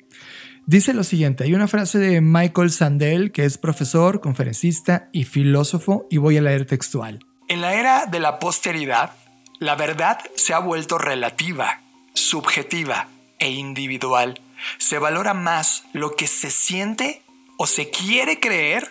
dice 0.66 0.92
lo 0.92 1.02
siguiente, 1.02 1.44
hay 1.44 1.54
una 1.54 1.68
frase 1.68 1.98
de 1.98 2.20
Michael 2.20 2.70
Sandel, 2.70 3.32
que 3.32 3.46
es 3.46 3.56
profesor, 3.56 4.20
conferencista 4.20 5.08
y 5.12 5.24
filósofo, 5.24 6.06
y 6.10 6.18
voy 6.18 6.36
a 6.36 6.42
leer 6.42 6.66
textual. 6.66 7.20
En 7.48 7.62
la 7.62 7.74
era 7.74 8.04
de 8.06 8.20
la 8.20 8.38
posteridad, 8.38 9.12
la 9.60 9.76
verdad 9.76 10.18
se 10.34 10.52
ha 10.52 10.58
vuelto 10.58 10.98
relativa, 10.98 11.80
subjetiva 12.12 13.08
e 13.38 13.50
individual. 13.50 14.40
Se 14.78 14.98
valora 14.98 15.34
más 15.34 15.84
lo 15.92 16.16
que 16.16 16.26
se 16.26 16.50
siente 16.50 17.22
o 17.56 17.66
se 17.66 17.90
quiere 17.90 18.40
creer 18.40 18.88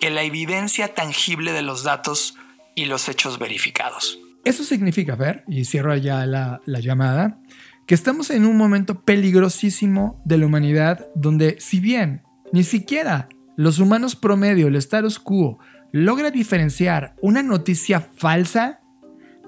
que 0.00 0.10
la 0.10 0.22
evidencia 0.22 0.94
tangible 0.94 1.52
de 1.52 1.62
los 1.62 1.82
datos 1.82 2.36
y 2.74 2.86
los 2.86 3.08
hechos 3.08 3.38
verificados. 3.38 4.18
Eso 4.44 4.64
significa, 4.64 5.16
ver, 5.16 5.44
y 5.48 5.64
cierro 5.64 5.96
ya 5.96 6.26
la, 6.26 6.60
la 6.66 6.80
llamada, 6.80 7.38
que 7.86 7.94
estamos 7.94 8.30
en 8.30 8.44
un 8.44 8.56
momento 8.56 9.00
peligrosísimo 9.00 10.20
de 10.24 10.38
la 10.38 10.46
humanidad 10.46 11.06
donde 11.14 11.56
si 11.60 11.80
bien 11.80 12.22
ni 12.52 12.62
siquiera 12.62 13.28
los 13.56 13.78
humanos 13.78 14.16
promedio, 14.16 14.68
el 14.68 14.76
status 14.76 15.18
quo, 15.18 15.58
logra 15.92 16.30
diferenciar 16.30 17.14
una 17.20 17.42
noticia 17.42 18.00
falsa, 18.00 18.80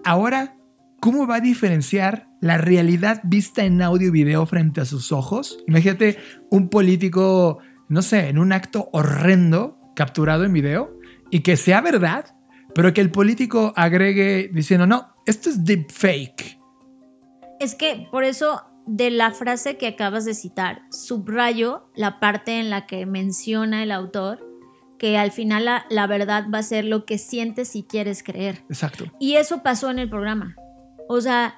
ahora 0.05 0.56
¿cómo 1.01 1.27
va 1.27 1.37
a 1.37 1.41
diferenciar 1.41 2.29
la 2.41 2.59
realidad 2.59 3.21
vista 3.25 3.65
en 3.65 3.83
audio 3.83 4.09
y 4.09 4.11
video 4.11 4.47
frente 4.47 4.81
a 4.81 4.85
sus 4.85 5.13
ojos? 5.13 5.59
Imagínate 5.67 6.19
un 6.51 6.69
político, 6.69 7.59
no 7.89 8.03
sé, 8.03 8.29
en 8.29 8.39
un 8.39 8.53
acto 8.53 8.89
horrendo 8.93 9.79
capturado 9.95 10.45
en 10.45 10.53
video 10.53 10.97
y 11.31 11.41
que 11.41 11.57
sea 11.57 11.81
verdad, 11.81 12.37
pero 12.75 12.93
que 12.93 13.01
el 13.01 13.11
político 13.11 13.73
agregue 13.77 14.51
diciendo, 14.53 14.87
no, 14.87 15.15
esto 15.27 15.51
es 15.51 15.65
deepfake. 15.65 16.59
Es 17.59 17.75
que 17.75 18.07
por 18.11 18.25
eso 18.25 18.63
de 18.87 19.11
la 19.11 19.33
frase 19.33 19.77
que 19.77 19.89
acabas 19.89 20.25
de 20.25 20.35
citar, 20.35 20.83
subrayo 20.91 21.91
la 21.95 22.21
parte 22.21 22.61
en 22.61 22.71
la 22.71 22.87
que 22.87 23.07
menciona 23.07 23.83
el 23.83 23.91
autor 23.91 24.45
que 24.99 25.19
al 25.19 25.31
final 25.31 25.67
la, 25.67 25.87
la, 25.91 26.07
verdad 26.07 26.47
va 26.53 26.59
a 26.59 26.63
ser 26.63 26.85
lo 26.85 27.05
que 27.05 27.19
sientes 27.19 27.77
y 27.77 27.83
quieres 27.83 28.23
creer. 28.23 28.65
Exacto. 28.71 29.05
Y 29.21 29.35
eso 29.35 29.63
pasó 29.63 29.91
en 29.91 29.99
el 29.99 30.09
programa. 30.09 30.57
O 31.09 31.21
sea, 31.21 31.57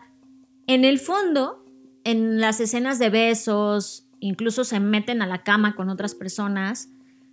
en 0.66 0.84
el 0.84 0.98
fondo, 0.98 1.64
en 2.04 2.40
las 2.40 2.60
escenas 2.60 2.98
de 2.98 3.10
besos, 3.10 4.06
incluso 4.20 4.64
se 4.64 4.80
meten 4.80 5.22
a 5.22 5.26
la 5.26 5.42
cama 5.42 5.74
con 5.74 5.88
otras 5.88 6.14
personas, 6.14 6.88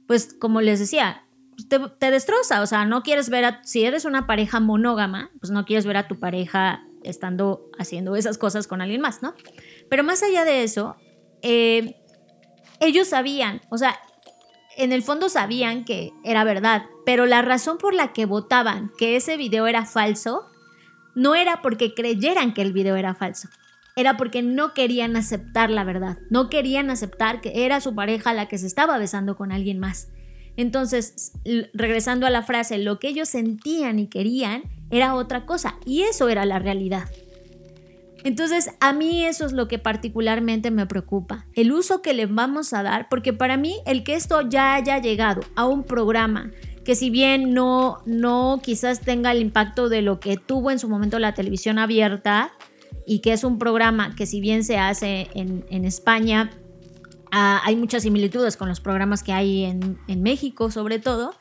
pues 0.07 0.33
como 0.39 0.61
les 0.61 0.79
decía, 0.79 1.23
te, 1.67 2.11
destroza, 2.11 2.61
o 2.61 2.65
sea, 2.65 2.85
no 2.85 3.03
quieres 3.03 3.29
ver 3.29 3.45
a, 3.45 3.63
si 3.63 3.85
eres 3.85 4.05
una 4.05 4.27
pareja 4.27 4.59
monógama, 4.59 5.31
pues 5.39 5.51
no 5.51 5.65
quieres 5.65 5.85
ver 5.85 5.97
a 5.97 6.07
tu 6.07 6.19
pareja 6.19 6.85
estando 7.03 7.69
haciendo 7.77 8.15
esas 8.15 8.37
cosas 8.37 8.67
con 8.67 8.81
alguien 8.81 9.01
más, 9.01 9.21
¿no? 9.21 9.33
Pero 9.89 10.03
más 10.03 10.23
allá 10.23 10.43
de 10.43 10.63
eso, 10.63 10.95
eh, 11.41 11.95
ellos 12.79 13.07
sabían, 13.07 13.61
o 13.69 13.77
sea, 13.77 13.97
en 14.77 14.91
el 14.91 15.03
fondo 15.03 15.29
sabían 15.29 15.85
que 15.85 16.11
era 16.23 16.43
verdad, 16.43 16.83
pero 17.05 17.25
la 17.25 17.41
razón 17.41 17.77
por 17.77 17.93
la 17.93 18.11
que 18.11 18.25
votaban 18.25 18.91
que 18.97 19.15
ese 19.15 19.37
video 19.37 19.67
era 19.67 19.85
falso 19.85 20.49
no 21.15 21.35
era 21.35 21.61
porque 21.61 21.93
creyeran 21.93 22.53
que 22.53 22.61
el 22.61 22.73
video 22.73 22.95
era 22.95 23.15
falso, 23.15 23.49
era 23.95 24.17
porque 24.17 24.41
no 24.43 24.73
querían 24.73 25.15
aceptar 25.15 25.69
la 25.69 25.83
verdad, 25.83 26.17
no 26.29 26.49
querían 26.49 26.89
aceptar 26.89 27.41
que 27.41 27.65
era 27.65 27.81
su 27.81 27.95
pareja 27.95 28.33
la 28.33 28.47
que 28.47 28.57
se 28.57 28.67
estaba 28.67 28.97
besando 28.97 29.35
con 29.35 29.51
alguien 29.51 29.79
más. 29.79 30.09
Entonces, 30.57 31.33
regresando 31.73 32.25
a 32.25 32.29
la 32.29 32.41
frase, 32.41 32.77
lo 32.77 32.99
que 32.99 33.09
ellos 33.09 33.29
sentían 33.29 33.99
y 33.99 34.07
querían 34.07 34.63
era 34.89 35.15
otra 35.15 35.45
cosa, 35.45 35.75
y 35.85 36.03
eso 36.03 36.29
era 36.29 36.45
la 36.45 36.59
realidad. 36.59 37.09
Entonces, 38.23 38.71
a 38.79 38.91
mí 38.91 39.23
eso 39.23 39.45
es 39.45 39.51
lo 39.51 39.67
que 39.67 39.79
particularmente 39.79 40.71
me 40.71 40.87
preocupa, 40.87 41.45
el 41.53 41.71
uso 41.71 42.01
que 42.01 42.13
le 42.13 42.25
vamos 42.25 42.73
a 42.73 42.83
dar, 42.83 43.07
porque 43.09 43.33
para 43.33 43.57
mí 43.57 43.75
el 43.85 44.03
que 44.03 44.15
esto 44.15 44.41
ya 44.41 44.75
haya 44.75 44.99
llegado 44.99 45.41
a 45.55 45.65
un 45.65 45.83
programa 45.83 46.51
que 46.85 46.95
si 46.95 47.09
bien 47.09 47.53
no, 47.53 48.01
no 48.05 48.61
quizás 48.63 49.01
tenga 49.01 49.31
el 49.31 49.41
impacto 49.41 49.89
de 49.89 50.03
lo 50.03 50.19
que 50.19 50.37
tuvo 50.37 50.69
en 50.69 50.77
su 50.79 50.87
momento 50.87 51.17
la 51.17 51.33
televisión 51.33 51.79
abierta 51.79 52.53
y 53.07 53.19
que 53.19 53.33
es 53.33 53.43
un 53.43 53.57
programa 53.57 54.15
que 54.15 54.27
si 54.27 54.39
bien 54.39 54.63
se 54.63 54.77
hace 54.77 55.27
en, 55.33 55.85
España, 55.85 56.51
ah, 57.31 57.59
hay 57.65 57.75
muchas 57.75 58.03
similitudes 58.03 58.55
con 58.55 58.69
los 58.69 58.79
programas 58.79 59.23
que 59.23 59.33
hay 59.33 59.65
en, 59.65 59.97
México 60.21 60.69
sobre 60.69 60.99
todo. 60.99 61.33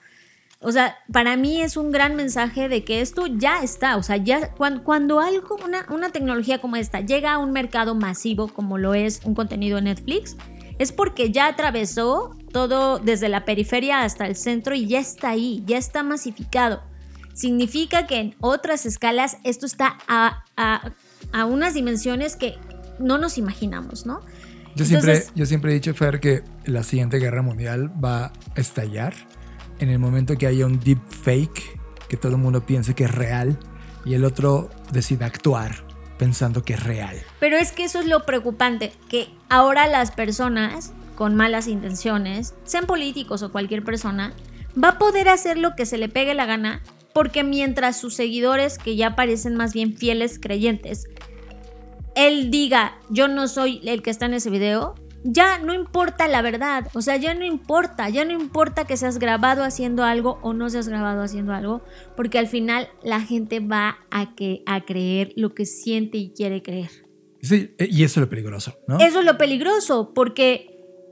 O 0.60 0.72
sea, 0.72 0.96
para 1.12 1.36
mí 1.36 1.60
es 1.60 1.76
un 1.76 1.90
gran 1.90 2.16
mensaje 2.16 2.70
de 2.70 2.82
que 2.84 3.02
esto 3.02 3.26
ya 3.26 3.62
está. 3.62 3.98
O 3.98 4.02
sea, 4.02 4.16
ya 4.16 4.54
cuando, 4.54 4.82
cuando 4.82 5.20
algo, 5.20 5.58
una, 5.62 5.86
una 5.90 6.08
tecnología 6.08 6.62
como 6.62 6.76
esta 6.76 7.00
llega 7.00 7.34
a 7.34 7.38
un 7.38 7.52
mercado 7.52 7.94
masivo 7.94 8.48
como 8.48 8.78
lo 8.78 8.94
es 8.94 9.20
un 9.24 9.34
contenido 9.34 9.76
en 9.76 9.84
Netflix, 9.84 10.38
es 10.78 10.92
porque 10.92 11.30
ya 11.30 11.46
atravesó 11.46 12.36
todo 12.52 12.98
desde 12.98 13.28
la 13.28 13.44
periferia 13.44 14.02
hasta 14.02 14.26
el 14.26 14.36
centro 14.36 14.74
y 14.74 14.86
ya 14.86 15.00
está 15.00 15.30
ahí, 15.30 15.62
ya 15.66 15.78
está 15.78 16.02
masificado. 16.02 16.82
Significa 17.32 18.06
que 18.06 18.20
en 18.20 18.34
otras 18.40 18.86
escalas 18.86 19.38
esto 19.44 19.66
está 19.66 19.98
a, 20.06 20.44
unas 21.48 21.74
dimensiones 21.74 22.36
que 22.36 22.54
no 22.98 23.18
nos 23.18 23.38
imaginamos, 23.38 24.06
¿no? 24.06 24.20
Yo 24.76 24.84
siempre, 24.84 25.24
yo 25.34 25.46
siempre 25.46 25.70
he 25.70 25.74
dicho, 25.74 25.94
Fer, 25.94 26.20
que 26.20 26.42
la 26.64 26.82
siguiente 26.82 27.18
guerra 27.18 27.42
mundial 27.42 27.92
va 28.02 28.26
a 28.26 28.32
estallar 28.56 29.14
en 29.78 29.88
el 29.88 29.98
momento 29.98 30.36
que 30.36 30.46
haya 30.46 30.66
un 30.66 30.80
deep 30.80 31.00
fake, 31.08 31.80
que 32.08 32.16
todo 32.16 32.32
el 32.32 32.38
mundo 32.38 32.66
piense 32.66 32.94
que 32.94 33.04
es 33.04 33.10
real 33.10 33.58
y 34.04 34.14
el 34.14 34.24
otro 34.24 34.70
decida 34.92 35.26
actuar 35.26 35.83
pensando 36.18 36.64
que 36.64 36.74
es 36.74 36.82
real. 36.82 37.16
Pero 37.40 37.56
es 37.56 37.72
que 37.72 37.84
eso 37.84 38.00
es 38.00 38.06
lo 38.06 38.24
preocupante, 38.24 38.92
que 39.08 39.28
ahora 39.48 39.86
las 39.86 40.10
personas 40.10 40.92
con 41.14 41.34
malas 41.34 41.68
intenciones, 41.68 42.54
sean 42.64 42.86
políticos 42.86 43.42
o 43.42 43.52
cualquier 43.52 43.84
persona, 43.84 44.32
va 44.82 44.90
a 44.90 44.98
poder 44.98 45.28
hacer 45.28 45.56
lo 45.56 45.76
que 45.76 45.86
se 45.86 45.98
le 45.98 46.08
pegue 46.08 46.34
la 46.34 46.46
gana 46.46 46.82
porque 47.12 47.44
mientras 47.44 47.96
sus 47.96 48.14
seguidores, 48.14 48.76
que 48.76 48.96
ya 48.96 49.14
parecen 49.14 49.54
más 49.54 49.72
bien 49.72 49.96
fieles 49.96 50.40
creyentes, 50.40 51.06
él 52.16 52.50
diga, 52.50 52.98
yo 53.08 53.28
no 53.28 53.46
soy 53.46 53.80
el 53.84 54.02
que 54.02 54.10
está 54.10 54.26
en 54.26 54.34
ese 54.34 54.50
video, 54.50 54.96
ya 55.24 55.58
no 55.58 55.72
importa 55.72 56.28
la 56.28 56.42
verdad, 56.42 56.88
o 56.92 57.00
sea, 57.00 57.16
ya 57.16 57.34
no 57.34 57.44
importa, 57.44 58.10
ya 58.10 58.24
no 58.26 58.32
importa 58.32 58.86
que 58.86 58.96
seas 58.96 59.18
grabado 59.18 59.64
haciendo 59.64 60.04
algo 60.04 60.38
o 60.42 60.52
no 60.52 60.68
seas 60.68 60.86
grabado 60.86 61.22
haciendo 61.22 61.54
algo, 61.54 61.82
porque 62.14 62.38
al 62.38 62.46
final 62.46 62.88
la 63.02 63.20
gente 63.20 63.58
va 63.58 63.98
a, 64.10 64.34
que, 64.34 64.62
a 64.66 64.84
creer 64.84 65.32
lo 65.36 65.54
que 65.54 65.64
siente 65.64 66.18
y 66.18 66.30
quiere 66.30 66.62
creer. 66.62 66.90
Sí, 67.40 67.74
y 67.78 68.04
eso 68.04 68.20
es 68.20 68.24
lo 68.26 68.30
peligroso, 68.30 68.74
¿no? 68.86 68.98
Eso 68.98 69.20
es 69.20 69.24
lo 69.24 69.36
peligroso, 69.38 70.12
porque 70.14 70.70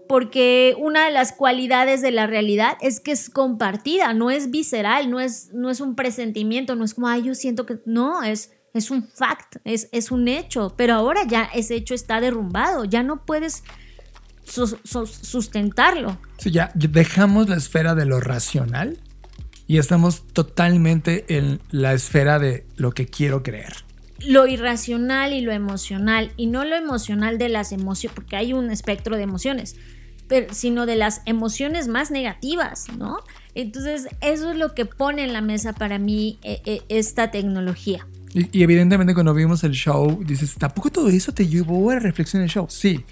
porque 0.08 0.74
una 0.78 1.06
de 1.06 1.10
las 1.10 1.32
cualidades 1.32 2.02
de 2.02 2.10
la 2.10 2.26
realidad 2.26 2.76
es 2.82 3.00
que 3.00 3.12
es 3.12 3.30
compartida, 3.30 4.12
no 4.12 4.30
es 4.30 4.50
visceral, 4.50 5.10
no 5.10 5.20
es, 5.20 5.54
no 5.54 5.70
es 5.70 5.80
un 5.80 5.94
presentimiento, 5.94 6.76
no 6.76 6.84
es 6.84 6.92
como, 6.92 7.08
ay, 7.08 7.22
yo 7.22 7.34
siento 7.34 7.64
que, 7.64 7.78
no, 7.86 8.22
es, 8.22 8.52
es 8.74 8.90
un 8.90 9.04
fact, 9.08 9.56
es, 9.64 9.88
es 9.90 10.10
un 10.10 10.28
hecho, 10.28 10.74
pero 10.76 10.92
ahora 10.92 11.26
ya 11.26 11.48
ese 11.54 11.76
hecho 11.76 11.94
está 11.94 12.20
derrumbado, 12.20 12.84
ya 12.84 13.02
no 13.02 13.24
puedes 13.24 13.64
sustentarlo. 14.44 16.18
Sí, 16.38 16.50
ya 16.50 16.70
dejamos 16.74 17.48
la 17.48 17.56
esfera 17.56 17.94
de 17.94 18.06
lo 18.06 18.20
racional 18.20 18.98
y 19.66 19.78
estamos 19.78 20.26
totalmente 20.28 21.24
en 21.36 21.60
la 21.70 21.92
esfera 21.92 22.38
de 22.38 22.66
lo 22.76 22.92
que 22.92 23.06
quiero 23.06 23.42
creer 23.42 23.72
lo 24.26 24.46
irracional 24.46 25.32
y 25.32 25.40
lo 25.40 25.52
emocional, 25.52 26.32
y 26.36 26.46
no 26.46 26.64
lo 26.64 26.76
emocional 26.76 27.38
de 27.38 27.48
las 27.48 27.72
emociones, 27.72 28.14
porque 28.14 28.36
hay 28.36 28.52
un 28.52 28.70
espectro 28.70 29.16
de 29.16 29.22
emociones, 29.22 29.76
sino 30.50 30.86
de 30.86 30.96
las 30.96 31.20
emociones 31.26 31.88
más 31.88 32.10
negativas, 32.10 32.86
¿no? 32.96 33.18
Entonces, 33.54 34.08
eso 34.20 34.50
es 34.50 34.56
lo 34.56 34.74
que 34.74 34.86
pone 34.86 35.24
en 35.24 35.32
la 35.32 35.42
mesa 35.42 35.74
para 35.74 35.98
mí 35.98 36.38
eh, 36.42 36.62
eh, 36.64 36.82
esta 36.88 37.30
tecnología. 37.30 38.06
Y, 38.32 38.62
evidentemente 38.62 39.12
cuando 39.12 39.34
vimos 39.34 39.62
el 39.62 39.72
show, 39.72 40.22
dices, 40.24 40.54
¿tampoco 40.54 40.90
todo 40.90 41.08
eso 41.10 41.32
te 41.32 41.46
llevó 41.46 41.90
a 41.90 41.98
reflexionar 41.98 42.44
el 42.44 42.50
show? 42.50 42.66
Sí, 42.70 43.04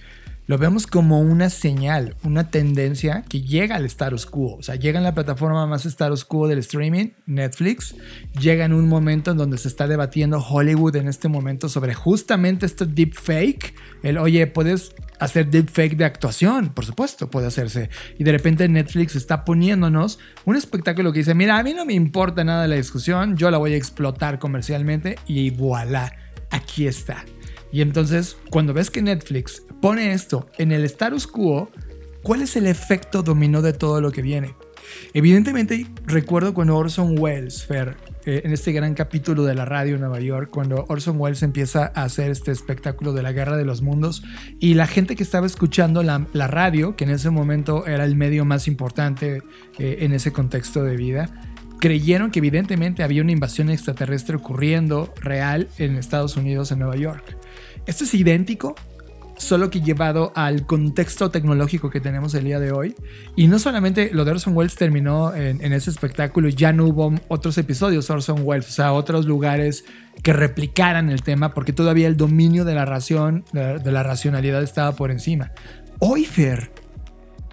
lo 0.50 0.58
vemos 0.58 0.88
como 0.88 1.20
una 1.20 1.48
señal, 1.48 2.16
una 2.24 2.50
tendencia 2.50 3.22
que 3.28 3.40
llega 3.40 3.76
al 3.76 3.84
status 3.84 4.26
quo. 4.26 4.56
O 4.56 4.62
sea, 4.64 4.74
llega 4.74 4.98
en 4.98 5.04
la 5.04 5.14
plataforma 5.14 5.64
más 5.68 5.86
status 5.86 6.24
quo 6.24 6.48
del 6.48 6.58
streaming, 6.58 7.10
Netflix. 7.24 7.94
Llega 8.36 8.64
en 8.64 8.72
un 8.72 8.88
momento 8.88 9.30
en 9.30 9.36
donde 9.36 9.58
se 9.58 9.68
está 9.68 9.86
debatiendo 9.86 10.40
Hollywood 10.40 10.96
en 10.96 11.06
este 11.06 11.28
momento 11.28 11.68
sobre 11.68 11.94
justamente 11.94 12.66
este 12.66 12.84
deepfake. 12.84 13.76
El, 14.02 14.18
oye, 14.18 14.48
puedes 14.48 14.92
hacer 15.20 15.48
deepfake 15.48 15.96
de 15.96 16.04
actuación, 16.04 16.70
por 16.70 16.84
supuesto, 16.84 17.30
puede 17.30 17.46
hacerse. 17.46 17.88
Y 18.18 18.24
de 18.24 18.32
repente 18.32 18.68
Netflix 18.68 19.14
está 19.14 19.44
poniéndonos 19.44 20.18
un 20.46 20.56
espectáculo 20.56 21.12
que 21.12 21.20
dice, 21.20 21.36
mira, 21.36 21.58
a 21.58 21.62
mí 21.62 21.74
no 21.74 21.86
me 21.86 21.94
importa 21.94 22.42
nada 22.42 22.66
la 22.66 22.74
discusión, 22.74 23.36
yo 23.36 23.52
la 23.52 23.58
voy 23.58 23.74
a 23.74 23.76
explotar 23.76 24.40
comercialmente 24.40 25.16
y 25.28 25.50
voilà, 25.50 26.12
aquí 26.50 26.88
está. 26.88 27.24
Y 27.70 27.82
entonces, 27.82 28.36
cuando 28.50 28.74
ves 28.74 28.90
que 28.90 29.00
Netflix 29.00 29.62
pone 29.80 30.12
esto 30.12 30.46
en 30.58 30.72
el 30.72 30.84
status 30.84 31.26
quo, 31.26 31.70
¿cuál 32.22 32.42
es 32.42 32.56
el 32.56 32.66
efecto 32.66 33.22
dominó 33.22 33.62
de 33.62 33.72
todo 33.72 34.00
lo 34.00 34.12
que 34.12 34.22
viene? 34.22 34.54
Evidentemente, 35.14 35.86
recuerdo 36.04 36.54
cuando 36.54 36.76
Orson 36.76 37.18
Welles, 37.18 37.64
Fer, 37.64 37.96
eh, 38.26 38.42
en 38.44 38.52
este 38.52 38.72
gran 38.72 38.94
capítulo 38.94 39.44
de 39.44 39.54
la 39.54 39.64
radio 39.64 39.94
en 39.94 40.00
Nueva 40.00 40.20
York, 40.20 40.50
cuando 40.50 40.84
Orson 40.88 41.18
Welles 41.18 41.42
empieza 41.42 41.90
a 41.94 42.04
hacer 42.04 42.30
este 42.30 42.50
espectáculo 42.50 43.12
de 43.12 43.22
la 43.22 43.32
guerra 43.32 43.56
de 43.56 43.64
los 43.64 43.82
mundos 43.82 44.22
y 44.58 44.74
la 44.74 44.86
gente 44.86 45.16
que 45.16 45.22
estaba 45.22 45.46
escuchando 45.46 46.02
la, 46.02 46.26
radio, 46.32 46.96
que 46.96 47.04
en 47.04 47.10
ese 47.10 47.30
momento 47.30 47.86
era 47.86 48.04
el 48.04 48.16
medio 48.16 48.44
más 48.44 48.68
importante 48.68 49.42
eh, 49.78 49.98
en 50.00 50.12
ese 50.12 50.32
contexto 50.32 50.82
de 50.82 50.96
vida, 50.96 51.30
creyeron 51.80 52.30
que 52.30 52.40
evidentemente 52.40 53.02
había 53.02 53.22
una 53.22 53.32
invasión 53.32 53.70
extraterrestre 53.70 54.36
ocurriendo 54.36 55.12
real 55.20 55.68
en 55.78 55.96
Estados 55.96 56.36
Unidos, 56.36 56.72
en 56.72 56.80
Nueva 56.80 56.96
York. 56.96 57.36
Esto 57.86 58.04
es 58.04 58.12
idéntico, 58.12 58.74
solo 59.40 59.70
que 59.70 59.80
llevado 59.80 60.32
al 60.34 60.66
contexto 60.66 61.30
tecnológico 61.30 61.90
que 61.90 62.00
tenemos 62.00 62.34
el 62.34 62.44
día 62.44 62.60
de 62.60 62.72
hoy. 62.72 62.94
Y 63.36 63.46
no 63.46 63.58
solamente 63.58 64.10
lo 64.12 64.24
de 64.24 64.32
Orson 64.32 64.54
Welles 64.54 64.76
terminó 64.76 65.34
en, 65.34 65.72
ese 65.72 65.90
espectáculo, 65.90 66.48
ya 66.48 66.72
no 66.72 66.84
hubo 66.84 67.14
otros 67.28 67.56
episodios 67.58 68.10
Orson 68.10 68.40
Welles, 68.42 68.68
o 68.68 68.72
sea, 68.72 68.92
otros 68.92 69.26
lugares 69.26 69.84
que 70.22 70.32
replicaran 70.32 71.08
el 71.08 71.22
tema, 71.22 71.54
porque 71.54 71.72
todavía 71.72 72.06
el 72.06 72.16
dominio 72.16 72.64
de 72.64 72.74
la 72.74 72.84
ración, 72.84 73.44
de, 73.52 73.80
la 73.90 74.02
racionalidad 74.02 74.62
estaba 74.62 74.92
por 74.92 75.10
encima. 75.10 75.52
Hoy, 75.98 76.26
Fer, 76.26 76.70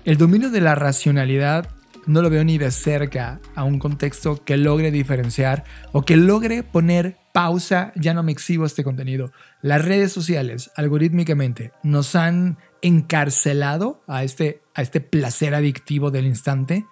el 0.04 0.18
dominio 0.18 0.50
de 0.50 0.62
la 0.62 0.76
racionalidad 0.76 1.70
no 2.06 2.22
lo 2.22 2.30
veo 2.30 2.44
ni 2.44 2.58
de 2.58 2.72
cerca 2.72 3.40
a 3.56 3.64
un 3.64 3.80
contexto 3.80 4.44
que 4.44 4.58
logre 4.58 4.92
diferenciar 4.92 5.64
o 5.92 6.04
que 6.04 6.18
logre 6.18 6.64
poner 6.64 7.18
pausa, 7.34 7.92
ya 7.96 8.14
no 8.14 8.24
me 8.24 8.32
exhibo 8.32 8.66
este 8.66 8.84
contenido. 8.84 9.32
Las 9.68 9.84
redes 9.84 10.14
sociales, 10.14 10.72
algorítmicamente, 10.78 11.74
nos 11.84 12.16
han 12.16 12.58
encarcelado 12.82 14.02
a 14.08 14.24
este, 14.24 14.62
este 14.78 15.02
placer 15.02 15.54
adictivo 15.54 16.10
del 16.10 16.26
instante. 16.26 16.86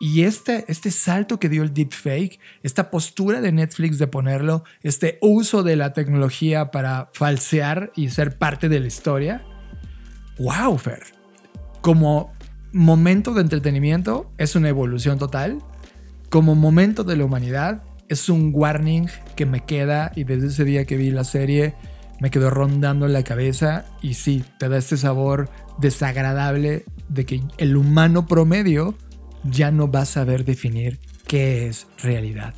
Y 0.00 0.22
este, 0.22 0.64
este 0.68 0.90
salto 0.90 1.38
que 1.38 1.50
dio 1.50 1.62
el 1.62 1.74
deepfake, 1.74 2.40
esta 2.62 2.90
postura 2.90 3.42
de 3.42 3.52
Netflix 3.52 3.98
de 3.98 4.06
ponerlo, 4.06 4.64
este 4.82 5.18
uso 5.20 5.62
de 5.62 5.76
la 5.76 5.92
tecnología 5.92 6.70
para 6.70 7.10
falsear 7.12 7.92
y 7.94 8.08
ser 8.08 8.38
parte 8.38 8.70
de 8.70 8.80
la 8.80 8.86
historia, 8.86 9.44
wow, 10.38 10.78
Fer. 10.78 11.02
Como 11.82 12.32
momento 12.72 13.34
de 13.34 13.42
entretenimiento 13.42 14.32
es 14.38 14.56
una 14.56 14.70
evolución 14.70 15.18
total. 15.18 15.58
Como 16.30 16.54
momento 16.54 17.04
de 17.04 17.18
la 17.18 17.26
humanidad 17.26 17.82
es 18.08 18.30
un 18.30 18.50
warning 18.54 19.10
que 19.36 19.44
me 19.44 19.62
queda 19.66 20.10
y 20.16 20.24
desde 20.24 20.46
ese 20.46 20.64
día 20.64 20.86
que 20.86 20.96
vi 20.96 21.10
la 21.10 21.24
serie 21.24 21.74
me 22.20 22.30
quedó 22.30 22.50
rondando 22.50 23.06
en 23.06 23.12
la 23.12 23.22
cabeza 23.22 23.84
y 24.00 24.14
sí, 24.14 24.44
te 24.58 24.68
da 24.68 24.78
este 24.78 24.96
sabor 24.96 25.50
desagradable 25.78 26.84
de 27.08 27.26
que 27.26 27.42
el 27.58 27.76
humano 27.76 28.26
promedio 28.26 28.94
ya 29.44 29.70
no 29.70 29.90
va 29.90 30.00
a 30.00 30.06
saber 30.06 30.44
definir 30.44 31.00
qué 31.26 31.66
es 31.66 31.86
realidad. 32.02 32.54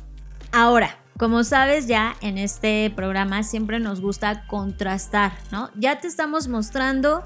Ahora, 0.51 0.97
como 1.17 1.43
sabes 1.43 1.87
ya 1.87 2.15
en 2.21 2.37
este 2.37 2.91
programa 2.95 3.43
siempre 3.43 3.79
nos 3.79 4.01
gusta 4.01 4.45
contrastar, 4.47 5.33
¿no? 5.51 5.69
Ya 5.75 5.99
te 5.99 6.07
estamos 6.07 6.47
mostrando 6.47 7.23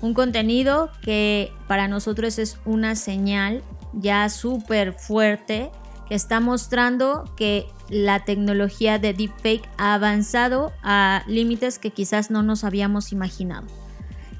un 0.00 0.14
contenido 0.14 0.90
que 1.02 1.52
para 1.68 1.88
nosotros 1.88 2.38
es 2.38 2.58
una 2.64 2.96
señal 2.96 3.62
ya 3.92 4.28
súper 4.28 4.92
fuerte 4.92 5.70
que 6.08 6.14
está 6.14 6.40
mostrando 6.40 7.24
que 7.36 7.66
la 7.88 8.24
tecnología 8.24 8.98
de 8.98 9.12
deepfake 9.12 9.68
ha 9.76 9.94
avanzado 9.94 10.72
a 10.82 11.22
límites 11.26 11.78
que 11.78 11.90
quizás 11.90 12.30
no 12.30 12.42
nos 12.42 12.64
habíamos 12.64 13.12
imaginado. 13.12 13.66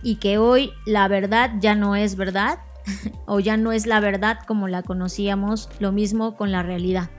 Y 0.02 0.16
que 0.16 0.38
hoy 0.38 0.72
la 0.86 1.08
verdad 1.08 1.52
ya 1.60 1.74
no 1.74 1.96
es 1.96 2.16
verdad 2.16 2.58
o 3.26 3.40
ya 3.40 3.56
no 3.56 3.72
es 3.72 3.86
la 3.86 4.00
verdad 4.00 4.38
como 4.46 4.68
la 4.68 4.82
conocíamos, 4.82 5.68
lo 5.78 5.92
mismo 5.92 6.36
con 6.36 6.52
la 6.52 6.62
realidad. 6.62 7.10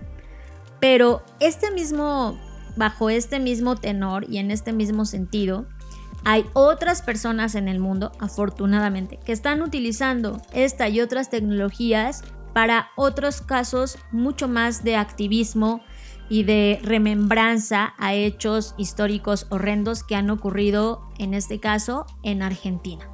Pero 0.79 1.23
este 1.39 1.71
mismo, 1.71 2.39
bajo 2.75 3.09
este 3.09 3.39
mismo 3.39 3.75
tenor 3.75 4.29
y 4.29 4.37
en 4.37 4.51
este 4.51 4.73
mismo 4.73 5.05
sentido, 5.05 5.65
hay 6.23 6.45
otras 6.53 7.03
personas 7.03 7.53
en 7.53 7.67
el 7.67 7.79
mundo, 7.79 8.11
afortunadamente, 8.19 9.19
que 9.23 9.31
están 9.31 9.61
utilizando 9.61 10.41
esta 10.53 10.89
y 10.89 10.99
otras 10.99 11.29
tecnologías 11.29 12.23
para 12.55 12.91
otros 12.95 13.41
casos 13.41 13.97
mucho 14.13 14.47
más 14.47 14.85
de 14.85 14.95
activismo 14.95 15.83
y 16.29 16.43
de 16.43 16.79
remembranza 16.81 17.93
a 17.97 18.13
hechos 18.13 18.75
históricos 18.77 19.45
horrendos 19.49 20.03
que 20.03 20.15
han 20.15 20.29
ocurrido, 20.29 21.01
en 21.17 21.33
este 21.33 21.59
caso, 21.59 22.05
en 22.23 22.41
Argentina. 22.41 23.09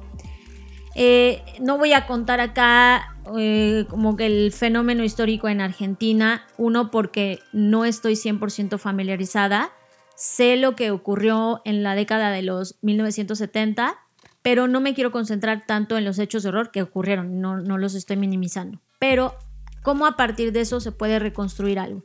Eh, 0.94 1.42
no 1.60 1.76
voy 1.76 1.92
a 1.92 2.06
contar 2.06 2.38
acá 2.38 3.16
eh, 3.36 3.84
como 3.88 4.14
que 4.16 4.26
el 4.26 4.52
fenómeno 4.52 5.02
histórico 5.02 5.48
en 5.48 5.60
Argentina, 5.60 6.46
uno 6.56 6.92
porque 6.92 7.40
no 7.52 7.84
estoy 7.84 8.12
100% 8.12 8.78
familiarizada, 8.78 9.72
sé 10.14 10.56
lo 10.56 10.76
que 10.76 10.92
ocurrió 10.92 11.62
en 11.64 11.82
la 11.82 11.96
década 11.96 12.30
de 12.30 12.42
los 12.42 12.76
1970, 12.82 13.98
pero 14.42 14.68
no 14.68 14.80
me 14.80 14.94
quiero 14.94 15.12
concentrar 15.12 15.64
tanto 15.66 15.96
en 15.96 16.04
los 16.04 16.18
hechos 16.18 16.42
de 16.42 16.50
horror 16.50 16.70
que 16.70 16.82
ocurrieron, 16.82 17.40
no, 17.40 17.58
no 17.58 17.78
los 17.78 17.94
estoy 17.94 18.16
minimizando 18.16 18.80
pero 19.02 19.36
cómo 19.82 20.06
a 20.06 20.16
partir 20.16 20.52
de 20.52 20.60
eso 20.60 20.78
se 20.78 20.92
puede 20.92 21.18
reconstruir 21.18 21.80
algo. 21.80 22.04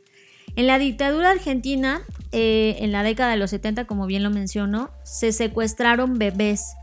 En 0.56 0.66
la 0.66 0.80
dictadura 0.80 1.30
argentina, 1.30 2.02
eh, 2.32 2.78
en 2.80 2.92
la 2.92 3.04
década 3.04 3.30
de 3.30 3.38
los 3.38 3.52
70, 3.52 3.86
como 3.86 4.08
bien 4.08 4.24
lo 4.24 4.32
mencionó, 4.32 4.90
se 5.04 5.32
secuestraron 5.32 6.18
bebés. 6.18 6.74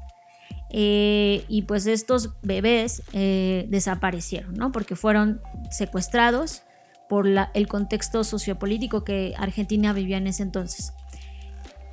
Eh, 0.70 1.44
y 1.48 1.62
pues 1.62 1.88
estos 1.88 2.30
bebés 2.42 3.02
eh, 3.12 3.66
desaparecieron, 3.70 4.54
¿no? 4.54 4.70
Porque 4.70 4.94
fueron 4.94 5.40
secuestrados 5.72 6.62
por 7.08 7.26
el 7.26 7.66
contexto 7.66 8.22
sociopolítico 8.22 9.02
que 9.02 9.34
Argentina 9.36 9.92
vivía 9.92 10.18
en 10.18 10.28
ese 10.28 10.44
entonces. 10.44 10.92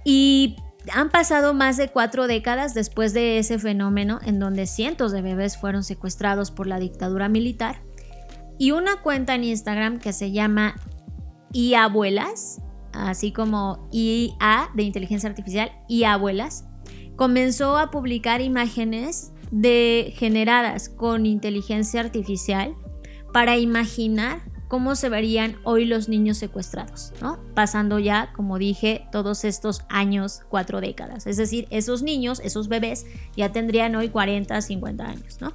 Y 0.03 0.57
han 0.91 1.09
pasado 1.09 1.53
más 1.53 1.77
de 1.77 1.89
cuatro 1.89 2.27
décadas 2.27 2.73
después 2.73 3.13
de 3.13 3.37
ese 3.37 3.59
fenómeno 3.59 4.19
en 4.23 4.39
donde 4.39 4.65
cientos 4.65 5.11
de 5.11 5.21
bebés 5.21 5.57
fueron 5.57 5.83
secuestrados 5.83 6.51
por 6.51 6.67
la 6.67 6.79
dictadura 6.79 7.29
militar. 7.29 7.81
Y 8.57 8.71
una 8.71 9.01
cuenta 9.01 9.35
en 9.35 9.43
Instagram 9.43 9.99
que 9.99 10.13
se 10.13 10.31
llama 10.31 10.75
iAbuelas, 11.53 12.61
así 12.93 13.31
como 13.31 13.87
IA 13.91 14.69
de 14.73 14.83
inteligencia 14.83 15.29
artificial, 15.29 15.71
iAbuelas, 15.87 16.65
comenzó 17.15 17.77
a 17.77 17.91
publicar 17.91 18.41
imágenes 18.41 19.33
de 19.51 20.13
generadas 20.15 20.89
con 20.89 21.25
inteligencia 21.25 21.99
artificial 21.99 22.75
para 23.33 23.57
imaginar 23.57 24.41
cómo 24.71 24.95
se 24.95 25.09
verían 25.09 25.57
hoy 25.65 25.83
los 25.83 26.07
niños 26.07 26.37
secuestrados, 26.37 27.11
¿no? 27.19 27.37
Pasando 27.53 27.99
ya, 27.99 28.31
como 28.31 28.57
dije, 28.57 29.05
todos 29.11 29.43
estos 29.43 29.81
años, 29.89 30.43
cuatro 30.47 30.79
décadas. 30.79 31.27
Es 31.27 31.35
decir, 31.35 31.67
esos 31.71 32.03
niños, 32.03 32.39
esos 32.41 32.69
bebés, 32.69 33.05
ya 33.35 33.51
tendrían 33.51 33.97
hoy 33.97 34.07
40, 34.07 34.61
50 34.61 35.05
años, 35.05 35.41
¿no? 35.41 35.51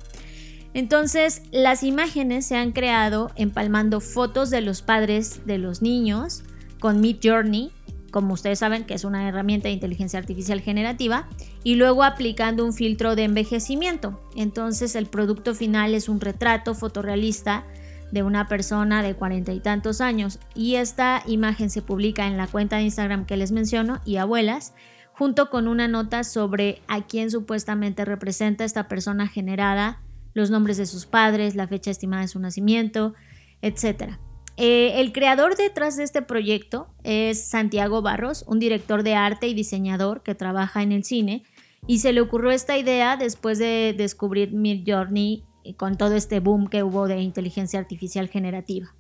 Entonces, 0.75 1.41
las 1.51 1.83
imágenes 1.83 2.45
se 2.45 2.57
han 2.57 2.73
creado 2.73 3.31
empalmando 3.37 4.03
fotos 4.03 4.51
de 4.51 4.61
los 4.61 4.83
padres 4.83 5.47
de 5.47 5.57
los 5.57 5.81
niños 5.81 6.43
con 6.79 7.01
Mid 7.01 7.17
Journey, 7.25 7.73
como 8.11 8.35
ustedes 8.35 8.59
saben 8.59 8.85
que 8.85 8.93
es 8.93 9.05
una 9.05 9.27
herramienta 9.27 9.69
de 9.69 9.73
inteligencia 9.73 10.19
artificial 10.19 10.61
generativa, 10.61 11.27
y 11.65 11.77
luego 11.77 12.05
aplicando 12.05 12.67
un 12.67 12.75
filtro 12.75 13.17
de 13.17 13.25
envejecimiento. 13.25 14.21
Entonces, 14.37 14.95
el 14.95 15.07
producto 15.07 15.55
final 15.55 15.95
es 15.95 16.11
un 16.11 16.21
retrato 16.21 16.75
fotorrealista 16.75 17.65
de 18.13 18.23
una 18.23 18.47
persona 18.49 19.03
de 19.03 19.15
cuarenta 19.15 19.53
y 19.53 19.61
tantos 19.61 20.01
años 20.01 20.39
y 20.55 20.77
esta 20.77 21.23
imagen 21.27 21.71
se 21.71 21.83
publica 21.83 22.27
en 22.27 22.37
la 22.37 22.47
cuenta 22.47 22.77
de 22.77 22.83
Instagram 22.83 23.27
que 23.27 23.37
les 23.37 23.53
menciono 23.53 24.01
y 24.05 24.17
abuelas 24.17 24.75
junto 25.13 25.51
con 25.51 25.67
una 25.67 25.89
nota 25.89 26.25
sobre 26.25 26.83
a 26.89 27.07
quién 27.07 27.31
supuestamente 27.31 28.05
representa 28.05 28.65
esta 28.65 28.87
persona 28.87 29.27
generada 29.27 30.01
los 30.35 30.51
nombres 30.51 30.77
de 30.77 30.85
sus 30.85 31.07
padres, 31.07 31.57
la 31.57 31.67
fecha 31.67 31.91
estimada 31.91 32.23
de 32.23 32.29
su 32.29 32.39
nacimiento, 32.39 33.15
etc. 33.63 34.19
Eh, 34.59 35.01
el 35.01 35.13
creador 35.13 35.57
detrás 35.57 35.97
de 35.97 36.05
este 36.05 36.21
proyecto 36.21 36.89
es 37.05 37.49
Santiago 37.49 38.03
Barros, 38.03 38.45
un 38.47 38.59
director 38.59 39.03
de 39.03 39.15
arte 39.15 39.49
y 39.49 39.55
diseñador 39.55 40.23
que 40.23 40.35
trabaja 40.35 40.83
en 40.83 40.93
el 40.93 41.05
cine, 41.05 41.43
y 41.87 42.01
se 42.01 42.13
le 42.13 42.21
ocurrió 42.21 42.51
esta 42.51 42.77
idea 42.77 43.17
después 43.17 43.59
de 43.59 43.95
descubrir 43.97 44.53
Mid 44.53 44.83
Journey 44.87 45.45
con 45.75 45.97
todo 45.97 46.15
este 46.15 46.41
boom 46.41 46.69
que 46.69 46.83
hubo 46.83 47.09
de 47.09 47.21
inteligencia 47.21 47.79
artificial 47.79 48.29
generativa. 48.29 48.95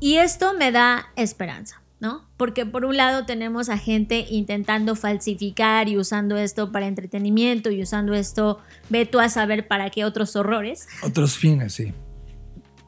Y 0.00 0.16
esto 0.16 0.54
me 0.54 0.72
da 0.72 1.08
esperanza. 1.16 1.82
¿no? 2.00 2.28
Porque 2.36 2.64
por 2.64 2.84
un 2.84 2.96
lado 2.96 3.26
tenemos 3.26 3.68
a 3.68 3.76
gente 3.76 4.26
intentando 4.30 4.94
falsificar 4.94 5.88
y 5.88 5.96
usando 5.96 6.36
esto 6.36 6.70
para 6.70 6.86
entretenimiento 6.86 7.70
y 7.70 7.82
usando 7.82 8.14
esto, 8.14 8.60
ve 8.88 9.04
tú 9.04 9.18
a 9.18 9.28
saber 9.28 9.66
para 9.66 9.90
qué 9.90 10.04
otros 10.04 10.36
horrores. 10.36 10.86
Otros 11.02 11.36
fines, 11.36 11.74
sí. 11.74 11.92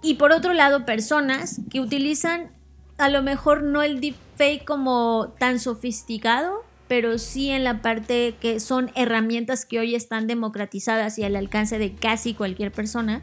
Y 0.03 0.15
por 0.15 0.33
otro 0.33 0.53
lado, 0.53 0.87
personas 0.87 1.61
que 1.71 1.81
utilizan 1.81 2.53
a 2.99 3.09
lo 3.09 3.23
mejor 3.23 3.63
no 3.63 3.83
el 3.83 4.01
deepfake 4.01 4.65
como 4.65 5.35
tan 5.39 5.59
sofisticado, 5.59 6.65
pero 6.91 7.19
sí 7.19 7.51
en 7.51 7.63
la 7.63 7.83
parte 7.83 8.35
que 8.41 8.59
son 8.59 8.91
herramientas 8.97 9.65
que 9.65 9.79
hoy 9.79 9.95
están 9.95 10.27
democratizadas 10.27 11.21
y 11.21 11.23
al 11.23 11.37
alcance 11.37 11.79
de 11.79 11.95
casi 11.95 12.35
cualquier 12.35 12.73
persona 12.73 13.23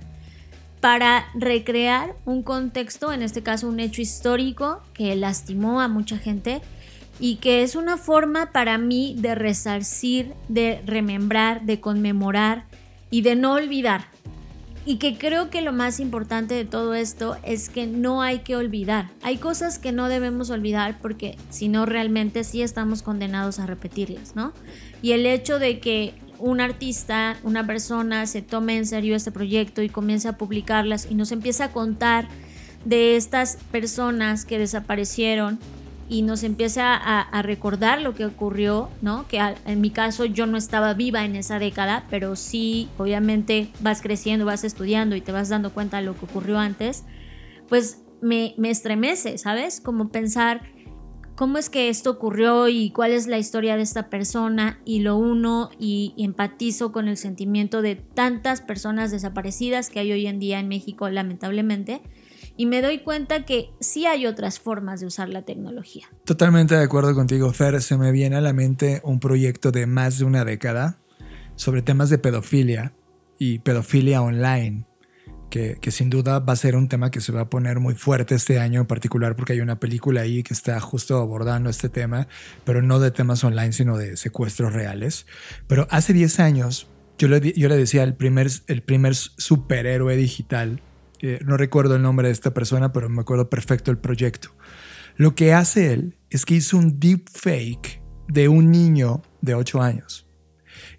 para 0.79 1.25
recrear 1.33 2.15
un 2.23 2.43
contexto, 2.43 3.11
en 3.11 3.21
este 3.21 3.43
caso 3.43 3.67
un 3.67 3.81
hecho 3.81 4.01
histórico 4.01 4.81
que 4.93 5.13
lastimó 5.17 5.81
a 5.81 5.89
mucha 5.89 6.17
gente 6.17 6.61
y 7.19 7.35
que 7.35 7.61
es 7.61 7.75
una 7.75 7.97
forma 7.97 8.53
para 8.53 8.77
mí 8.77 9.17
de 9.17 9.35
resarcir, 9.35 10.33
de 10.47 10.81
remembrar, 10.85 11.63
de 11.63 11.81
conmemorar 11.81 12.67
y 13.11 13.21
de 13.21 13.35
no 13.35 13.51
olvidar. 13.51 14.05
Y 14.87 14.99
que 14.99 15.17
creo 15.17 15.49
que 15.49 15.61
lo 15.61 15.73
más 15.73 15.99
importante 15.99 16.55
de 16.55 16.63
todo 16.63 16.93
esto 16.93 17.35
es 17.43 17.67
que 17.67 17.85
no 17.87 18.21
hay 18.21 18.39
que 18.39 18.55
olvidar. 18.55 19.09
Hay 19.21 19.35
cosas 19.35 19.79
que 19.79 19.91
no 19.91 20.07
debemos 20.07 20.49
olvidar 20.49 20.99
porque 21.01 21.35
si 21.49 21.67
no 21.67 21.85
realmente 21.85 22.45
sí 22.45 22.61
estamos 22.61 23.03
condenados 23.03 23.59
a 23.59 23.65
repetirlas, 23.65 24.37
¿no? 24.37 24.53
Y 25.01 25.11
el 25.11 25.25
hecho 25.25 25.59
de 25.59 25.81
que 25.81 26.13
un 26.39 26.61
artista, 26.61 27.35
una 27.43 27.67
persona 27.67 28.27
se 28.27 28.41
tome 28.41 28.77
en 28.77 28.85
serio 28.85 29.17
este 29.17 29.29
proyecto 29.29 29.81
y 29.81 29.89
comience 29.89 30.29
a 30.29 30.37
publicarlas 30.37 31.05
y 31.11 31.15
nos 31.15 31.33
empieza 31.33 31.65
a 31.65 31.71
contar 31.73 32.29
de 32.85 33.17
estas 33.17 33.57
personas 33.71 34.45
que 34.45 34.57
desaparecieron 34.57 35.59
y 36.09 36.21
nos 36.21 36.43
empieza 36.43 36.95
a, 36.95 37.41
recordar 37.41 38.01
lo 38.01 38.13
que 38.13 38.25
ocurrió, 38.25 38.89
¿no? 39.01 39.27
Que 39.27 39.39
en 39.65 39.81
mi 39.81 39.89
caso 39.89 40.25
yo 40.25 40.45
no 40.45 40.57
estaba 40.57 40.93
viva 40.93 41.25
en 41.25 41.35
esa 41.35 41.59
década, 41.59 42.05
pero 42.09 42.35
sí, 42.35 42.89
obviamente 42.97 43.69
vas 43.81 44.01
creciendo, 44.01 44.45
vas 44.45 44.63
estudiando 44.63 45.15
y 45.15 45.21
te 45.21 45.31
vas 45.31 45.49
dando 45.49 45.73
cuenta 45.73 45.97
de 45.97 46.03
lo 46.03 46.17
que 46.17 46.25
ocurrió 46.25 46.59
antes, 46.59 47.03
pues 47.67 48.01
me, 48.21 48.55
me 48.57 48.69
estremece, 48.69 49.37
¿sabes? 49.37 49.81
Como 49.81 50.09
pensar 50.09 50.61
cómo 51.37 51.59
es 51.59 51.69
que 51.69 51.87
esto 51.89 52.09
ocurrió 52.09 52.67
y 52.67 52.89
cuál 52.89 53.11
es 53.11 53.27
la 53.27 53.37
historia 53.37 53.77
de 53.77 53.83
esta 53.83 54.09
persona 54.09 54.81
y 54.85 55.01
lo 55.01 55.17
uno 55.17 55.69
y, 55.79 56.15
empatizo 56.17 56.91
con 56.91 57.07
el 57.07 57.15
sentimiento 57.15 57.83
de 57.83 57.95
tantas 57.95 58.61
personas 58.61 59.11
desaparecidas 59.11 59.91
que 59.91 59.99
hay 59.99 60.11
hoy 60.11 60.25
en 60.25 60.39
día 60.39 60.59
en 60.59 60.67
México 60.67 61.07
lamentablemente 61.09 62.01
y 62.57 62.65
me 62.65 62.81
doy 62.81 62.99
cuenta 62.99 63.45
que 63.45 63.69
sí 63.79 64.05
hay 64.05 64.25
otras 64.25 64.59
formas 64.59 64.99
de 64.99 65.05
usar 65.05 65.29
la 65.29 65.43
tecnología. 65.43 66.07
Totalmente 66.25 66.75
de 66.75 66.83
acuerdo 66.83 67.13
contigo, 67.15 67.53
Fer. 67.53 67.81
Se 67.81 67.97
me 67.97 68.11
viene 68.11 68.35
a 68.35 68.41
la 68.41 68.53
mente 68.53 68.99
un 69.03 69.19
proyecto 69.19 69.71
de 69.71 69.85
más 69.85 70.17
de 70.17 70.25
una 70.25 70.43
década 70.43 70.99
sobre 71.55 71.81
temas 71.81 72.09
de 72.09 72.17
pedofilia 72.17 72.93
y 73.39 73.59
pedofilia 73.59 74.21
online 74.21 74.85
que, 75.49 75.91
sin 75.91 76.09
duda 76.09 76.39
va 76.39 76.53
a 76.53 76.55
ser 76.55 76.75
un 76.75 76.87
tema 76.87 77.11
que 77.11 77.21
se 77.21 77.31
va 77.31 77.41
a 77.41 77.49
poner 77.49 77.79
muy 77.79 77.95
fuerte 77.95 78.35
este 78.35 78.59
año 78.59 78.81
en 78.81 78.87
particular 78.87 79.35
porque 79.35 79.53
hay 79.53 79.61
una 79.61 79.79
película 79.79 80.21
ahí 80.21 80.43
que 80.43 80.53
está 80.53 80.79
justo 80.79 81.17
abordando 81.17 81.69
este 81.69 81.89
tema, 81.89 82.27
pero 82.63 82.81
no 82.81 82.99
de 82.99 83.11
temas 83.11 83.43
online, 83.43 83.71
sino 83.71 83.97
de 83.97 84.17
secuestros 84.17 84.73
reales. 84.73 85.25
Pero 85.67 85.87
hace 85.89 86.13
10 86.13 86.39
años 86.39 86.87
yo 87.17 87.27
le, 87.27 87.53
yo 87.53 87.69
le 87.69 87.77
decía 87.77 88.03
el 88.03 88.15
primer, 88.15 88.47
el 88.67 88.83
primer 88.83 89.15
superhéroe 89.15 90.15
digital, 90.15 90.81
no 91.45 91.57
recuerdo 91.57 91.95
el 91.95 92.01
nombre 92.01 92.27
de 92.27 92.33
esta 92.33 92.53
persona, 92.53 92.91
pero 92.91 93.09
me 93.09 93.21
acuerdo 93.21 93.49
perfecto 93.49 93.91
el 93.91 93.97
proyecto. 93.97 94.55
Lo 95.15 95.35
que 95.35 95.53
hace 95.53 95.93
él 95.93 96.17
es 96.29 96.45
que 96.45 96.55
hizo 96.55 96.77
un 96.77 96.99
deepfake 96.99 98.01
de 98.27 98.47
un 98.47 98.71
niño 98.71 99.21
de 99.41 99.55
8 99.55 99.81
años. 99.81 100.27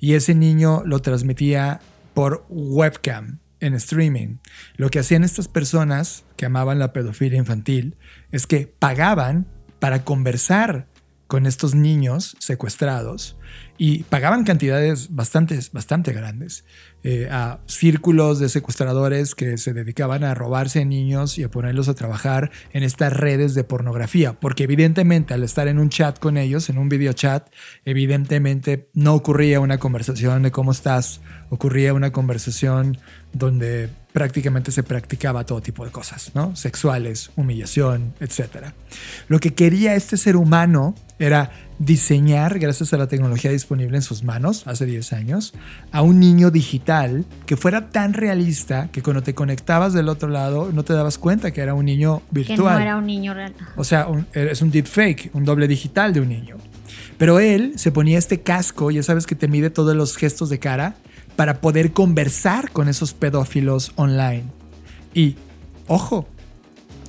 Y 0.00 0.14
ese 0.14 0.34
niño 0.34 0.82
lo 0.84 1.00
transmitía 1.00 1.80
por 2.14 2.44
webcam 2.48 3.38
en 3.60 3.74
streaming. 3.74 4.38
Lo 4.76 4.90
que 4.90 4.98
hacían 4.98 5.24
estas 5.24 5.48
personas 5.48 6.24
que 6.36 6.46
amaban 6.46 6.78
la 6.78 6.92
pedofilia 6.92 7.38
infantil 7.38 7.96
es 8.30 8.46
que 8.46 8.66
pagaban 8.66 9.46
para 9.78 10.04
conversar 10.04 10.88
con 11.28 11.46
estos 11.46 11.74
niños 11.74 12.36
secuestrados 12.40 13.36
y 13.76 14.02
pagaban 14.04 14.44
cantidades 14.44 15.14
bastante, 15.14 15.60
bastante 15.72 16.12
grandes 16.12 16.64
eh, 17.04 17.28
a 17.30 17.60
círculos 17.66 18.40
de 18.40 18.48
secuestradores 18.48 19.34
que 19.34 19.58
se 19.58 19.72
dedicaban 19.72 20.24
a 20.24 20.34
robarse 20.34 20.80
a 20.80 20.84
niños 20.84 21.38
y 21.38 21.44
a 21.44 21.50
ponerlos 21.50 21.88
a 21.88 21.94
trabajar 21.94 22.50
en 22.72 22.82
estas 22.82 23.12
redes 23.12 23.54
de 23.54 23.62
pornografía, 23.62 24.32
porque 24.40 24.64
evidentemente 24.64 25.34
al 25.34 25.44
estar 25.44 25.68
en 25.68 25.78
un 25.78 25.90
chat 25.90 26.18
con 26.18 26.38
ellos, 26.38 26.70
en 26.70 26.78
un 26.78 26.88
video 26.88 27.12
chat, 27.12 27.48
evidentemente 27.84 28.88
no 28.94 29.14
ocurría 29.14 29.60
una 29.60 29.78
conversación 29.78 30.42
de 30.42 30.50
cómo 30.50 30.72
estás, 30.72 31.20
ocurría 31.50 31.92
una 31.94 32.10
conversación 32.10 32.98
donde 33.32 33.90
prácticamente 34.18 34.72
se 34.72 34.82
practicaba 34.82 35.44
todo 35.44 35.60
tipo 35.60 35.84
de 35.84 35.92
cosas, 35.92 36.32
¿no? 36.34 36.56
Sexuales, 36.56 37.30
humillación, 37.36 38.14
etc. 38.18 38.72
Lo 39.28 39.38
que 39.38 39.54
quería 39.54 39.94
este 39.94 40.16
ser 40.16 40.34
humano 40.34 40.96
era 41.20 41.52
diseñar, 41.78 42.58
gracias 42.58 42.92
a 42.92 42.96
la 42.96 43.06
tecnología 43.06 43.52
disponible 43.52 43.96
en 43.96 44.02
sus 44.02 44.24
manos 44.24 44.66
hace 44.66 44.86
10 44.86 45.12
años, 45.12 45.54
a 45.92 46.02
un 46.02 46.18
niño 46.18 46.50
digital 46.50 47.26
que 47.46 47.56
fuera 47.56 47.90
tan 47.90 48.12
realista 48.12 48.88
que 48.90 49.04
cuando 49.04 49.22
te 49.22 49.36
conectabas 49.36 49.92
del 49.92 50.08
otro 50.08 50.28
lado 50.28 50.72
no 50.72 50.82
te 50.82 50.94
dabas 50.94 51.16
cuenta 51.16 51.52
que 51.52 51.60
era 51.60 51.74
un 51.74 51.84
niño 51.84 52.22
virtual. 52.32 52.56
Que 52.56 52.62
no 52.64 52.78
era 52.80 52.96
un 52.96 53.06
niño 53.06 53.34
real. 53.34 53.54
O 53.76 53.84
sea, 53.84 54.08
es 54.32 54.60
un 54.62 54.72
deepfake, 54.72 55.30
un 55.32 55.44
doble 55.44 55.68
digital 55.68 56.12
de 56.12 56.22
un 56.22 56.28
niño. 56.28 56.56
Pero 57.18 57.38
él 57.38 57.74
se 57.76 57.92
ponía 57.92 58.18
este 58.18 58.40
casco, 58.40 58.90
ya 58.90 59.04
sabes 59.04 59.28
que 59.28 59.36
te 59.36 59.46
mide 59.46 59.70
todos 59.70 59.94
los 59.94 60.16
gestos 60.16 60.48
de 60.48 60.58
cara, 60.58 60.96
para 61.38 61.60
poder 61.60 61.92
conversar 61.92 62.72
con 62.72 62.88
esos 62.88 63.14
pedófilos 63.14 63.92
online. 63.94 64.46
Y, 65.14 65.36
ojo, 65.86 66.26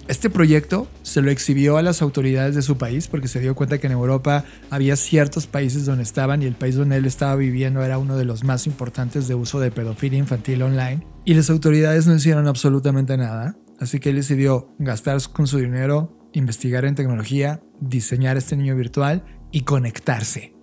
este 0.08 0.30
proyecto 0.30 0.88
se 1.02 1.24
lo 1.24 1.32
exhibió 1.32 1.78
a 1.78 1.82
las 1.82 2.04
autoridades 2.04 2.54
de 2.54 2.62
su 2.62 2.78
país 2.78 3.08
porque 3.08 3.28
se 3.28 3.40
dio 3.40 3.56
cuenta 3.56 3.80
que 3.80 3.88
en 3.88 3.94
Europa 3.94 4.46
había 4.70 4.98
ciertos 4.98 5.48
países 5.48 5.88
donde 5.88 6.04
estaban 6.04 6.44
y 6.44 6.46
el 6.46 6.54
país 6.54 6.76
donde 6.76 6.98
él 6.98 7.08
estaba 7.08 7.36
viviendo 7.38 7.82
era 7.82 7.98
uno 7.98 8.18
de 8.18 8.26
los 8.26 8.44
más 8.44 8.68
importantes 8.68 9.28
de 9.28 9.34
uso 9.34 9.60
de 9.60 9.72
pedofilia 9.72 10.20
infantil 10.20 10.62
online. 10.62 11.04
Y 11.26 11.34
las 11.34 11.50
autoridades 11.50 12.06
no 12.06 12.14
hicieron 12.14 12.48
absolutamente 12.48 13.18
nada, 13.18 13.58
así 13.80 14.00
que 14.00 14.12
él 14.12 14.18
decidió 14.18 14.70
gastar 14.78 15.18
con 15.34 15.48
su 15.48 15.58
dinero, 15.58 16.16
investigar 16.34 16.86
en 16.86 16.94
tecnología, 16.94 17.64
diseñar 17.80 18.38
este 18.38 18.56
niño 18.56 18.76
virtual 18.76 19.24
y 19.52 19.62
conectarse. 19.62 20.54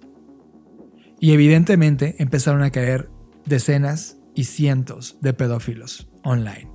Y 1.18 1.32
evidentemente 1.32 2.14
empezaron 2.20 2.62
a 2.62 2.70
caer 2.70 3.08
decenas 3.46 4.18
y 4.34 4.44
cientos 4.44 5.16
de 5.20 5.32
pedófilos 5.32 6.08
online. 6.22 6.70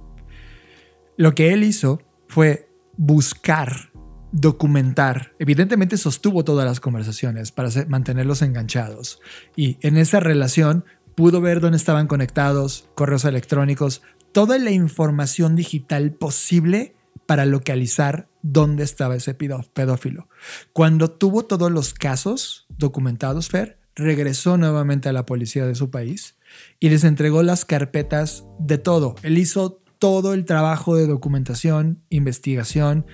Lo 1.17 1.35
que 1.35 1.53
él 1.53 1.63
hizo 1.63 2.01
fue 2.27 2.69
buscar, 2.97 3.91
documentar, 4.31 5.33
evidentemente 5.39 5.97
sostuvo 5.97 6.43
todas 6.43 6.65
las 6.65 6.79
conversaciones 6.79 7.51
para 7.51 7.69
mantenerlos 7.87 8.41
enganchados 8.41 9.19
y 9.55 9.77
en 9.81 9.97
esa 9.97 10.19
relación 10.19 10.85
pudo 11.15 11.41
ver 11.41 11.59
dónde 11.59 11.77
estaban 11.77 12.07
conectados, 12.07 12.89
correos 12.95 13.25
electrónicos, 13.25 14.01
toda 14.31 14.57
la 14.57 14.71
información 14.71 15.55
digital 15.55 16.13
posible 16.13 16.95
para 17.25 17.45
localizar 17.45 18.29
dónde 18.41 18.83
estaba 18.83 19.15
ese 19.15 19.33
pedófilo. 19.33 20.27
Cuando 20.73 21.11
tuvo 21.11 21.45
todos 21.45 21.71
los 21.71 21.93
casos 21.93 22.65
documentados, 22.77 23.49
Fer, 23.49 23.79
regresó 23.95 24.57
nuevamente 24.57 25.09
a 25.09 25.13
la 25.13 25.25
policía 25.25 25.65
de 25.65 25.75
su 25.75 25.91
país 25.91 26.35
y 26.79 26.89
les 26.89 27.03
entregó 27.03 27.43
las 27.43 27.65
carpetas 27.65 28.45
de 28.59 28.77
todo. 28.77 29.15
Él 29.23 29.37
hizo 29.37 29.81
todo 29.99 30.33
el 30.33 30.45
trabajo 30.45 30.95
de 30.95 31.07
documentación, 31.07 32.03
investigación, 32.09 33.05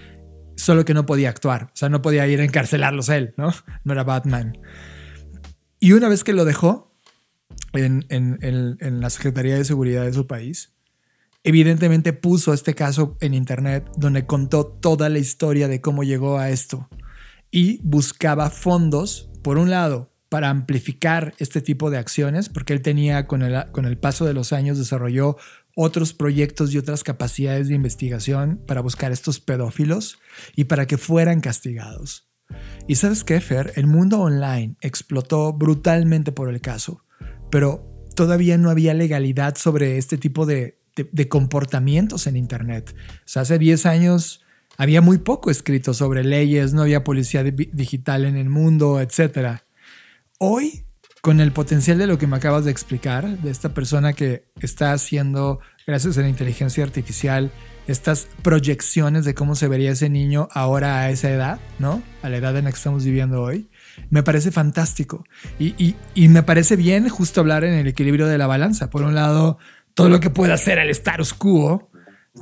solo 0.56 0.86
que 0.86 0.94
no 0.94 1.06
podía 1.06 1.30
actuar. 1.30 1.66
O 1.66 1.76
sea, 1.76 1.90
no 1.90 2.02
podía 2.02 2.28
ir 2.28 2.40
a 2.40 2.46
encarcelarlos 2.46 3.10
él, 3.10 3.34
¿no? 3.38 3.54
No 3.84 3.94
era 3.94 4.04
Batman. 4.04 4.58
Y 5.80 5.92
una 5.92 6.10
vez 6.10 6.24
que 6.24 6.34
lo 6.34 6.46
dejó 6.46 6.96
en, 7.74 8.06
en 8.10 9.00
la 9.00 9.10
Secretaría 9.10 9.56
de 9.56 9.66
Seguridad 9.66 10.06
de 10.06 10.14
su 10.14 10.28
país, 10.28 10.74
evidentemente 11.44 12.14
puso 12.14 12.54
este 12.54 12.74
caso 12.74 13.18
en 13.22 13.34
internet 13.34 13.90
donde 13.98 14.26
contó 14.26 14.66
toda 14.66 15.10
la 15.10 15.20
historia 15.20 15.68
de 15.68 15.82
cómo 15.82 16.04
llegó 16.04 16.38
a 16.40 16.50
esto 16.50 16.90
y 17.52 17.80
buscaba 17.84 18.50
fondos, 18.50 19.30
por 19.44 19.58
un 19.58 19.70
lado, 19.70 20.12
para 20.30 20.50
amplificar 20.50 21.34
este 21.40 21.62
tipo 21.62 21.90
de 21.90 21.98
acciones, 21.98 22.50
porque 22.50 22.74
él 22.74 22.82
tenía 22.82 23.28
con 23.28 23.42
el, 23.42 23.72
con 23.72 23.86
el 23.86 23.98
paso 23.98 24.26
de 24.26 24.34
los 24.34 24.54
años 24.54 24.78
desarrolló 24.78 25.38
otros 25.76 26.14
proyectos 26.14 26.74
y 26.74 26.78
otras 26.78 27.04
capacidades 27.04 27.68
de 27.68 27.76
investigación 27.76 28.60
para 28.66 28.82
buscar 28.82 29.12
estos 29.12 29.40
pedófilos 29.40 30.18
y 30.56 30.66
para 30.66 30.88
que 30.88 30.98
fueran 30.98 31.40
castigados. 31.40 32.28
Y 32.88 32.96
sabes 32.96 33.24
qué, 33.24 33.40
Fer, 33.42 33.74
el 33.76 33.88
mundo 33.88 34.20
online 34.20 34.76
explotó 34.82 35.54
brutalmente 35.54 36.32
por 36.32 36.50
el 36.50 36.62
caso, 36.62 37.04
pero 37.52 37.88
todavía 38.16 38.58
no 38.58 38.70
había 38.70 38.94
legalidad 38.94 39.56
sobre 39.56 39.98
este 39.98 40.18
tipo 40.18 40.46
de, 40.46 40.80
de, 40.96 41.28
comportamientos 41.28 42.26
en 42.26 42.38
Internet. 42.38 42.96
O 43.20 43.22
sea, 43.26 43.44
hace 43.44 43.60
10 43.60 43.86
años 43.86 44.42
había 44.78 45.02
muy 45.02 45.20
poco 45.20 45.52
escrito 45.52 45.94
sobre 45.94 46.24
leyes, 46.24 46.74
no 46.74 46.82
había 46.82 47.04
policía 47.04 47.44
digital 47.44 48.26
en 48.26 48.36
el 48.36 48.50
mundo, 48.50 49.00
etc. 49.00 49.62
Hoy, 50.40 50.84
con 51.22 51.40
el 51.40 51.52
potencial 51.52 51.98
de 51.98 52.06
lo 52.06 52.20
que 52.20 52.28
me 52.28 52.38
acabas 52.38 52.64
de 52.64 52.70
explicar, 52.70 53.28
de 53.40 53.50
esta 53.50 53.74
persona 53.74 54.14
que 54.14 54.46
está 54.62 54.92
haciendo, 54.92 55.60
gracias 55.88 56.16
a 56.20 56.22
la 56.22 56.30
inteligencia 56.30 56.84
artificial, 56.84 57.52
estas 57.88 58.28
proyecciones 58.44 59.26
de 59.26 59.34
cómo 59.34 59.56
se 59.56 59.68
vería 59.68 59.92
ese 59.92 60.10
niño 60.10 60.48
ahora 60.52 61.00
a 61.00 61.10
esa 61.10 61.32
edad, 61.32 61.60
¿no? 61.80 62.04
A 62.22 62.30
la 62.30 62.38
edad 62.38 62.56
en 62.56 62.66
la 62.66 62.72
que 62.72 62.78
estamos 62.78 63.04
viviendo 63.04 63.42
hoy, 63.42 63.72
me 64.12 64.22
parece 64.22 64.52
fantástico. 64.52 65.24
Y, 65.58 65.96
me 66.28 66.44
parece 66.44 66.76
bien 66.76 67.10
justo 67.10 67.42
hablar 67.42 67.64
en 67.64 67.74
el 67.74 67.88
equilibrio 67.88 68.28
de 68.28 68.38
la 68.38 68.46
balanza. 68.46 68.92
Por 68.92 69.02
un 69.02 69.16
lado, 69.16 69.58
todo 69.96 70.10
lo 70.10 70.20
que 70.20 70.30
puede 70.30 70.54
hacer 70.54 70.78
el 70.78 70.92
status 70.92 71.34
quo, 71.34 71.90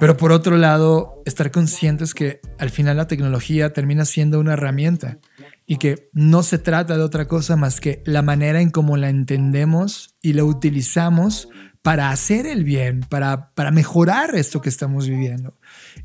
pero 0.02 0.18
por 0.18 0.34
otro 0.34 0.58
lado, 0.58 1.22
estar 1.26 1.50
conscientes 1.50 2.14
que 2.14 2.42
al 2.60 2.72
final 2.72 2.98
la 2.98 3.08
tecnología 3.08 3.72
termina 3.72 4.04
siendo 4.04 4.42
una 4.42 4.54
herramienta 4.54 5.20
y 5.68 5.78
que 5.78 6.10
no 6.14 6.44
se 6.44 6.58
trata 6.58 6.98
de 6.98 7.04
otra 7.04 7.28
cosa 7.28 7.56
más 7.56 7.80
que 7.80 8.04
la 8.06 8.22
manera 8.22 8.62
en 8.62 8.70
cómo 8.70 8.98
la 8.98 9.10
entendemos 9.10 10.16
y 10.22 10.34
la 10.34 10.44
utilizamos 10.44 11.50
para 11.82 12.10
hacer 12.10 12.48
el 12.48 12.64
bien, 12.64 13.02
para, 13.02 13.54
para 13.54 13.72
mejorar 13.72 14.36
esto 14.36 14.62
que 14.62 14.70
estamos 14.70 15.08
viviendo. 15.08 15.58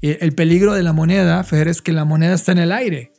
El 0.02 0.34
peligro 0.34 0.74
de 0.74 0.82
la 0.82 0.92
moneda, 0.92 1.42
Fer, 1.42 1.68
es 1.68 1.80
que 1.80 1.92
la 1.92 2.04
moneda 2.04 2.34
está 2.34 2.52
en 2.52 2.58
el 2.58 2.72
aire. 2.72 3.12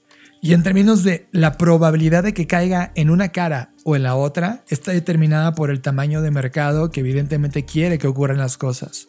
Y 0.44 0.54
en 0.54 0.64
términos 0.64 1.04
de 1.04 1.28
la 1.32 1.58
probabilidad 1.58 2.24
de 2.24 2.34
que 2.34 2.48
caiga 2.48 2.92
en 2.96 3.12
una 3.12 3.30
cara 3.30 3.74
o 3.84 3.96
en 3.96 4.04
la 4.04 4.16
otra, 4.16 4.64
está 4.70 4.92
determinada 4.92 5.54
por 5.54 5.70
el 5.70 5.82
tamaño 5.82 6.22
de 6.22 6.32
mercado 6.32 6.90
que 6.90 7.02
evidentemente 7.02 7.66
quiere 7.66 8.00
que 8.00 8.08
ocurran 8.08 8.40
las 8.40 8.58
cosas. 8.58 9.08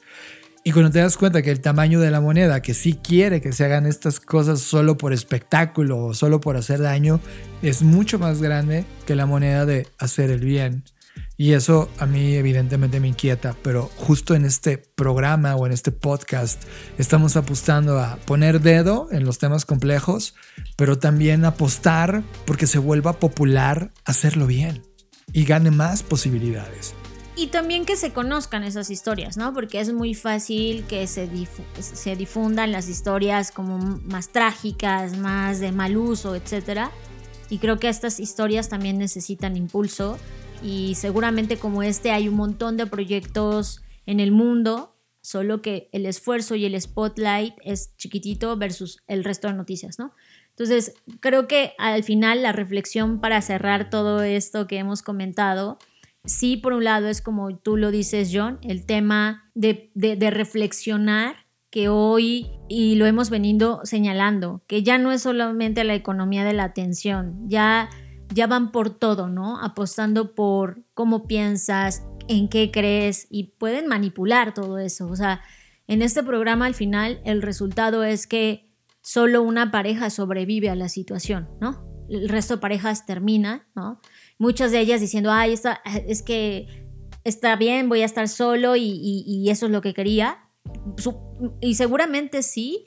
Y 0.64 0.70
cuando 0.70 0.92
te 0.92 1.00
das 1.00 1.16
cuenta 1.16 1.42
que 1.42 1.50
el 1.50 1.60
tamaño 1.60 1.98
de 1.98 2.12
la 2.12 2.20
moneda, 2.20 2.62
que 2.62 2.72
sí 2.72 2.94
quiere 2.94 3.40
que 3.40 3.52
se 3.52 3.64
hagan 3.64 3.84
estas 3.84 4.20
cosas 4.20 4.60
solo 4.60 4.96
por 4.96 5.12
espectáculo 5.12 5.98
o 5.98 6.14
solo 6.14 6.40
por 6.40 6.56
hacer 6.56 6.80
daño, 6.80 7.20
es 7.62 7.82
mucho 7.82 8.20
más 8.20 8.40
grande 8.40 8.84
que 9.04 9.16
la 9.16 9.26
moneda 9.26 9.66
de 9.66 9.88
hacer 9.98 10.30
el 10.30 10.40
bien. 10.40 10.84
Y 11.36 11.54
eso 11.54 11.90
a 11.98 12.06
mí 12.06 12.34
evidentemente 12.34 13.00
me 13.00 13.08
inquieta, 13.08 13.56
pero 13.64 13.90
justo 13.96 14.36
en 14.36 14.44
este 14.44 14.78
programa 14.78 15.56
o 15.56 15.66
en 15.66 15.72
este 15.72 15.90
podcast 15.90 16.62
estamos 16.96 17.36
apostando 17.36 17.98
a 17.98 18.16
poner 18.24 18.60
dedo 18.60 19.08
en 19.10 19.24
los 19.24 19.38
temas 19.38 19.64
complejos, 19.64 20.36
pero 20.76 20.96
también 20.96 21.44
apostar 21.44 22.22
porque 22.46 22.68
se 22.68 22.78
vuelva 22.78 23.14
popular 23.14 23.90
hacerlo 24.04 24.46
bien 24.46 24.82
y 25.32 25.44
gane 25.44 25.72
más 25.72 26.04
posibilidades. 26.04 26.94
Y 27.34 27.46
también 27.46 27.86
que 27.86 27.96
se 27.96 28.12
conozcan 28.12 28.62
esas 28.62 28.90
historias, 28.90 29.38
¿no? 29.38 29.54
Porque 29.54 29.80
es 29.80 29.92
muy 29.92 30.14
fácil 30.14 30.84
que 30.84 31.06
se, 31.06 31.28
se 31.80 32.14
difundan 32.14 32.72
las 32.72 32.88
historias 32.88 33.50
como 33.50 33.78
más 33.78 34.28
trágicas, 34.28 35.16
más 35.16 35.58
de 35.58 35.72
mal 35.72 35.96
uso, 35.96 36.34
etc. 36.34 36.90
Y 37.48 37.58
creo 37.58 37.78
que 37.78 37.88
estas 37.88 38.20
historias 38.20 38.68
también 38.68 38.98
necesitan 38.98 39.56
impulso 39.56 40.18
y 40.62 40.94
seguramente 40.94 41.56
como 41.56 41.82
este 41.82 42.12
hay 42.12 42.28
un 42.28 42.36
montón 42.36 42.76
de 42.76 42.86
proyectos 42.86 43.82
en 44.06 44.20
el 44.20 44.30
mundo, 44.30 44.96
solo 45.22 45.62
que 45.62 45.88
el 45.92 46.06
esfuerzo 46.06 46.54
y 46.54 46.64
el 46.66 46.80
spotlight 46.80 47.54
es 47.64 47.96
chiquitito 47.96 48.56
versus 48.56 49.02
el 49.06 49.24
resto 49.24 49.48
de 49.48 49.54
noticias, 49.54 49.98
¿no? 49.98 50.14
Entonces, 50.50 50.94
creo 51.20 51.48
que 51.48 51.72
al 51.78 52.04
final 52.04 52.42
la 52.42 52.52
reflexión 52.52 53.20
para 53.20 53.40
cerrar 53.40 53.88
todo 53.88 54.22
esto 54.22 54.66
que 54.66 54.76
hemos 54.78 55.02
comentado, 55.02 55.78
sí, 56.24 56.56
por 56.56 56.72
un 56.72 56.84
lado 56.84 57.08
es 57.08 57.22
como 57.22 57.56
tú 57.56 57.76
lo 57.76 57.90
dices, 57.90 58.30
John, 58.32 58.58
el 58.62 58.86
tema 58.86 59.50
de, 59.54 59.90
de 59.94 60.30
reflexionar 60.30 61.36
que 61.70 61.88
hoy, 61.88 62.50
y 62.68 62.96
lo 62.96 63.06
hemos 63.06 63.30
venido 63.30 63.80
señalando, 63.84 64.62
que 64.66 64.82
ya 64.82 64.98
no 64.98 65.10
es 65.10 65.22
solamente 65.22 65.84
la 65.84 65.94
economía 65.94 66.44
de 66.44 66.52
la 66.52 66.64
atención, 66.64 67.48
ya 67.48 67.88
ya 68.34 68.46
van 68.46 68.72
por 68.72 68.90
todo, 68.90 69.28
¿no? 69.28 69.60
Apostando 69.60 70.34
por 70.34 70.82
cómo 70.94 71.26
piensas, 71.26 72.04
en 72.28 72.48
qué 72.48 72.70
crees 72.70 73.26
y 73.30 73.54
pueden 73.58 73.86
manipular 73.86 74.54
todo 74.54 74.78
eso. 74.78 75.08
O 75.08 75.16
sea, 75.16 75.42
en 75.86 76.02
este 76.02 76.22
programa 76.22 76.66
al 76.66 76.74
final 76.74 77.20
el 77.24 77.42
resultado 77.42 78.04
es 78.04 78.26
que 78.26 78.70
solo 79.02 79.42
una 79.42 79.70
pareja 79.70 80.10
sobrevive 80.10 80.70
a 80.70 80.76
la 80.76 80.88
situación, 80.88 81.48
¿no? 81.60 81.84
El 82.08 82.28
resto 82.28 82.56
de 82.56 82.60
parejas 82.60 83.06
termina, 83.06 83.66
¿no? 83.74 84.00
Muchas 84.38 84.72
de 84.72 84.80
ellas 84.80 85.00
diciendo, 85.00 85.30
ay, 85.30 85.54
es 86.06 86.22
que 86.22 86.86
está 87.24 87.56
bien, 87.56 87.88
voy 87.88 88.02
a 88.02 88.06
estar 88.06 88.28
solo 88.28 88.76
y, 88.76 89.24
y 89.26 89.50
eso 89.50 89.66
es 89.66 89.72
lo 89.72 89.80
que 89.80 89.94
quería. 89.94 90.38
Y 91.60 91.74
seguramente 91.74 92.42
sí, 92.42 92.86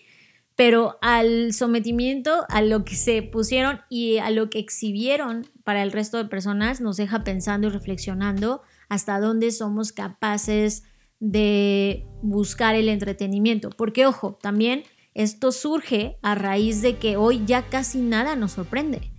pero 0.56 0.98
al 1.02 1.54
sometimiento, 1.54 2.46
a 2.50 2.62
lo 2.62 2.86
que 2.86 2.96
se 2.96 3.22
pusieron 3.22 3.82
y 3.90 4.18
a 4.18 4.30
lo 4.30 4.50
que 4.50 4.60
exhibieron 4.60 5.46
para 5.64 5.84
el 5.84 5.92
resto 5.92 6.18
de 6.18 6.26
personas, 6.26 6.80
nos 6.80 6.98
deja 6.98 7.24
pensando 7.24 7.68
y 7.68 7.72
reflexionando 7.72 8.62
hasta 8.88 9.20
dónde 9.20 9.52
somos 9.52 9.92
capaces 9.92 10.84
de 11.20 12.06
buscar 12.22 12.76
el 12.76 12.88
entretenimiento. 12.88 13.70
Porque, 13.70 14.06
ojo, 14.06 14.38
también 14.42 14.84
esto 15.14 15.52
surge 15.52 16.18
a 16.22 16.36
raíz 16.36 16.82
de 16.82 16.98
que 16.98 17.18
hoy 17.18 17.44
ya 17.46 17.64
casi 17.70 18.00
nada 18.00 18.36
nos 18.36 18.54
sorprende, 18.54 19.12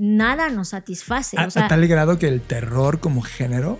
nada 0.00 0.48
nos 0.48 0.70
satisface. 0.70 1.36
A, 1.38 1.48
tal 1.48 1.86
grado 1.86 2.18
que 2.18 2.26
el 2.26 2.40
terror 2.40 3.00
como 3.00 3.20
género 3.20 3.78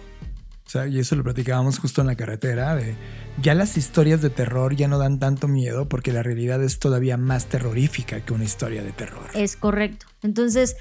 y 0.89 1.01
eso 1.01 1.16
lo 1.16 1.25
platicábamos 1.25 1.79
justo 1.79 2.01
en 2.01 2.07
la 2.07 2.14
carretera, 2.14 2.77
de 2.77 2.95
ya 3.43 3.55
las 3.55 3.77
historias 3.77 4.23
de 4.23 4.31
terror 4.31 4.77
ya 4.77 4.87
no 4.87 4.99
dan 4.99 5.18
tanto 5.18 5.49
miedo 5.49 5.89
porque 5.89 6.12
la 6.12 6.23
realidad 6.23 6.62
es 6.62 6.79
todavía 6.79 7.16
más 7.16 7.47
terrorífica 7.47 8.25
que 8.25 8.33
una 8.33 8.45
historia 8.45 8.83
de 8.83 8.93
terror. 8.93 9.27
Es 9.35 9.57
correcto. 9.57 10.07
Entonces, 10.23 10.77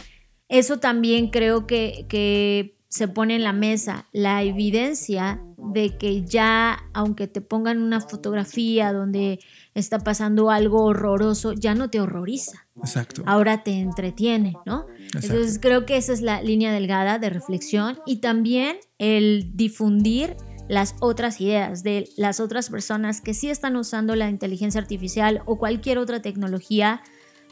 eso 0.48 0.80
también 0.80 1.32
creo 1.32 1.66
que, 1.66 2.06
que 2.08 2.78
se 2.90 3.08
pone 3.08 3.36
en 3.36 3.44
la 3.44 3.54
mesa 3.54 4.06
la 4.12 4.44
evidencia 4.44 5.42
de 5.58 5.98
que 5.98 6.24
ya, 6.24 6.84
aunque 6.94 7.28
te 7.28 7.42
pongan 7.42 7.82
una 7.82 8.02
fotografía 8.02 8.94
donde 8.94 9.40
está 9.80 10.00
pasando 10.00 10.52
algo 10.52 10.84
horroroso, 10.84 11.54
ya 11.54 11.76
no 11.76 11.90
te 11.90 12.00
horroriza. 12.00 12.68
Exacto. 12.78 13.24
Ahora 13.26 13.64
te 13.64 13.72
entretiene, 13.80 14.54
¿no? 14.66 14.86
Entonces 15.14 15.60
creo 15.62 15.86
que 15.86 15.98
esa 15.98 16.14
es 16.14 16.22
la 16.22 16.42
línea 16.42 16.72
delgada 16.72 17.20
de 17.20 17.30
reflexión 17.30 18.00
y 18.06 18.18
también 18.18 18.78
el 18.98 19.52
difundir 19.56 20.36
las 20.68 20.96
otras 21.00 21.42
ideas 21.42 21.82
de 21.84 22.08
las 22.16 22.40
otras 22.40 22.70
personas 22.70 23.22
que 23.22 23.34
sí 23.34 23.50
están 23.50 23.76
usando 23.76 24.16
la 24.16 24.30
inteligencia 24.30 24.80
artificial 24.80 25.42
o 25.46 25.58
cualquier 25.58 25.98
otra 25.98 26.22
tecnología 26.22 27.02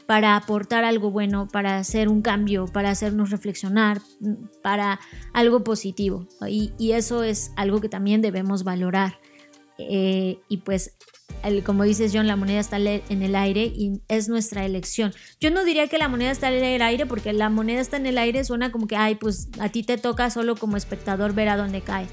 para 0.07 0.37
aportar 0.37 0.85
algo 0.85 1.11
bueno, 1.11 1.47
para 1.49 1.77
hacer 1.77 2.07
un 2.07 2.21
cambio, 2.21 2.65
para 2.65 2.89
hacernos 2.89 3.29
reflexionar, 3.29 4.01
para 4.63 4.99
algo 5.33 5.63
positivo. 5.63 6.27
Y, 6.47 6.71
eso 6.93 7.23
es 7.23 7.51
algo 7.57 7.81
que 7.81 7.89
también 7.89 8.21
debemos 8.21 8.63
valorar. 8.63 9.19
Eh, 9.77 10.39
y 10.47 10.57
pues, 10.57 10.93
como 11.65 11.83
dices 11.83 12.11
John, 12.13 12.27
la 12.27 12.35
moneda 12.35 12.59
está 12.59 12.77
en 12.77 13.21
el 13.21 13.35
aire 13.35 13.65
y 13.65 14.01
es 14.07 14.27
nuestra 14.27 14.65
elección. 14.65 15.13
Yo 15.39 15.51
no 15.51 15.63
diría 15.63 15.87
que 15.87 15.97
la 15.97 16.07
moneda 16.07 16.31
está 16.31 16.51
en 16.51 16.63
el 16.63 16.81
aire 16.81 17.05
porque 17.05 17.33
la 17.33 17.49
moneda 17.49 17.79
está 17.79 17.97
en 17.97 18.05
el 18.05 18.17
aire 18.17 18.43
suena 18.43 18.71
como 18.71 18.87
que, 18.87 18.95
ay, 18.95 19.15
pues 19.15 19.49
a 19.59 19.69
ti 19.69 19.83
te 19.83 19.97
toca 19.97 20.29
solo 20.29 20.55
como 20.55 20.77
espectador 20.77 21.33
ver 21.33 21.49
a 21.49 21.57
dónde 21.57 21.81
cae. 21.81 22.07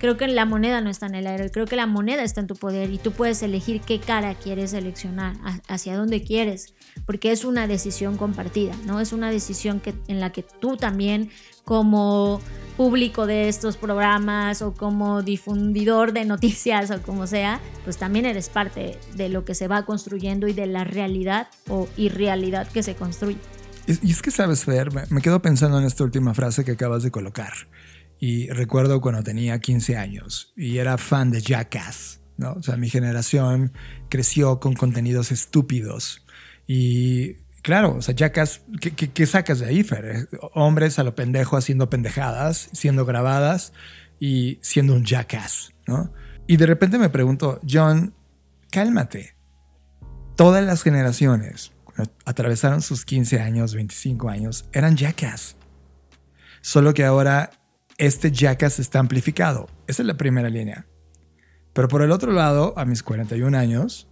Creo 0.00 0.16
que 0.16 0.26
la 0.28 0.46
moneda 0.46 0.80
no 0.80 0.88
está 0.88 1.04
en 1.06 1.14
el 1.14 1.26
aire, 1.26 1.50
creo 1.50 1.66
que 1.66 1.76
la 1.76 1.86
moneda 1.86 2.22
está 2.22 2.40
en 2.40 2.46
tu 2.46 2.56
poder 2.56 2.90
y 2.90 2.96
tú 2.96 3.12
puedes 3.12 3.42
elegir 3.42 3.82
qué 3.82 4.00
cara 4.00 4.34
quieres 4.34 4.70
seleccionar, 4.70 5.36
hacia 5.68 5.94
dónde 5.94 6.24
quieres, 6.24 6.72
porque 7.04 7.32
es 7.32 7.44
una 7.44 7.66
decisión 7.66 8.16
compartida, 8.16 8.74
¿no? 8.86 9.00
Es 9.00 9.12
una 9.12 9.30
decisión 9.30 9.78
que, 9.78 9.92
en 10.08 10.18
la 10.18 10.32
que 10.32 10.42
tú 10.42 10.78
también 10.78 11.28
como 11.64 12.40
público 12.78 13.26
de 13.26 13.50
estos 13.50 13.76
programas 13.76 14.62
o 14.62 14.72
como 14.72 15.20
difundidor 15.20 16.14
de 16.14 16.24
noticias 16.24 16.90
o 16.90 17.02
como 17.02 17.26
sea, 17.26 17.60
pues 17.84 17.98
también 17.98 18.24
eres 18.24 18.48
parte 18.48 18.98
de 19.16 19.28
lo 19.28 19.44
que 19.44 19.54
se 19.54 19.68
va 19.68 19.84
construyendo 19.84 20.48
y 20.48 20.54
de 20.54 20.64
la 20.64 20.84
realidad 20.84 21.48
o 21.68 21.88
irrealidad 21.98 22.66
que 22.68 22.82
se 22.82 22.94
construye. 22.94 23.36
Y 23.86 24.10
es 24.10 24.22
que 24.22 24.30
sabes, 24.30 24.64
Fer, 24.64 24.88
me 25.10 25.20
quedo 25.20 25.42
pensando 25.42 25.78
en 25.78 25.84
esta 25.84 26.04
última 26.04 26.32
frase 26.32 26.64
que 26.64 26.72
acabas 26.72 27.02
de 27.02 27.10
colocar. 27.10 27.52
Y 28.22 28.50
recuerdo 28.50 29.00
cuando 29.00 29.22
tenía 29.22 29.58
15 29.58 29.96
años 29.96 30.52
y 30.54 30.76
era 30.76 30.98
fan 30.98 31.30
de 31.30 31.40
Jackass, 31.40 32.20
¿no? 32.36 32.52
O 32.52 32.62
sea, 32.62 32.76
mi 32.76 32.90
generación 32.90 33.72
creció 34.10 34.60
con 34.60 34.74
contenidos 34.74 35.32
estúpidos. 35.32 36.26
Y 36.66 37.36
claro, 37.62 37.96
o 37.96 38.02
sea, 38.02 38.14
Jackass, 38.14 38.60
¿qué, 38.78 39.26
sacas 39.26 39.60
de 39.60 39.66
ahí, 39.66 39.82
Fer? 39.82 40.28
Hombres 40.52 40.98
a 40.98 41.02
lo 41.02 41.14
pendejo 41.14 41.56
haciendo 41.56 41.88
pendejadas, 41.88 42.68
siendo 42.74 43.06
grabadas 43.06 43.72
y 44.18 44.58
siendo 44.60 44.92
un 44.94 45.04
Jackass, 45.04 45.72
¿no? 45.86 46.12
Y 46.46 46.58
de 46.58 46.66
repente 46.66 46.98
me 46.98 47.08
pregunto, 47.08 47.58
John, 47.66 48.14
cálmate. 48.70 49.34
Todas 50.36 50.62
las 50.62 50.82
generaciones 50.82 51.72
atravesaron 52.26 52.82
sus 52.82 53.06
15 53.06 53.40
años, 53.40 53.74
25 53.74 54.28
años, 54.28 54.68
eran 54.72 54.96
Jackass. 54.96 55.56
Solo 56.60 56.92
que 56.92 57.04
ahora 57.04 57.50
este 58.00 58.32
jackass 58.32 58.78
está 58.78 58.98
amplificado. 58.98 59.68
Esa 59.86 60.02
es 60.02 60.06
la 60.06 60.16
primera 60.16 60.48
línea. 60.48 60.86
Pero 61.74 61.86
por 61.86 62.00
el 62.00 62.10
otro 62.10 62.32
lado, 62.32 62.72
a 62.78 62.86
mis 62.86 63.02
41 63.02 63.56
años, 63.56 64.08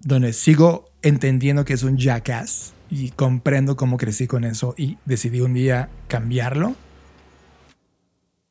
donde 0.00 0.32
sigo 0.32 0.90
entendiendo 1.02 1.64
que 1.64 1.74
es 1.74 1.84
un 1.84 1.96
jackass 1.96 2.72
y 2.90 3.10
comprendo 3.10 3.76
cómo 3.76 3.98
crecí 3.98 4.26
con 4.26 4.44
eso 4.44 4.74
y 4.76 4.98
decidí 5.04 5.40
un 5.40 5.54
día 5.54 5.90
cambiarlo, 6.08 6.74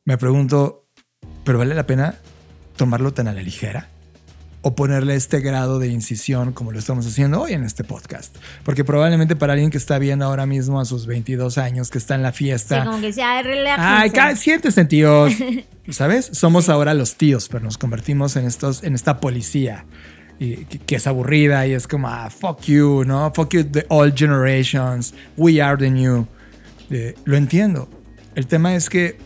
me 0.06 0.16
pregunto, 0.16 0.86
¿pero 1.44 1.58
vale 1.58 1.74
la 1.74 1.86
pena 1.86 2.18
tomarlo 2.76 3.12
tan 3.12 3.28
a 3.28 3.34
la 3.34 3.42
ligera? 3.42 3.90
O 4.62 4.74
ponerle 4.74 5.14
este 5.14 5.40
grado 5.40 5.78
de 5.78 5.88
incisión 5.88 6.52
como 6.52 6.72
lo 6.72 6.78
estamos 6.78 7.06
haciendo 7.06 7.40
hoy 7.40 7.54
en 7.54 7.64
este 7.64 7.82
podcast. 7.84 8.36
Porque 8.62 8.84
probablemente 8.84 9.36
para 9.36 9.54
alguien 9.54 9.70
que 9.70 9.78
está 9.78 9.98
viendo 9.98 10.26
ahora 10.26 10.46
mismo 10.46 10.80
a 10.80 10.84
sus 10.84 11.06
22 11.06 11.56
años, 11.58 11.90
que 11.90 11.98
está 11.98 12.14
en 12.14 12.22
la 12.22 12.32
fiesta. 12.32 12.82
Sí, 12.82 12.86
como 12.86 13.00
que 13.00 13.12
sea, 13.12 13.42
Ay, 13.78 14.10
siéntese, 14.36 14.84
tíos. 14.84 15.32
¿Sabes? 15.88 16.30
Somos 16.32 16.68
ahora 16.68 16.94
los 16.94 17.16
tíos, 17.16 17.48
pero 17.48 17.64
nos 17.64 17.78
convertimos 17.78 18.36
en, 18.36 18.46
estos, 18.46 18.82
en 18.82 18.94
esta 18.94 19.18
policía. 19.18 19.86
Y, 20.38 20.64
que, 20.64 20.96
es 20.96 21.06
aburrida 21.06 21.66
y 21.66 21.72
es 21.72 21.86
como, 21.86 22.08
ah, 22.08 22.30
fuck 22.30 22.62
you, 22.62 23.04
¿no? 23.04 23.30
Fuck 23.34 23.54
you, 23.54 23.64
the 23.64 23.86
old 23.88 24.14
generations. 24.14 25.14
We 25.36 25.60
are 25.60 25.76
the 25.76 25.90
new. 25.90 26.26
lo 27.24 27.36
entiendo. 27.36 27.88
El 28.34 28.46
tema 28.46 28.74
es 28.74 28.88
que 28.88 29.18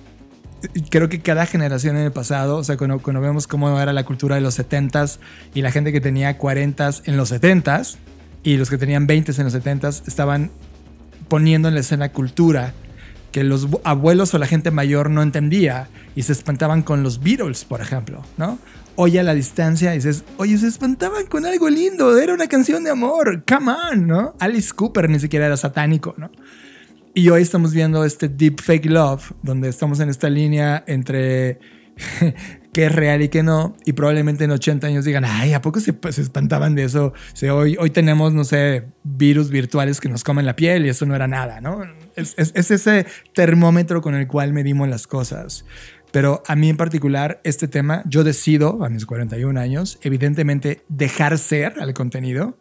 creo 0.90 1.08
que 1.08 1.20
cada 1.20 1.46
generación 1.46 1.96
en 1.96 2.04
el 2.04 2.12
pasado, 2.12 2.58
o 2.58 2.64
sea, 2.64 2.76
cuando, 2.76 3.00
vemos 3.20 3.46
cómo 3.46 3.80
era 3.80 3.92
la 3.92 4.04
cultura 4.04 4.36
de 4.36 4.40
los 4.40 4.58
70s 4.58 5.18
y 5.54 5.62
la 5.62 5.70
gente 5.70 5.92
que 5.92 6.00
tenía 6.00 6.38
40s 6.38 7.02
en 7.06 7.16
los 7.16 7.32
70s 7.32 7.96
y 8.42 8.56
los 8.56 8.70
que 8.70 8.78
tenían 8.78 9.06
20s 9.06 9.38
en 9.38 9.44
los 9.44 9.54
70s 9.54 10.06
estaban 10.06 10.50
poniendo 11.28 11.68
en 11.68 11.74
la 11.74 11.80
escena 11.80 12.10
cultura 12.10 12.74
que 13.32 13.42
los 13.42 13.66
abuelos 13.82 14.32
o 14.34 14.38
la 14.38 14.46
gente 14.46 14.70
mayor 14.70 15.10
no 15.10 15.22
entendía 15.22 15.88
y 16.14 16.22
se 16.22 16.32
espantaban 16.32 16.82
con 16.82 17.02
los 17.02 17.20
Beatles, 17.20 17.64
por 17.64 17.80
ejemplo, 17.80 18.24
¿no? 18.36 18.58
Hoy 18.96 19.18
a 19.18 19.24
la 19.24 19.34
distancia 19.34 19.90
dices, 19.90 20.22
oye, 20.36 20.56
se 20.56 20.68
espantaban 20.68 21.26
con 21.26 21.44
algo 21.44 21.68
lindo, 21.68 22.16
era 22.16 22.32
una 22.32 22.46
canción 22.46 22.84
de 22.84 22.90
amor, 22.90 23.42
come 23.44 23.72
on, 23.72 24.06
¿no? 24.06 24.36
Alice 24.38 24.72
Cooper 24.72 25.10
ni 25.10 25.18
siquiera 25.18 25.46
era 25.46 25.56
satánico, 25.56 26.14
¿no? 26.16 26.30
Y 27.16 27.28
hoy 27.28 27.42
estamos 27.42 27.72
viendo 27.72 28.04
este 28.04 28.28
deep 28.28 28.60
fake 28.60 28.86
love, 28.86 29.30
donde 29.40 29.68
estamos 29.68 30.00
en 30.00 30.08
esta 30.08 30.28
línea 30.28 30.82
entre 30.88 31.60
qué 32.72 32.86
es 32.86 32.92
real 32.92 33.22
y 33.22 33.28
qué 33.28 33.44
no. 33.44 33.76
Y 33.84 33.92
probablemente 33.92 34.42
en 34.42 34.50
80 34.50 34.88
años 34.88 35.04
digan, 35.04 35.24
ay, 35.24 35.52
¿a 35.52 35.62
poco 35.62 35.78
se, 35.78 35.94
espantaban 36.08 36.74
de 36.74 36.82
eso? 36.82 37.12
O 37.40 37.54
hoy, 37.54 37.76
hoy 37.78 37.90
tenemos, 37.90 38.34
no 38.34 38.42
sé, 38.42 38.88
virus 39.04 39.50
virtuales 39.50 40.00
que 40.00 40.08
nos 40.08 40.24
comen 40.24 40.44
la 40.44 40.56
piel 40.56 40.86
y 40.86 40.88
eso 40.88 41.06
no 41.06 41.14
era 41.14 41.28
nada, 41.28 41.60
¿no? 41.60 41.84
Es, 42.16 42.34
es, 42.36 42.50
es 42.56 42.72
ese 42.72 43.06
termómetro 43.32 44.02
con 44.02 44.16
el 44.16 44.26
cual 44.26 44.52
medimos 44.52 44.88
las 44.88 45.06
cosas. 45.06 45.64
Pero 46.10 46.42
a 46.48 46.56
mí 46.56 46.68
en 46.68 46.76
particular, 46.76 47.40
este 47.44 47.68
tema, 47.68 48.02
yo 48.06 48.24
decido 48.24 48.84
a 48.84 48.88
mis 48.88 49.06
41 49.06 49.60
años, 49.60 50.00
evidentemente, 50.02 50.82
dejar 50.88 51.38
ser 51.38 51.74
al 51.78 51.94
contenido, 51.94 52.58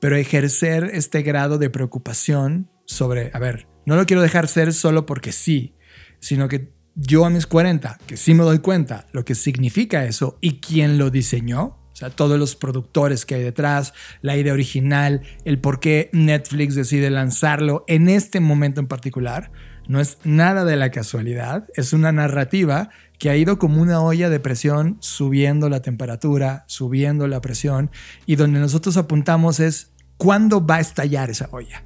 pero 0.00 0.16
ejercer 0.16 0.90
este 0.94 1.22
grado 1.22 1.58
de 1.58 1.70
preocupación 1.70 2.68
sobre, 2.86 3.30
a 3.32 3.38
ver, 3.38 3.68
no 3.86 3.96
lo 3.96 4.06
quiero 4.06 4.22
dejar 4.22 4.48
ser 4.48 4.72
solo 4.72 5.06
porque 5.06 5.32
sí, 5.32 5.74
sino 6.20 6.48
que 6.48 6.72
yo 6.94 7.24
a 7.24 7.30
mis 7.30 7.46
40, 7.46 7.98
que 8.06 8.16
sí 8.16 8.34
me 8.34 8.44
doy 8.44 8.60
cuenta 8.60 9.06
lo 9.12 9.24
que 9.24 9.34
significa 9.34 10.04
eso 10.04 10.38
y 10.40 10.60
quién 10.60 10.98
lo 10.98 11.10
diseñó, 11.10 11.78
o 11.94 11.96
sea, 11.96 12.10
todos 12.10 12.38
los 12.38 12.56
productores 12.56 13.24
que 13.24 13.36
hay 13.36 13.42
detrás, 13.42 13.92
la 14.20 14.36
idea 14.36 14.52
original, 14.52 15.22
el 15.44 15.60
por 15.60 15.78
qué 15.78 16.10
Netflix 16.12 16.74
decide 16.74 17.10
lanzarlo 17.10 17.84
en 17.86 18.08
este 18.08 18.40
momento 18.40 18.80
en 18.80 18.88
particular, 18.88 19.52
no 19.86 20.00
es 20.00 20.18
nada 20.24 20.64
de 20.64 20.76
la 20.76 20.90
casualidad, 20.90 21.68
es 21.74 21.92
una 21.92 22.10
narrativa 22.10 22.90
que 23.18 23.30
ha 23.30 23.36
ido 23.36 23.58
como 23.58 23.80
una 23.80 24.00
olla 24.00 24.28
de 24.28 24.40
presión 24.40 24.96
subiendo 25.00 25.68
la 25.68 25.82
temperatura, 25.82 26.64
subiendo 26.66 27.28
la 27.28 27.40
presión, 27.40 27.90
y 28.26 28.36
donde 28.36 28.60
nosotros 28.60 28.96
apuntamos 28.96 29.60
es 29.60 29.92
cuándo 30.16 30.64
va 30.64 30.76
a 30.76 30.80
estallar 30.80 31.30
esa 31.30 31.48
olla. 31.52 31.84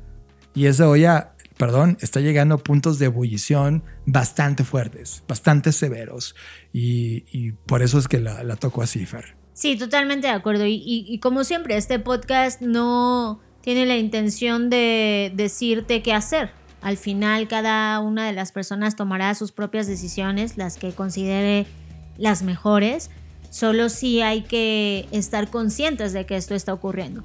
Y 0.54 0.66
esa 0.66 0.88
olla 0.88 1.34
perdón, 1.58 1.98
está 2.00 2.20
llegando 2.20 2.54
a 2.54 2.58
puntos 2.58 2.98
de 2.98 3.06
ebullición 3.06 3.82
bastante 4.06 4.64
fuertes, 4.64 5.24
bastante 5.28 5.72
severos. 5.72 6.34
Y, 6.72 7.52
por 7.66 7.82
eso 7.82 7.98
es 7.98 8.08
que 8.08 8.20
la, 8.20 8.42
la 8.44 8.56
toco 8.56 8.80
así, 8.80 9.04
Fer. 9.04 9.36
Sí, 9.58 9.76
totalmente 9.76 10.28
de 10.28 10.32
acuerdo. 10.32 10.64
Y, 10.66 11.18
como 11.20 11.42
siempre, 11.42 11.76
este 11.76 11.98
podcast 11.98 12.62
no 12.62 13.40
tiene 13.60 13.86
la 13.86 13.96
intención 13.96 14.70
de 14.70 15.32
decirte 15.34 16.00
qué 16.00 16.14
hacer. 16.14 16.50
Al 16.80 16.96
final, 16.96 17.48
cada 17.48 17.98
una 17.98 18.24
de 18.24 18.32
las 18.32 18.52
personas 18.52 18.94
tomará 18.94 19.34
sus 19.34 19.50
propias 19.50 19.88
decisiones, 19.88 20.56
las 20.56 20.76
que 20.76 20.92
considere 20.92 21.66
las 22.18 22.42
mejores. 22.44 23.10
Solo 23.50 23.88
sí 23.88 24.20
hay 24.20 24.42
que 24.42 25.08
estar 25.10 25.50
conscientes 25.50 26.12
de 26.12 26.24
que 26.24 26.36
esto 26.36 26.54
está 26.54 26.72
ocurriendo. 26.72 27.24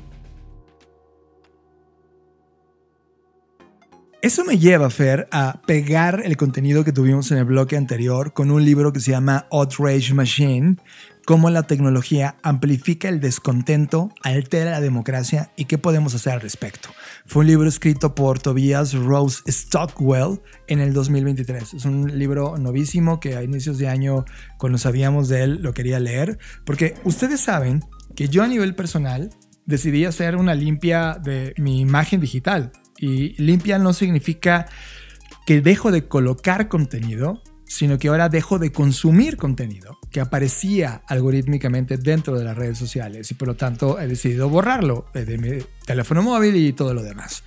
Eso 4.24 4.46
me 4.46 4.58
lleva, 4.58 4.90
Fer, 4.90 5.28
a 5.32 5.62
pegar 5.68 6.22
el 6.24 6.38
contenido 6.38 6.86
que 6.86 6.94
tuvimos 6.94 7.30
en 7.32 7.40
el 7.40 7.44
bloque 7.44 7.76
anterior 7.76 8.32
con 8.32 8.52
un 8.52 8.64
libro 8.64 8.94
que 8.94 9.02
se 9.02 9.12
llama 9.12 9.48
Outrage 9.52 10.14
Machine, 10.14 10.78
cómo 11.26 11.50
la 11.50 11.64
tecnología 11.64 12.38
amplifica 12.42 13.10
el 13.10 13.20
descontento, 13.20 14.14
altera 14.24 14.72
la 14.72 14.80
democracia 14.80 15.52
y 15.58 15.66
qué 15.66 15.78
podemos 15.78 16.16
hacer 16.16 16.32
al 16.32 16.40
respecto. 16.40 16.88
Fue 17.26 17.42
un 17.42 17.48
libro 17.48 17.68
escrito 17.68 18.16
por 18.16 18.40
Tobias 18.40 18.94
Rose 18.94 19.44
Stockwell 19.46 20.40
en 20.68 20.80
el 20.80 20.94
2023. 20.94 21.74
Es 21.74 21.84
un 21.84 22.18
libro 22.18 22.58
novísimo 22.58 23.20
que 23.20 23.36
a 23.36 23.44
inicios 23.44 23.78
de 23.78 23.90
año, 23.90 24.24
cuando 24.58 24.78
sabíamos 24.78 25.28
de 25.28 25.44
él, 25.44 25.60
lo 25.62 25.74
quería 25.74 26.00
leer, 26.00 26.40
porque 26.64 26.94
ustedes 27.04 27.42
saben 27.42 27.82
que 28.16 28.30
yo 28.30 28.44
a 28.44 28.48
nivel 28.48 28.74
personal 28.74 29.32
decidí 29.66 30.06
hacer 30.06 30.38
una 30.38 30.56
limpia 30.56 31.20
de 31.22 31.54
mi 31.58 31.82
imagen 31.82 32.22
digital 32.22 32.72
y 33.04 33.36
limpia 33.42 33.80
no 33.80 33.92
significa 33.92 34.68
que 35.46 35.60
dejo 35.60 35.92
de 35.92 36.08
colocar 36.08 36.70
contenido, 36.70 37.44
sino 37.66 38.00
que 38.00 38.08
ahora 38.08 38.30
dejo 38.30 38.60
de 38.60 38.72
consumir 38.72 39.36
contenido 39.36 39.98
que 40.10 40.22
aparecía 40.22 41.02
algorítmicamente 41.08 41.98
dentro 41.98 42.38
de 42.38 42.46
las 42.46 42.56
redes 42.56 42.78
sociales 42.78 43.30
y 43.30 43.34
por 43.34 43.50
lo 43.50 43.56
tanto 43.56 44.00
he 44.00 44.08
decidido 44.08 44.48
borrarlo 44.48 45.08
de 45.14 45.38
mi 45.38 45.66
teléfono 45.86 46.22
móvil 46.22 46.56
y 46.56 46.72
todo 46.72 46.94
lo 46.94 47.04
demás. 47.04 47.44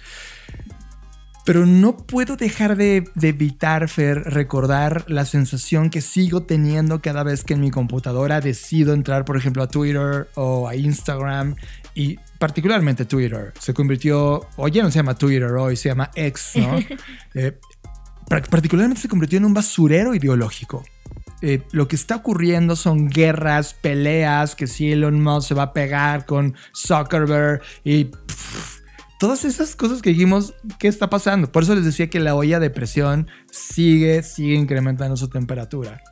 Pero 1.46 1.64
no 1.64 1.96
puedo 1.96 2.36
dejar 2.36 2.76
de, 2.76 3.04
evitar, 3.22 3.88
Fer, 3.88 4.24
recordar 4.24 5.04
la 5.08 5.24
sensación 5.24 5.90
que 5.90 6.02
sigo 6.02 6.42
teniendo 6.42 7.00
cada 7.00 7.22
vez 7.22 7.44
que 7.44 7.54
en 7.54 7.60
mi 7.60 7.70
computadora 7.70 8.40
decido 8.40 8.92
entrar, 8.92 9.24
por 9.24 9.36
ejemplo, 9.36 9.62
a 9.62 9.68
Twitter 9.68 10.28
o 10.34 10.68
a 10.68 10.74
Instagram 10.74 11.54
y 11.94 12.18
particularmente 12.38 13.04
Twitter. 13.04 13.52
Se 13.58 13.74
convirtió, 13.74 14.46
o 14.56 14.68
ya 14.68 14.82
no 14.82 14.90
se 14.90 14.98
llama 14.98 15.14
Twitter 15.14 15.50
hoy, 15.52 15.76
se 15.76 15.88
llama 15.88 16.10
X, 16.14 16.52
¿no? 16.56 16.78
Eh, 17.34 17.58
particularmente 18.28 19.02
se 19.02 19.08
convirtió 19.08 19.38
en 19.38 19.44
un 19.44 19.54
basurero 19.54 20.14
ideológico. 20.14 20.84
Eh, 21.42 21.62
lo 21.72 21.86
que 21.86 21.96
está 21.96 22.16
ocurriendo 22.16 22.76
son 22.76 23.08
guerras, 23.08 23.74
peleas, 23.74 24.56
que 24.56 24.66
si 24.66 24.90
Elon 24.90 25.22
Musk 25.22 25.48
se 25.48 25.54
va 25.54 25.64
a 25.64 25.72
pegar 25.72 26.24
con 26.24 26.54
Zuckerberg 26.74 27.60
y 27.84 28.10
todas 29.20 29.44
esas 29.44 29.76
cosas 29.76 30.02
que 30.02 30.10
dijimos, 30.10 30.54
¿qué 30.78 30.88
está 30.88 31.10
pasando? 31.10 31.52
Por 31.52 31.62
eso 31.62 31.74
les 31.74 31.84
decía 31.84 32.08
que 32.08 32.20
la 32.20 32.34
olla 32.34 32.58
de 32.58 32.70
presión 32.70 33.28
sigue, 33.50 34.22
sigue 34.22 34.54
incrementando 34.54 35.16
su 35.16 35.28
temperatura. 35.28 36.02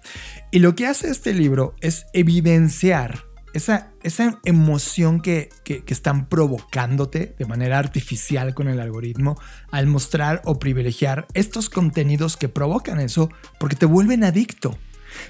Y 0.51 0.59
lo 0.59 0.75
que 0.75 0.87
hace 0.87 1.09
este 1.09 1.33
libro 1.33 1.75
es 1.81 2.07
evidenciar 2.13 3.25
esa, 3.55 3.93
esa 4.03 4.41
emoción 4.45 5.21
que, 5.21 5.49
que, 5.65 5.83
están 5.87 6.29
provocándote 6.29 7.35
de 7.39 7.47
manera 7.47 7.79
artificial 7.79 8.53
con 8.53 8.69
el 8.69 8.81
algoritmo 8.81 9.41
al 9.71 9.87
mostrar 9.87 10.43
o 10.45 10.59
privilegiar 10.59 11.27
estos 11.35 11.71
contenidos 11.71 12.37
que 12.37 12.49
provocan 12.49 13.01
eso 13.01 13.31
porque 13.59 13.77
te 13.77 13.87
vuelven 13.87 14.25
adicto. 14.25 14.77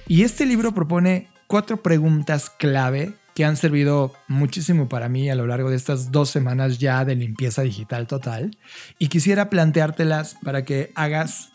Y 0.09 0.23
este 0.23 0.47
libro 0.47 0.73
propone 0.73 1.29
cuatro 1.47 1.83
preguntas 1.83 2.51
clave 2.51 3.15
que 3.35 3.45
han 3.45 3.57
servido 3.57 4.15
muchísimo 4.27 4.89
para 4.89 5.09
mí 5.09 5.29
a 5.29 5.35
lo 5.35 5.47
largo 5.47 5.69
de 5.69 5.77
estas 5.77 6.11
dos 6.11 6.31
semanas 6.31 6.79
ya 6.79 7.05
de 7.05 7.17
limpieza 7.17 7.63
digital 7.63 8.07
total. 8.07 8.57
Y 8.99 9.09
quisiera 9.09 9.51
planteártelas 9.51 10.37
para 10.43 10.65
que 10.65 10.93
hagas 10.95 11.51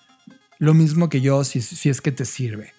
lo 0.59 0.73
mismo 0.73 1.09
que 1.09 1.21
yo 1.21 1.43
si, 1.43 1.61
si 1.61 1.89
es 1.89 2.01
que 2.01 2.11
te 2.11 2.25
sirve. 2.25 2.73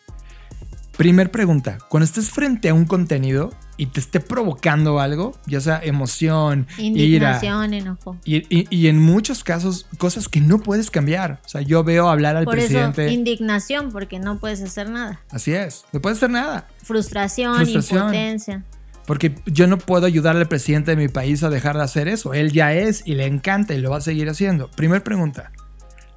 Primer 1.01 1.31
pregunta, 1.31 1.79
cuando 1.89 2.05
estés 2.05 2.29
frente 2.29 2.69
a 2.69 2.75
un 2.75 2.85
contenido 2.85 3.55
y 3.79 3.87
te 3.87 4.01
esté 4.01 4.21
provocando 4.21 5.01
algo, 5.01 5.33
ya 5.47 5.59
sea 5.59 5.81
emoción, 5.83 6.67
indignación, 6.77 7.73
enojo. 7.73 8.19
Y, 8.23 8.87
en 8.87 8.99
muchos 8.99 9.43
casos, 9.43 9.87
cosas 9.97 10.29
que 10.29 10.43
no 10.43 10.59
puedes 10.61 10.91
cambiar. 10.91 11.41
O 11.47 11.49
sea, 11.49 11.63
yo 11.63 11.85
veo 11.85 12.11
hablar 12.11 12.37
al 12.37 12.45
Por 12.45 12.57
presidente. 12.57 13.07
Eso, 13.07 13.15
indignación, 13.15 13.93
porque 13.93 14.19
no 14.19 14.39
puedes 14.41 14.61
hacer 14.61 14.91
nada. 14.91 15.23
Así 15.31 15.55
es, 15.55 15.87
no 15.95 16.03
puedes 16.03 16.19
hacer 16.19 16.29
nada. 16.29 16.69
Frustración, 16.83 17.55
Frustración. 17.55 18.01
impotencia. 18.01 18.65
Porque 19.07 19.37
yo 19.47 19.67
no 19.67 19.79
puedo 19.79 20.05
ayudar 20.05 20.37
al 20.37 20.49
presidente 20.49 20.91
de 20.91 20.99
mi 20.99 21.09
país 21.09 21.43
a 21.43 21.49
dejar 21.49 21.79
de 21.79 21.83
hacer 21.83 22.09
eso. 22.09 22.35
Él 22.35 22.53
ya 22.53 22.75
es 22.75 23.07
y 23.07 23.15
le 23.15 23.25
encanta 23.25 23.73
y 23.73 23.81
lo 23.81 23.89
va 23.89 23.97
a 23.97 24.03
seguir 24.03 24.29
haciendo. 24.29 24.71
Primer 24.73 25.03
pregunta. 25.03 25.51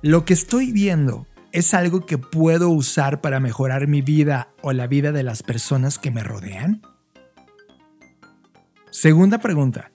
¿Lo 0.01 0.25
que 0.25 0.34
estoy 0.34 0.73
viendo 0.73 1.25
es 1.54 1.76
algo 1.76 2.06
que 2.06 2.18
puedo 2.18 2.70
usar 2.70 3.22
para 3.22 3.39
mejorar 3.39 3.88
mi 3.88 4.01
vida 4.01 4.49
o 4.64 4.74
la 4.74 4.88
vida 4.88 5.12
de 5.12 5.22
las 5.22 5.43
personas 5.43 5.99
que 5.99 6.10
me 6.10 6.24
rodean? 6.24 6.82
Segunda 8.89 9.38
pregunta. 9.38 9.91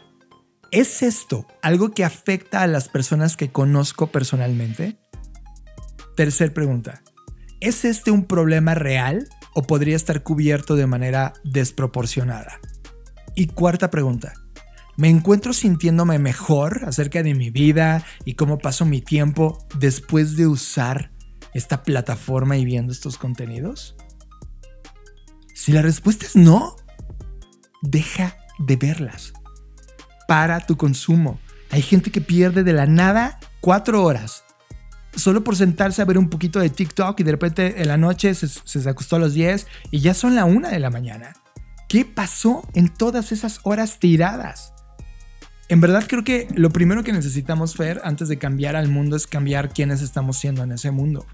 ¿Es 0.70 1.02
esto 1.02 1.46
algo 1.60 1.90
que 1.90 2.04
afecta 2.04 2.62
a 2.62 2.68
las 2.68 2.88
personas 2.88 3.36
que 3.36 3.50
conozco 3.50 4.12
personalmente? 4.12 4.98
Tercer 6.16 6.54
pregunta. 6.54 7.02
¿Es 7.60 7.84
este 7.84 8.12
un 8.12 8.26
problema 8.26 8.74
real 8.74 9.28
o 9.52 9.62
podría 9.62 9.96
estar 9.96 10.22
cubierto 10.22 10.76
de 10.76 10.86
manera 10.86 11.32
desproporcionada? 11.42 12.60
Y 13.34 13.48
cuarta 13.48 13.90
pregunta. 13.90 14.32
¿Me 14.96 15.08
encuentro 15.08 15.52
sintiéndome 15.52 16.20
mejor 16.20 16.82
acerca 16.84 17.24
de 17.24 17.34
mi 17.34 17.50
vida 17.50 18.04
y 18.24 18.34
cómo 18.34 18.58
paso 18.58 18.84
mi 18.84 19.00
tiempo 19.00 19.66
después 19.76 20.36
de 20.36 20.46
usar 20.46 21.17
esta 21.54 21.82
plataforma 21.82 22.56
y 22.56 22.64
viendo 22.64 22.92
estos 22.92 23.18
contenidos? 23.18 23.96
Si 25.54 25.72
la 25.72 25.82
respuesta 25.82 26.26
es 26.26 26.36
no, 26.36 26.76
deja 27.82 28.36
de 28.58 28.76
verlas. 28.76 29.32
Para 30.26 30.60
tu 30.60 30.76
consumo. 30.76 31.40
Hay 31.70 31.82
gente 31.82 32.10
que 32.10 32.20
pierde 32.20 32.64
de 32.64 32.72
la 32.72 32.86
nada 32.86 33.38
cuatro 33.60 34.02
horas 34.04 34.44
solo 35.18 35.42
por 35.42 35.56
sentarse 35.56 36.00
a 36.00 36.04
ver 36.04 36.18
un 36.18 36.30
poquito 36.30 36.60
de 36.60 36.70
TikTok 36.70 37.20
y 37.20 37.24
de 37.24 37.32
repente 37.32 37.82
en 37.82 37.88
la 37.88 37.96
noche 37.96 38.34
se, 38.34 38.48
se 38.48 38.88
acostó 38.88 39.16
a 39.16 39.18
los 39.18 39.34
10 39.34 39.66
y 39.90 40.00
ya 40.00 40.14
son 40.14 40.34
la 40.34 40.44
una 40.44 40.70
de 40.70 40.78
la 40.78 40.90
mañana. 40.90 41.34
¿Qué 41.88 42.04
pasó 42.04 42.68
en 42.74 42.88
todas 42.88 43.32
esas 43.32 43.60
horas 43.64 43.98
tiradas? 43.98 44.72
En 45.68 45.80
verdad 45.80 46.04
creo 46.06 46.24
que 46.24 46.48
lo 46.54 46.70
primero 46.70 47.02
que 47.02 47.12
necesitamos, 47.12 47.74
Fer, 47.74 48.00
antes 48.04 48.28
de 48.28 48.38
cambiar 48.38 48.76
al 48.76 48.88
mundo 48.88 49.16
es 49.16 49.26
cambiar 49.26 49.70
quiénes 49.70 50.00
estamos 50.00 50.38
siendo 50.38 50.62
en 50.62 50.72
ese 50.72 50.90
mundo. 50.90 51.26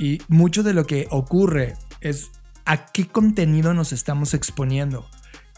Y 0.00 0.22
mucho 0.28 0.62
de 0.62 0.72
lo 0.72 0.86
que 0.86 1.06
ocurre 1.10 1.74
es 2.00 2.30
a 2.64 2.86
qué 2.86 3.06
contenido 3.06 3.74
nos 3.74 3.92
estamos 3.92 4.32
exponiendo, 4.32 5.06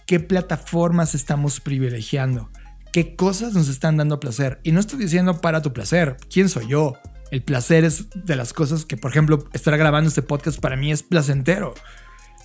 qué 0.05 0.18
plataformas 0.18 1.14
estamos 1.14 1.61
privilegiando, 1.61 2.51
qué 2.93 3.14
cosas 3.14 3.55
nos 3.55 3.68
están 3.68 3.97
dando 3.97 4.18
placer. 4.18 4.59
Y 4.64 4.72
no 4.72 4.80
estoy 4.80 4.99
diciendo 4.99 5.40
para 5.40 5.62
tu 5.62 5.72
placer, 5.72 6.16
¿quién 6.28 6.49
soy 6.49 6.66
yo? 6.66 6.95
El 7.30 7.45
placer 7.45 7.84
es 7.84 8.09
de 8.16 8.34
las 8.34 8.53
cosas 8.53 8.84
que, 8.84 8.97
por 8.97 9.12
ejemplo, 9.12 9.49
estar 9.53 9.78
grabando 9.78 10.09
este 10.09 10.22
podcast 10.22 10.59
para 10.59 10.76
mí 10.76 10.90
es 10.90 11.05
placentero. 11.05 11.74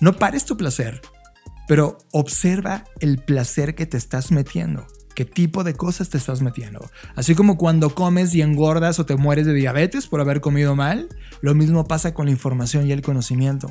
No 0.00 0.12
pares 0.12 0.44
tu 0.44 0.56
placer, 0.56 1.02
pero 1.66 1.98
observa 2.12 2.84
el 3.00 3.18
placer 3.18 3.74
que 3.74 3.86
te 3.86 3.96
estás 3.96 4.30
metiendo 4.30 4.86
qué 5.18 5.24
tipo 5.24 5.64
de 5.64 5.74
cosas 5.74 6.10
te 6.10 6.16
estás 6.16 6.42
metiendo. 6.42 6.92
Así 7.16 7.34
como 7.34 7.58
cuando 7.58 7.92
comes 7.92 8.32
y 8.36 8.40
engordas 8.40 9.00
o 9.00 9.04
te 9.04 9.16
mueres 9.16 9.46
de 9.46 9.52
diabetes 9.52 10.06
por 10.06 10.20
haber 10.20 10.40
comido 10.40 10.76
mal, 10.76 11.08
lo 11.40 11.56
mismo 11.56 11.88
pasa 11.88 12.14
con 12.14 12.26
la 12.26 12.30
información 12.30 12.86
y 12.86 12.92
el 12.92 13.02
conocimiento. 13.02 13.68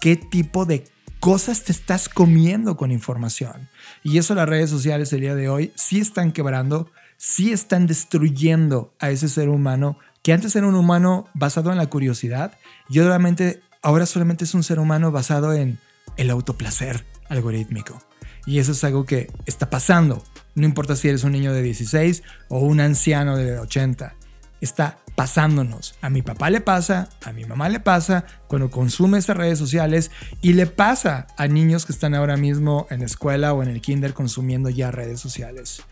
¿Qué 0.00 0.14
tipo 0.14 0.64
de 0.64 0.84
cosas 1.18 1.64
te 1.64 1.72
estás 1.72 2.08
comiendo 2.08 2.76
con 2.76 2.92
información? 2.92 3.68
Y 4.04 4.18
eso 4.18 4.36
las 4.36 4.48
redes 4.48 4.70
sociales 4.70 5.12
el 5.12 5.22
día 5.22 5.34
de 5.34 5.48
hoy 5.48 5.72
sí 5.74 5.98
están 5.98 6.30
quebrando, 6.30 6.88
sí 7.16 7.50
están 7.50 7.88
destruyendo 7.88 8.94
a 9.00 9.10
ese 9.10 9.28
ser 9.28 9.48
humano 9.48 9.98
que 10.22 10.32
antes 10.32 10.54
era 10.54 10.68
un 10.68 10.76
humano 10.76 11.24
basado 11.34 11.72
en 11.72 11.78
la 11.78 11.90
curiosidad 11.90 12.56
y 12.88 13.00
ahora 13.00 14.06
solamente 14.06 14.44
es 14.44 14.54
un 14.54 14.62
ser 14.62 14.78
humano 14.78 15.10
basado 15.10 15.52
en 15.52 15.80
el 16.16 16.30
autoplacer 16.30 17.04
algorítmico. 17.28 17.98
Y 18.46 18.58
eso 18.58 18.72
es 18.72 18.82
algo 18.84 19.04
que 19.04 19.30
está 19.46 19.70
pasando. 19.70 20.22
No 20.54 20.66
importa 20.66 20.96
si 20.96 21.08
eres 21.08 21.24
un 21.24 21.32
niño 21.32 21.52
de 21.52 21.62
16 21.62 22.22
o 22.48 22.60
un 22.60 22.80
anciano 22.80 23.36
de 23.36 23.58
80. 23.58 24.14
Está 24.60 24.98
pasándonos. 25.14 25.94
A 26.00 26.10
mi 26.10 26.22
papá 26.22 26.50
le 26.50 26.60
pasa, 26.60 27.08
a 27.24 27.32
mi 27.32 27.44
mamá 27.44 27.68
le 27.68 27.80
pasa 27.80 28.24
cuando 28.48 28.70
consume 28.70 29.18
estas 29.18 29.36
redes 29.36 29.58
sociales 29.58 30.10
y 30.40 30.54
le 30.54 30.66
pasa 30.66 31.26
a 31.36 31.48
niños 31.48 31.86
que 31.86 31.92
están 31.92 32.14
ahora 32.14 32.36
mismo 32.36 32.86
en 32.90 33.02
escuela 33.02 33.52
o 33.52 33.62
en 33.62 33.68
el 33.68 33.80
kinder 33.80 34.14
consumiendo 34.14 34.70
ya 34.70 34.90
redes 34.90 35.20
sociales. 35.20 35.82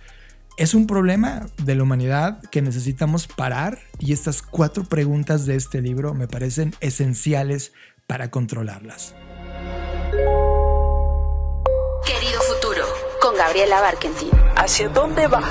Es 0.57 0.75
un 0.75 0.87
problema 0.87 1.47
de 1.63 1.75
la 1.75 1.83
humanidad 1.83 2.43
que 2.51 2.61
necesitamos 2.61 3.27
parar 3.27 3.79
y 3.99 4.13
estas 4.13 4.43
cuatro 4.43 4.85
preguntas 4.85 5.47
de 5.47 5.57
este 5.57 5.81
libro 5.81 6.13
me 6.13 6.29
parecen 6.29 6.75
esenciales 6.81 7.73
para 8.07 8.31
controlarlas. 8.31 9.15
Gabriela 13.51 13.81
Barkentin. 13.81 14.31
¿Hacia 14.55 14.89
dónde 14.91 15.27
va 15.27 15.43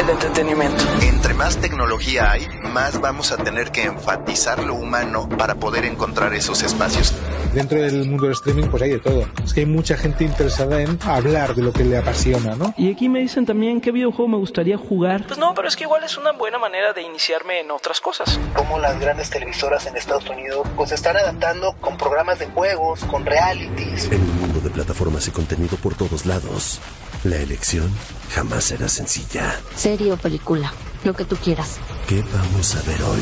el 0.00 0.08
entretenimiento? 0.08 0.84
Entre 1.02 1.34
más 1.34 1.56
tecnología 1.56 2.30
hay, 2.30 2.46
más 2.62 3.00
vamos 3.00 3.32
a 3.32 3.38
tener 3.38 3.72
que 3.72 3.82
enfatizar 3.82 4.62
lo 4.62 4.74
humano 4.76 5.28
para 5.28 5.56
poder 5.56 5.84
encontrar 5.84 6.32
esos 6.32 6.62
espacios. 6.62 7.12
Dentro 7.52 7.82
del 7.82 8.06
mundo 8.06 8.26
del 8.26 8.34
streaming 8.34 8.68
pues 8.68 8.84
hay 8.84 8.90
de 8.90 8.98
todo. 9.00 9.26
Es 9.44 9.52
que 9.52 9.60
hay 9.60 9.66
mucha 9.66 9.96
gente 9.96 10.22
interesada 10.22 10.80
en 10.80 10.96
hablar 11.02 11.56
de 11.56 11.62
lo 11.62 11.72
que 11.72 11.82
le 11.82 11.98
apasiona, 11.98 12.54
¿no? 12.54 12.72
Y 12.76 12.92
aquí 12.92 13.08
me 13.08 13.18
dicen 13.18 13.46
también 13.46 13.80
qué 13.80 13.90
videojuego 13.90 14.28
me 14.28 14.36
gustaría 14.36 14.78
jugar. 14.78 15.26
Pues 15.26 15.40
no, 15.40 15.52
pero 15.52 15.66
es 15.66 15.74
que 15.74 15.82
igual 15.82 16.04
es 16.04 16.16
una 16.16 16.30
buena 16.30 16.58
manera 16.58 16.92
de 16.92 17.02
iniciarme 17.02 17.58
en 17.62 17.72
otras 17.72 18.00
cosas. 18.00 18.38
Como 18.54 18.78
las 18.78 19.00
grandes 19.00 19.28
televisoras 19.28 19.86
en 19.86 19.96
Estados 19.96 20.30
Unidos 20.30 20.68
pues 20.76 20.92
están 20.92 21.16
adaptando 21.16 21.74
con 21.80 21.98
programas 21.98 22.38
de 22.38 22.46
juegos, 22.46 23.04
con 23.06 23.26
realities. 23.26 24.04
En 24.04 24.20
un 24.20 24.40
mundo 24.40 24.60
de 24.60 24.70
plataformas 24.70 25.26
y 25.26 25.32
contenido 25.32 25.76
por 25.78 25.96
todos 25.96 26.26
lados. 26.26 26.80
La 27.24 27.36
elección 27.36 27.90
jamás 28.30 28.64
será 28.64 28.88
sencilla. 28.88 29.60
Serie 29.76 30.10
o 30.12 30.16
película, 30.16 30.72
lo 31.04 31.12
que 31.12 31.26
tú 31.26 31.36
quieras. 31.36 31.78
¿Qué 32.08 32.24
vamos 32.32 32.74
a 32.74 32.82
ver 32.88 33.02
hoy? 33.02 33.20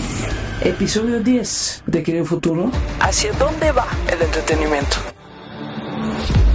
Episodio 0.62 1.20
10 1.20 1.82
de 1.86 2.02
Querido 2.04 2.24
Futuro. 2.24 2.70
¿Hacia 3.00 3.32
dónde 3.32 3.72
va 3.72 3.88
el 4.06 4.22
entretenimiento? 4.22 4.98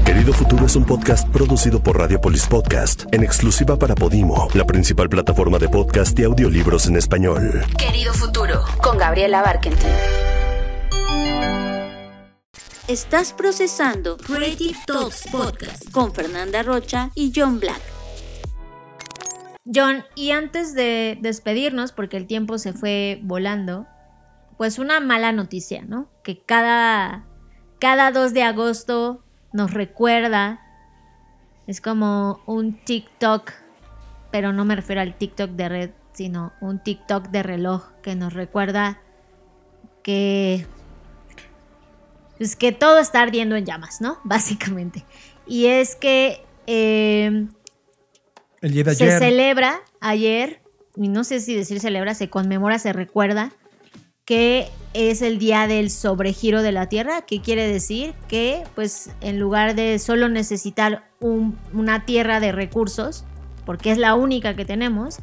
Querido 0.05 0.31
Futuro 0.31 0.65
es 0.65 0.75
un 0.77 0.85
podcast 0.85 1.27
producido 1.29 1.83
por 1.83 1.97
Radiopolis 1.97 2.47
Podcast, 2.47 3.03
en 3.11 3.23
exclusiva 3.23 3.77
para 3.77 3.93
Podimo, 3.93 4.47
la 4.53 4.63
principal 4.63 5.09
plataforma 5.09 5.59
de 5.59 5.67
podcast 5.67 6.17
y 6.19 6.23
audiolibros 6.23 6.87
en 6.87 6.95
español. 6.95 7.65
Querido 7.77 8.13
Futuro, 8.13 8.63
con 8.81 8.97
Gabriela 8.97 9.41
Barkentin. 9.41 9.89
Estás 12.89 13.31
procesando 13.31 14.17
Creative 14.17 14.77
Talks 14.85 15.29
Podcast 15.31 15.89
con 15.91 16.13
Fernanda 16.13 16.63
Rocha 16.63 17.11
y 17.15 17.31
John 17.33 17.61
Black. 17.61 17.81
John, 19.63 20.03
y 20.15 20.31
antes 20.31 20.75
de 20.75 21.17
despedirnos, 21.21 21.93
porque 21.93 22.17
el 22.17 22.27
tiempo 22.27 22.57
se 22.57 22.73
fue 22.73 23.21
volando, 23.23 23.87
pues 24.57 24.79
una 24.79 24.99
mala 24.99 25.31
noticia, 25.31 25.83
¿no? 25.83 26.09
Que 26.25 26.41
cada, 26.41 27.25
cada 27.79 28.11
2 28.11 28.33
de 28.33 28.43
agosto 28.43 29.23
nos 29.53 29.71
recuerda, 29.71 30.59
es 31.67 31.79
como 31.79 32.41
un 32.47 32.83
TikTok, 32.83 33.53
pero 34.29 34.51
no 34.51 34.65
me 34.65 34.75
refiero 34.75 34.99
al 34.99 35.17
TikTok 35.17 35.51
de 35.51 35.69
red, 35.69 35.91
sino 36.11 36.51
un 36.59 36.83
TikTok 36.83 37.29
de 37.29 37.43
reloj 37.43 37.93
que 38.01 38.15
nos 38.15 38.33
recuerda 38.33 38.99
que 40.03 40.67
pues 42.37 42.55
que 42.55 42.71
todo 42.71 42.99
está 42.99 43.21
ardiendo 43.21 43.55
en 43.55 43.65
llamas, 43.65 44.01
¿no? 44.01 44.19
Básicamente. 44.23 45.05
Y 45.45 45.67
es 45.67 45.95
que 45.95 46.43
eh, 46.67 47.47
se 48.61 49.19
celebra 49.19 49.81
ayer, 49.99 50.61
y 50.95 51.07
no 51.07 51.23
sé 51.23 51.39
si 51.39 51.55
decir 51.55 51.79
celebra, 51.79 52.13
se 52.15 52.29
conmemora, 52.29 52.79
se 52.79 52.93
recuerda 52.93 53.51
que 54.25 54.69
es 54.93 55.21
el 55.21 55.37
día 55.37 55.67
del 55.67 55.89
sobregiro 55.89 56.61
de 56.61 56.71
la 56.71 56.87
Tierra, 56.87 57.23
que 57.23 57.41
quiere 57.41 57.67
decir 57.67 58.13
que 58.27 58.63
pues 58.75 59.09
en 59.21 59.39
lugar 59.39 59.75
de 59.75 59.99
solo 59.99 60.29
necesitar 60.29 61.09
una 61.19 62.05
tierra 62.05 62.39
de 62.39 62.51
recursos, 62.51 63.25
porque 63.65 63.91
es 63.91 63.97
la 63.97 64.15
única 64.15 64.55
que 64.55 64.65
tenemos, 64.65 65.17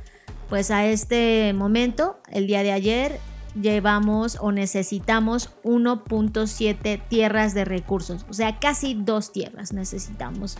pues 0.48 0.70
a 0.70 0.86
este 0.86 1.52
momento, 1.54 2.18
el 2.30 2.46
día 2.46 2.62
de 2.62 2.72
ayer, 2.72 3.18
llevamos 3.54 4.38
o 4.40 4.52
necesitamos 4.52 5.50
1.7 5.62 7.02
tierras 7.08 7.54
de 7.54 7.64
recursos, 7.64 8.26
o 8.28 8.32
sea, 8.32 8.58
casi 8.58 8.94
dos 8.94 9.32
tierras 9.32 9.72
necesitamos. 9.72 10.56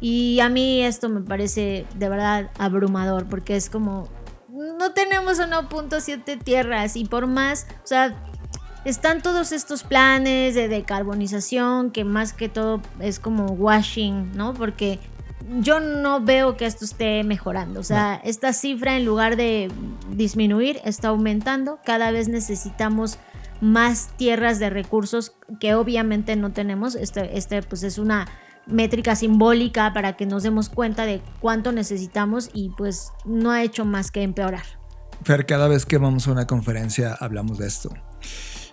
Y 0.00 0.40
a 0.40 0.48
mí 0.48 0.82
esto 0.82 1.08
me 1.08 1.22
parece 1.22 1.86
de 1.94 2.08
verdad 2.08 2.50
abrumador 2.58 3.26
porque 3.26 3.56
es 3.56 3.70
como, 3.70 4.08
no 4.48 4.92
tenemos 4.92 5.38
1.7 5.38 6.42
tierras 6.42 6.96
y 6.96 7.04
por 7.04 7.26
más, 7.26 7.66
o 7.82 7.86
sea, 7.86 8.14
están 8.84 9.20
todos 9.20 9.50
estos 9.52 9.82
planes 9.82 10.54
de 10.54 10.68
decarbonización 10.68 11.90
que 11.90 12.04
más 12.04 12.32
que 12.32 12.48
todo 12.48 12.80
es 13.00 13.18
como 13.18 13.46
washing, 13.46 14.32
¿no? 14.36 14.54
Porque 14.54 15.00
yo 15.60 15.80
no 15.80 16.20
veo 16.20 16.56
que 16.56 16.66
esto 16.66 16.84
esté 16.84 17.22
mejorando. 17.24 17.80
O 17.80 17.84
sea, 17.84 18.20
esta 18.24 18.52
cifra 18.52 18.96
en 18.96 19.04
lugar 19.04 19.36
de 19.36 19.70
disminuir 20.10 20.80
está 20.84 21.08
aumentando. 21.08 21.78
Cada 21.84 22.10
vez 22.10 22.28
necesitamos 22.28 23.18
más 23.60 24.10
tierras 24.16 24.58
de 24.58 24.70
recursos 24.70 25.34
que 25.60 25.74
obviamente 25.74 26.36
no 26.36 26.52
tenemos. 26.52 26.94
Este, 26.94 27.36
este 27.38 27.62
pues 27.62 27.82
es 27.82 27.98
una 27.98 28.26
métrica 28.66 29.14
simbólica 29.14 29.92
para 29.92 30.16
que 30.16 30.26
nos 30.26 30.42
demos 30.42 30.68
cuenta 30.68 31.06
de 31.06 31.22
cuánto 31.40 31.72
necesitamos 31.72 32.50
y 32.52 32.70
pues 32.70 33.12
no 33.24 33.50
ha 33.52 33.62
hecho 33.62 33.84
más 33.84 34.10
que 34.10 34.22
empeorar. 34.22 34.64
Fer, 35.22 35.46
cada 35.46 35.68
vez 35.68 35.86
que 35.86 35.98
vamos 35.98 36.28
a 36.28 36.32
una 36.32 36.46
conferencia 36.46 37.16
hablamos 37.18 37.58
de 37.58 37.66
esto. 37.66 37.90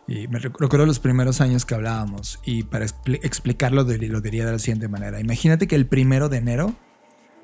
Y 0.07 0.27
me 0.27 0.39
recuerdo 0.39 0.85
los 0.85 0.99
primeros 0.99 1.39
años 1.39 1.65
que 1.65 1.75
hablábamos 1.75 2.39
y 2.43 2.63
para 2.63 2.85
explicarlo 2.85 3.83
lo 3.83 4.21
diría 4.21 4.45
de 4.45 4.51
la 4.51 4.59
siguiente 4.59 4.87
manera. 4.89 5.19
Imagínate 5.19 5.67
que 5.67 5.75
el 5.75 5.87
primero 5.87 6.27
de 6.27 6.37
enero 6.37 6.75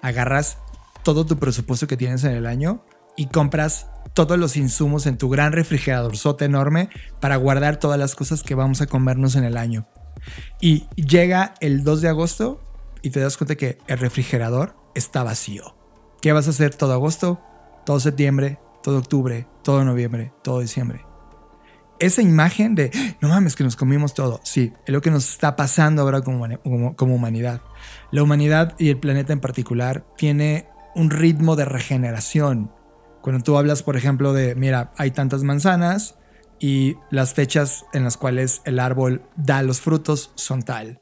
agarras 0.02 0.58
todo 1.04 1.26
tu 1.26 1.38
presupuesto 1.38 1.88
que 1.88 1.98
tienes 1.98 2.24
en 2.26 2.32
el 2.32 2.46
año 2.46 2.84
y 3.16 3.28
compras 3.28 3.88
todos 4.14 4.38
los 4.38 4.58
insumos 4.58 5.06
en 5.06 5.18
tu 5.18 5.30
gran 5.30 5.54
refrigerador 5.54 6.18
sote 6.18 6.46
enorme 6.46 6.90
para 7.20 7.38
guardar 7.38 7.78
todas 7.78 8.00
las 8.00 8.16
cosas 8.16 8.44
que 8.44 8.56
vamos 8.56 8.82
a 8.82 8.88
comernos 8.88 9.36
en 9.36 9.46
el 9.46 9.58
año. 9.58 9.88
Y 10.60 10.88
llega 10.96 11.54
el 11.62 11.84
2 11.84 12.02
de 12.02 12.10
agosto 12.10 12.62
y 13.02 13.12
te 13.12 13.20
das 13.20 13.38
cuenta 13.38 13.56
que 13.56 13.78
el 13.88 13.98
refrigerador 13.98 14.76
está 14.96 15.24
vacío. 15.24 15.76
¿Qué 16.22 16.34
vas 16.34 16.48
a 16.48 16.50
hacer 16.50 16.76
todo 16.76 16.94
agosto, 16.94 17.40
todo 17.86 18.00
septiembre, 18.00 18.60
todo 18.84 18.98
octubre, 19.00 19.48
todo 19.64 19.86
noviembre, 19.86 20.34
todo 20.44 20.60
diciembre? 20.60 21.09
Esa 22.00 22.22
imagen 22.22 22.76
de, 22.76 22.92
no 23.22 23.30
mames, 23.30 23.56
que 23.56 23.64
nos 23.64 23.76
comimos 23.76 24.14
todo. 24.14 24.40
Sí, 24.44 24.74
es 24.86 24.94
lo 24.94 25.02
que 25.02 25.12
nos 25.12 25.30
está 25.30 25.56
pasando 25.56 26.02
ahora 26.02 26.22
como, 26.22 26.48
como, 26.96 27.16
humanidad. 27.16 27.62
La 28.12 28.24
humanidad 28.24 28.76
y 28.78 28.90
el 28.90 28.98
planeta 28.98 29.34
en 29.34 29.40
particular 29.40 30.06
tiene 30.18 30.68
un 30.96 31.10
ritmo 31.10 31.56
de 31.56 31.66
regeneración. 31.66 32.72
Cuando 33.22 33.44
tú 33.44 33.58
hablas, 33.58 33.84
por 33.84 33.98
ejemplo, 33.98 34.34
de, 34.34 34.56
mira, 34.56 34.94
hay 34.98 35.12
tantas 35.12 35.44
manzanas 35.44 36.16
y 36.60 36.96
las 37.10 37.34
fechas 37.34 37.86
en 37.94 38.04
las 38.04 38.18
cuales 38.18 38.62
el 38.66 38.80
árbol 38.80 39.24
da 39.36 39.62
los 39.62 39.82
frutos 39.82 40.32
son 40.36 40.64
tal. 40.64 41.00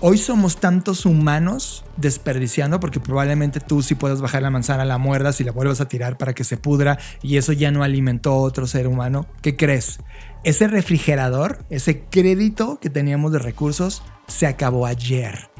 Hoy 0.00 0.18
somos 0.18 0.58
tantos 0.58 1.06
humanos 1.06 1.84
desperdiciando 1.96 2.78
porque 2.80 3.00
probablemente 3.00 3.60
tú 3.60 3.82
si 3.82 3.94
puedas 3.94 4.20
bajar 4.20 4.42
la 4.42 4.50
manzana, 4.50 4.84
la 4.84 4.98
muerdas 4.98 5.40
y 5.40 5.44
la 5.44 5.52
vuelvas 5.52 5.80
a 5.80 5.88
tirar 5.88 6.18
para 6.18 6.34
que 6.34 6.44
se 6.44 6.56
pudra 6.56 6.98
y 7.22 7.36
eso 7.36 7.52
ya 7.52 7.70
no 7.70 7.82
alimentó 7.82 8.32
a 8.32 8.36
otro 8.36 8.66
ser 8.66 8.86
humano. 8.86 9.26
¿Qué 9.42 9.56
crees? 9.56 9.98
Ese 10.46 10.68
refrigerador, 10.68 11.64
ese 11.70 12.04
crédito 12.04 12.78
que 12.80 12.88
teníamos 12.88 13.32
de 13.32 13.40
recursos, 13.40 14.04
se 14.28 14.46
acabó 14.46 14.86
ayer. 14.86 15.50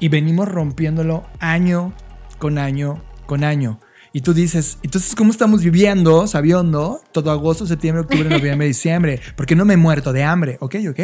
Y 0.00 0.08
venimos 0.08 0.48
rompiéndolo 0.48 1.22
año 1.38 1.92
con 2.40 2.58
año 2.58 3.00
con 3.26 3.44
año. 3.44 3.78
Y 4.12 4.22
tú 4.22 4.34
dices, 4.34 4.78
entonces, 4.82 5.14
¿cómo 5.14 5.30
estamos 5.30 5.62
viviendo, 5.62 6.26
sabiendo, 6.26 7.00
todo 7.12 7.30
agosto, 7.30 7.68
septiembre, 7.68 8.02
octubre, 8.02 8.28
noviembre, 8.28 8.66
diciembre? 8.66 9.20
Porque 9.36 9.54
no 9.54 9.64
me 9.64 9.74
he 9.74 9.76
muerto 9.76 10.12
de 10.12 10.24
hambre. 10.24 10.56
Ok, 10.58 10.74
ok 10.90 11.00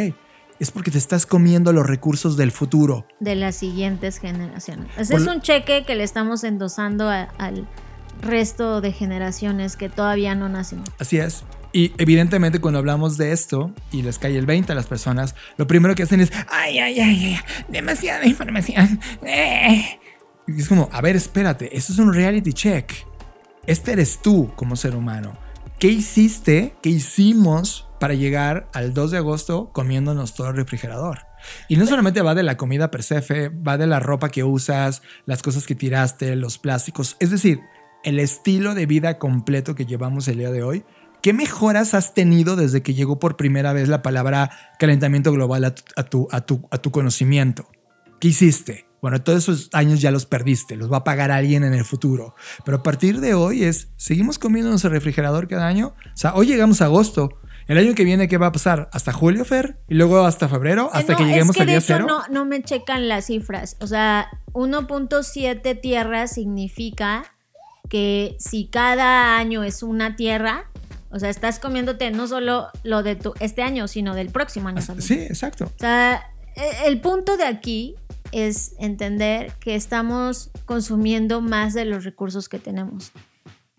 es 0.58 0.72
porque 0.72 0.90
te 0.90 0.98
estás 0.98 1.24
comiendo 1.24 1.72
los 1.72 1.86
recursos 1.86 2.36
del 2.36 2.50
futuro. 2.50 3.06
De 3.20 3.36
las 3.36 3.54
siguientes 3.54 4.18
generaciones. 4.18 4.88
Ese 4.98 5.14
es 5.14 5.28
un 5.28 5.40
cheque 5.40 5.84
que 5.86 5.94
le 5.94 6.02
estamos 6.02 6.42
endosando 6.42 7.08
al 7.08 7.68
resto 8.20 8.80
de 8.80 8.90
generaciones 8.90 9.76
que 9.76 9.88
todavía 9.88 10.34
no 10.34 10.48
nacen. 10.48 10.82
Así 10.98 11.18
es. 11.18 11.44
Y 11.72 11.92
evidentemente 11.98 12.60
cuando 12.60 12.78
hablamos 12.78 13.16
de 13.18 13.32
esto 13.32 13.72
y 13.92 14.02
les 14.02 14.18
cae 14.18 14.36
el 14.36 14.46
20 14.46 14.72
a 14.72 14.74
las 14.74 14.86
personas, 14.86 15.34
lo 15.56 15.66
primero 15.66 15.94
que 15.94 16.02
hacen 16.02 16.20
es, 16.20 16.32
ay, 16.48 16.78
ay, 16.78 17.00
ay, 17.00 17.24
ay 17.24 17.40
demasiada 17.68 18.26
información. 18.26 19.00
Eh". 19.22 19.98
Y 20.46 20.60
es 20.60 20.68
como, 20.68 20.88
a 20.92 21.00
ver, 21.02 21.14
espérate, 21.14 21.76
eso 21.76 21.92
es 21.92 21.98
un 21.98 22.14
reality 22.14 22.52
check. 22.52 22.92
Este 23.66 23.92
eres 23.92 24.20
tú 24.22 24.50
como 24.56 24.76
ser 24.76 24.96
humano. 24.96 25.36
¿Qué 25.78 25.88
hiciste? 25.88 26.74
¿Qué 26.82 26.88
hicimos 26.88 27.86
para 28.00 28.14
llegar 28.14 28.68
al 28.72 28.94
2 28.94 29.10
de 29.10 29.18
agosto 29.18 29.70
comiéndonos 29.72 30.34
todo 30.34 30.48
el 30.48 30.56
refrigerador? 30.56 31.20
Y 31.68 31.76
no 31.76 31.86
solamente 31.86 32.22
va 32.22 32.34
de 32.34 32.42
la 32.42 32.56
comida 32.56 32.90
per 32.90 33.02
se, 33.02 33.48
va 33.50 33.76
de 33.76 33.86
la 33.86 34.00
ropa 34.00 34.30
que 34.30 34.42
usas, 34.42 35.02
las 35.26 35.42
cosas 35.42 35.66
que 35.66 35.74
tiraste, 35.74 36.34
los 36.34 36.58
plásticos. 36.58 37.16
Es 37.20 37.30
decir, 37.30 37.60
el 38.04 38.18
estilo 38.18 38.74
de 38.74 38.86
vida 38.86 39.18
completo 39.18 39.74
que 39.74 39.86
llevamos 39.86 40.26
el 40.28 40.38
día 40.38 40.50
de 40.50 40.62
hoy 40.62 40.84
¿Qué 41.22 41.32
mejoras 41.32 41.94
has 41.94 42.14
tenido 42.14 42.54
desde 42.54 42.82
que 42.82 42.94
llegó 42.94 43.18
por 43.18 43.36
primera 43.36 43.72
vez 43.72 43.88
la 43.88 44.02
palabra 44.02 44.50
calentamiento 44.78 45.32
global 45.32 45.64
a 45.64 45.74
tu, 45.74 46.28
a 46.30 46.40
tu, 46.40 46.68
a 46.70 46.78
tu, 46.78 46.90
conocimiento? 46.90 47.68
¿Qué 48.20 48.28
hiciste? 48.28 48.86
Bueno, 49.02 49.20
todos 49.22 49.44
esos 49.44 49.70
años 49.72 50.00
ya 50.00 50.10
los 50.10 50.26
perdiste, 50.26 50.76
los 50.76 50.90
va 50.90 50.98
a 50.98 51.04
pagar 51.04 51.30
alguien 51.30 51.64
en 51.64 51.74
el 51.74 51.84
futuro. 51.84 52.34
Pero 52.64 52.78
a 52.78 52.82
partir 52.82 53.20
de 53.20 53.34
hoy 53.34 53.64
es, 53.64 53.88
¿seguimos 53.96 54.38
comiéndonos 54.38 54.84
el 54.84 54.90
refrigerador 54.90 55.48
cada 55.48 55.66
año? 55.66 55.94
O 56.06 56.16
sea, 56.16 56.34
hoy 56.34 56.46
llegamos 56.46 56.82
a 56.82 56.86
agosto. 56.86 57.40
El 57.66 57.78
año 57.78 57.94
que 57.94 58.02
viene, 58.02 58.28
¿qué 58.28 58.38
va 58.38 58.46
a 58.46 58.52
pasar? 58.52 58.88
¿Hasta 58.92 59.12
julio, 59.12 59.44
Fer? 59.44 59.78
¿Y 59.88 59.94
luego 59.94 60.24
hasta 60.24 60.48
febrero? 60.48 60.88
¿Hasta 60.92 61.16
que 61.16 61.24
lleguemos 61.24 61.58
al 61.60 61.66
día 61.66 61.80
cero? 61.80 62.06
No, 62.08 62.26
no 62.28 62.44
me 62.44 62.62
checan 62.62 63.08
las 63.08 63.26
cifras. 63.26 63.76
O 63.80 63.86
sea, 63.86 64.28
1.7 64.52 65.80
tierras 65.80 66.32
significa 66.32 67.24
que 67.88 68.36
si 68.38 68.68
cada 68.68 69.36
año 69.36 69.64
es 69.64 69.82
una 69.82 70.16
tierra, 70.16 70.70
o 71.10 71.18
sea, 71.18 71.30
estás 71.30 71.58
comiéndote 71.58 72.10
no 72.10 72.26
solo 72.26 72.68
lo 72.82 73.02
de 73.02 73.16
tu, 73.16 73.34
este 73.40 73.62
año, 73.62 73.88
sino 73.88 74.14
del 74.14 74.30
próximo 74.30 74.68
año 74.68 74.82
Sí, 74.98 75.14
exacto. 75.14 75.64
O 75.64 75.78
sea, 75.78 76.30
e, 76.54 76.86
el 76.88 77.00
punto 77.00 77.36
de 77.36 77.44
aquí 77.44 77.94
es 78.32 78.74
entender 78.78 79.52
que 79.60 79.74
estamos 79.74 80.50
consumiendo 80.66 81.40
más 81.40 81.72
de 81.74 81.86
los 81.86 82.04
recursos 82.04 82.48
que 82.48 82.58
tenemos. 82.58 83.12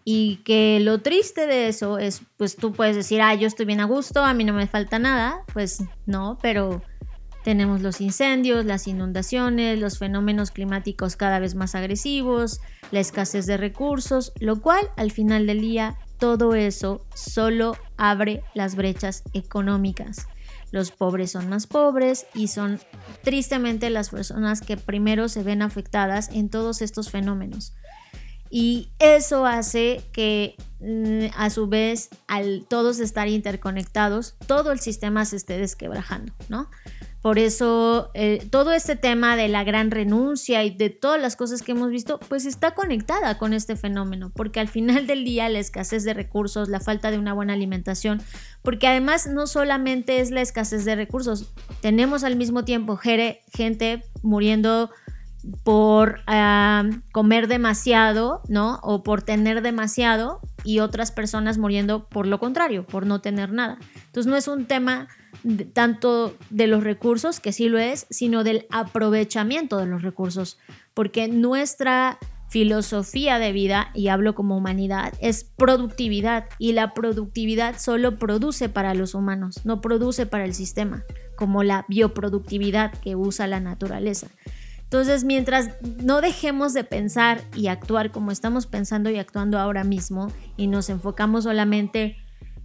Y 0.06 0.38
que 0.38 0.80
lo 0.80 1.02
triste 1.02 1.46
de 1.46 1.68
eso 1.68 2.00
es, 2.00 2.22
pues 2.38 2.56
tú 2.56 2.74
puedes 2.74 2.96
decir, 2.96 3.22
ah, 3.22 3.36
yo 3.36 3.46
estoy 3.46 3.68
bien 3.68 3.80
a 3.80 3.86
gusto, 3.86 4.24
a 4.24 4.34
mí 4.34 4.44
no 4.44 4.54
me 4.54 4.66
falta 4.66 4.98
nada. 4.98 5.44
Pues 5.54 5.84
no, 6.08 6.40
pero 6.42 6.82
tenemos 7.44 7.82
los 7.82 8.02
incendios, 8.02 8.66
las 8.66 8.88
inundaciones, 8.88 9.78
los 9.80 10.00
fenómenos 10.00 10.50
climáticos 10.50 11.16
cada 11.16 11.38
vez 11.40 11.54
más 11.54 11.76
agresivos, 11.76 12.60
la 12.92 13.02
escasez 13.02 13.46
de 13.46 13.58
recursos, 13.58 14.34
lo 14.40 14.62
cual 14.62 14.90
al 14.98 15.12
final 15.12 15.46
del 15.46 15.62
día 15.62 15.96
todo 16.20 16.54
eso 16.54 17.06
solo 17.16 17.76
abre 17.98 18.44
las 18.54 18.76
brechas 18.76 19.24
económicas. 19.34 20.28
Los 20.72 20.92
pobres 20.92 21.32
son 21.32 21.50
más 21.50 21.66
pobres 21.66 22.28
y 22.36 22.50
son 22.50 22.80
tristemente 23.24 23.90
las 23.90 24.10
personas 24.10 24.62
que 24.62 24.78
primero 24.78 25.28
se 25.30 25.42
ven 25.42 25.62
afectadas 25.62 26.30
en 26.30 26.50
todos 26.50 26.82
estos 26.82 27.10
fenómenos. 27.10 27.74
Y 28.52 28.90
eso 29.00 29.46
hace 29.46 30.04
que 30.12 30.56
mm, 30.80 31.36
a 31.38 31.50
su 31.50 31.68
vez 31.68 32.10
al 32.28 32.66
todos 32.68 33.00
estar 33.00 33.28
interconectados, 33.28 34.36
todo 34.48 34.72
el 34.72 34.80
sistema 34.80 35.26
se 35.26 35.38
esté 35.38 35.58
desquebrajando, 35.58 36.34
¿no? 36.50 36.70
Por 37.22 37.38
eso 37.38 38.12
eh, 38.14 38.48
todo 38.50 38.72
este 38.72 38.96
tema 38.96 39.36
de 39.36 39.50
la 39.50 39.66
gran 39.66 39.92
renuncia 39.92 40.64
y 40.64 40.70
de 40.70 40.90
todas 40.90 41.22
las 41.22 41.36
cosas 41.36 41.62
que 41.62 41.74
hemos 41.74 41.90
visto, 41.90 42.18
pues 42.30 42.46
está 42.46 42.72
conectada 42.76 43.38
con 43.38 43.54
este 43.54 43.76
fenómeno, 43.76 44.32
porque 44.34 44.62
al 44.62 44.70
final 44.70 45.06
del 45.06 45.26
día 45.26 45.50
la 45.50 45.60
escasez 45.60 46.06
de 46.06 46.14
recursos, 46.14 46.70
la 46.70 46.80
falta 46.80 47.12
de 47.12 47.18
una 47.18 47.34
buena 47.34 47.54
alimentación, 47.54 48.22
porque 48.62 48.88
además 48.88 49.28
no 49.28 49.48
solamente 49.48 50.22
es 50.22 50.32
la 50.32 50.42
escasez 50.42 50.86
de 50.86 50.96
recursos, 50.96 51.52
tenemos 51.82 52.24
al 52.24 52.38
mismo 52.38 52.64
tiempo 52.64 52.98
gente 52.98 54.04
muriendo 54.22 54.90
por 55.64 56.22
ah, 56.28 56.84
comer 57.12 57.48
demasiado, 57.48 58.42
¿no? 58.48 58.80
O 58.84 59.04
por 59.04 59.22
tener 59.22 59.62
demasiado 59.62 60.42
y 60.64 60.80
otras 60.80 61.12
personas 61.12 61.58
muriendo 61.58 62.08
por 62.08 62.28
lo 62.28 62.40
contrario, 62.40 62.86
por 62.86 63.06
no 63.06 63.22
tener 63.22 63.52
nada. 63.52 63.78
Entonces 64.06 64.30
no 64.30 64.36
es 64.36 64.48
un 64.48 64.66
tema 64.66 65.08
tanto 65.74 66.36
de 66.50 66.68
los 66.68 66.84
recursos, 66.84 67.40
que 67.40 67.54
sí 67.54 67.70
lo 67.70 67.80
es, 67.80 68.08
sino 68.10 68.44
del 68.44 68.66
aprovechamiento 68.70 69.78
de 69.78 69.86
los 69.86 70.02
recursos, 70.02 70.58
porque 70.94 71.28
nuestra 71.28 72.18
filosofía 72.50 73.38
de 73.38 73.52
vida, 73.52 73.92
y 73.94 74.08
hablo 74.08 74.34
como 74.36 74.58
humanidad, 74.58 75.14
es 75.22 75.44
productividad. 75.44 76.46
Y 76.58 76.74
la 76.74 76.94
productividad 76.94 77.78
solo 77.78 78.18
produce 78.18 78.70
para 78.70 78.96
los 78.96 79.14
humanos, 79.14 79.62
no 79.66 79.82
produce 79.82 80.26
para 80.26 80.46
el 80.46 80.56
sistema, 80.56 81.04
como 81.36 81.64
la 81.64 81.86
bioproductividad 81.88 82.92
que 83.00 83.16
usa 83.16 83.48
la 83.48 83.60
naturaleza. 83.60 84.28
Entonces, 84.90 85.24
mientras 85.24 85.70
no 86.02 86.20
dejemos 86.20 86.74
de 86.74 86.84
pensar 86.84 87.44
y 87.56 87.68
actuar 87.68 88.12
como 88.12 88.32
estamos 88.32 88.66
pensando 88.66 89.12
y 89.12 89.20
actuando 89.20 89.60
ahora 89.60 89.84
mismo, 89.84 90.32
y 90.58 90.66
nos 90.66 90.90
enfocamos 90.90 91.44
solamente 91.44 92.18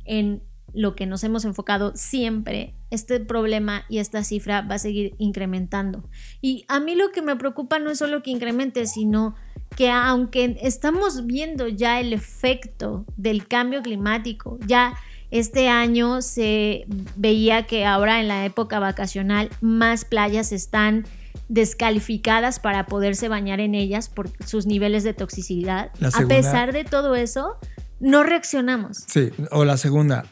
en 0.07 0.43
lo 0.73 0.97
que 0.97 1.05
nos 1.05 1.23
hemos 1.23 1.45
enfocado 1.45 1.93
siempre, 1.95 2.73
este 2.91 3.21
problema 3.21 3.85
y 3.91 3.99
esta 3.99 4.25
cifra 4.25 4.63
va 4.63 4.77
a 4.77 4.79
seguir 4.79 5.15
incrementando. 5.19 6.09
Y 6.41 6.65
a 6.69 6.81
mí 6.81 6.95
lo 6.95 7.11
que 7.11 7.21
me 7.21 7.37
preocupa 7.37 7.79
no 7.79 7.91
es 7.91 7.99
solo 7.99 8.23
que 8.23 8.31
incremente, 8.31 8.87
sino 8.87 9.35
que 9.77 9.91
aunque 9.91 10.57
estamos 10.63 11.27
viendo 11.27 11.69
ya 11.69 12.01
el 12.01 12.15
efecto 12.15 13.05
del 13.19 13.47
cambio 13.47 13.83
climático, 13.83 14.59
ya 14.67 14.95
este 15.31 15.69
año 15.69 16.23
se 16.23 16.87
veía 17.17 17.67
que 17.67 17.85
ahora 17.85 18.21
en 18.23 18.29
la 18.29 18.47
época 18.47 18.79
vacacional 18.79 19.51
más 19.61 20.07
playas 20.07 20.53
están 20.53 21.05
descalificadas 21.49 22.59
para 22.59 22.87
poderse 22.87 23.29
bañar 23.29 23.61
en 23.61 23.75
ellas 23.75 24.09
por 24.09 24.31
sus 24.45 24.67
niveles 24.67 25.05
de 25.05 25.15
toxicidad. 25.15 25.91
a 26.01 26.27
pesar 26.27 26.73
de 26.73 26.85
todo 26.85 27.15
eso, 27.15 27.59
no 28.01 28.23
reaccionamos. 28.23 29.05
Sí, 29.07 29.31
o 29.51 29.65
la 29.65 29.77
segunda, 29.77 30.27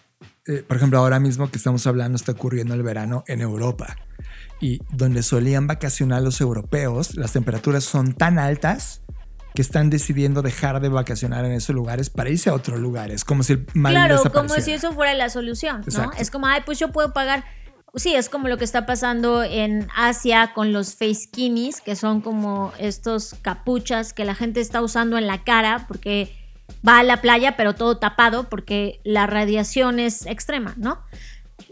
eh, 0.46 0.64
por 0.66 0.76
ejemplo, 0.76 0.98
ahora 0.98 1.20
mismo 1.20 1.50
que 1.50 1.58
estamos 1.58 1.86
hablando 1.86 2.16
está 2.16 2.32
ocurriendo 2.32 2.74
el 2.74 2.82
verano 2.82 3.24
en 3.26 3.40
Europa 3.40 3.96
y 4.60 4.80
donde 4.90 5.22
solían 5.22 5.66
vacacionar 5.66 6.22
los 6.22 6.40
europeos, 6.40 7.16
las 7.16 7.32
temperaturas 7.32 7.84
son 7.84 8.14
tan 8.14 8.38
altas 8.38 9.02
que 9.54 9.62
están 9.62 9.90
decidiendo 9.90 10.40
dejar 10.40 10.80
de 10.80 10.88
vacacionar 10.88 11.44
en 11.44 11.52
esos 11.52 11.74
lugares 11.74 12.10
para 12.10 12.30
irse 12.30 12.48
a 12.48 12.54
otros 12.54 12.80
lugares, 12.80 13.24
como 13.24 13.42
si 13.42 13.54
el 13.54 13.66
mal 13.74 13.92
Claro, 13.92 14.22
como 14.32 14.54
si 14.60 14.72
eso 14.72 14.92
fuera 14.92 15.14
la 15.14 15.28
solución, 15.28 15.82
¿no? 15.92 16.12
Es 16.18 16.30
como, 16.30 16.46
ay, 16.46 16.62
pues 16.64 16.78
yo 16.78 16.90
puedo 16.90 17.12
pagar 17.12 17.44
Sí, 17.94 18.14
es 18.14 18.30
como 18.30 18.48
lo 18.48 18.56
que 18.56 18.64
está 18.64 18.86
pasando 18.86 19.42
en 19.42 19.86
Asia 19.94 20.52
con 20.54 20.72
los 20.72 20.94
face 20.94 21.28
kinis, 21.30 21.82
que 21.82 21.94
son 21.94 22.22
como 22.22 22.72
estos 22.78 23.34
capuchas 23.42 24.14
que 24.14 24.24
la 24.24 24.34
gente 24.34 24.60
está 24.60 24.80
usando 24.80 25.18
en 25.18 25.26
la 25.26 25.44
cara 25.44 25.84
porque 25.88 26.34
va 26.86 27.00
a 27.00 27.02
la 27.02 27.20
playa, 27.20 27.54
pero 27.54 27.74
todo 27.74 27.98
tapado 27.98 28.48
porque 28.48 29.00
la 29.04 29.26
radiación 29.26 29.98
es 30.00 30.24
extrema, 30.24 30.72
¿no? 30.78 31.02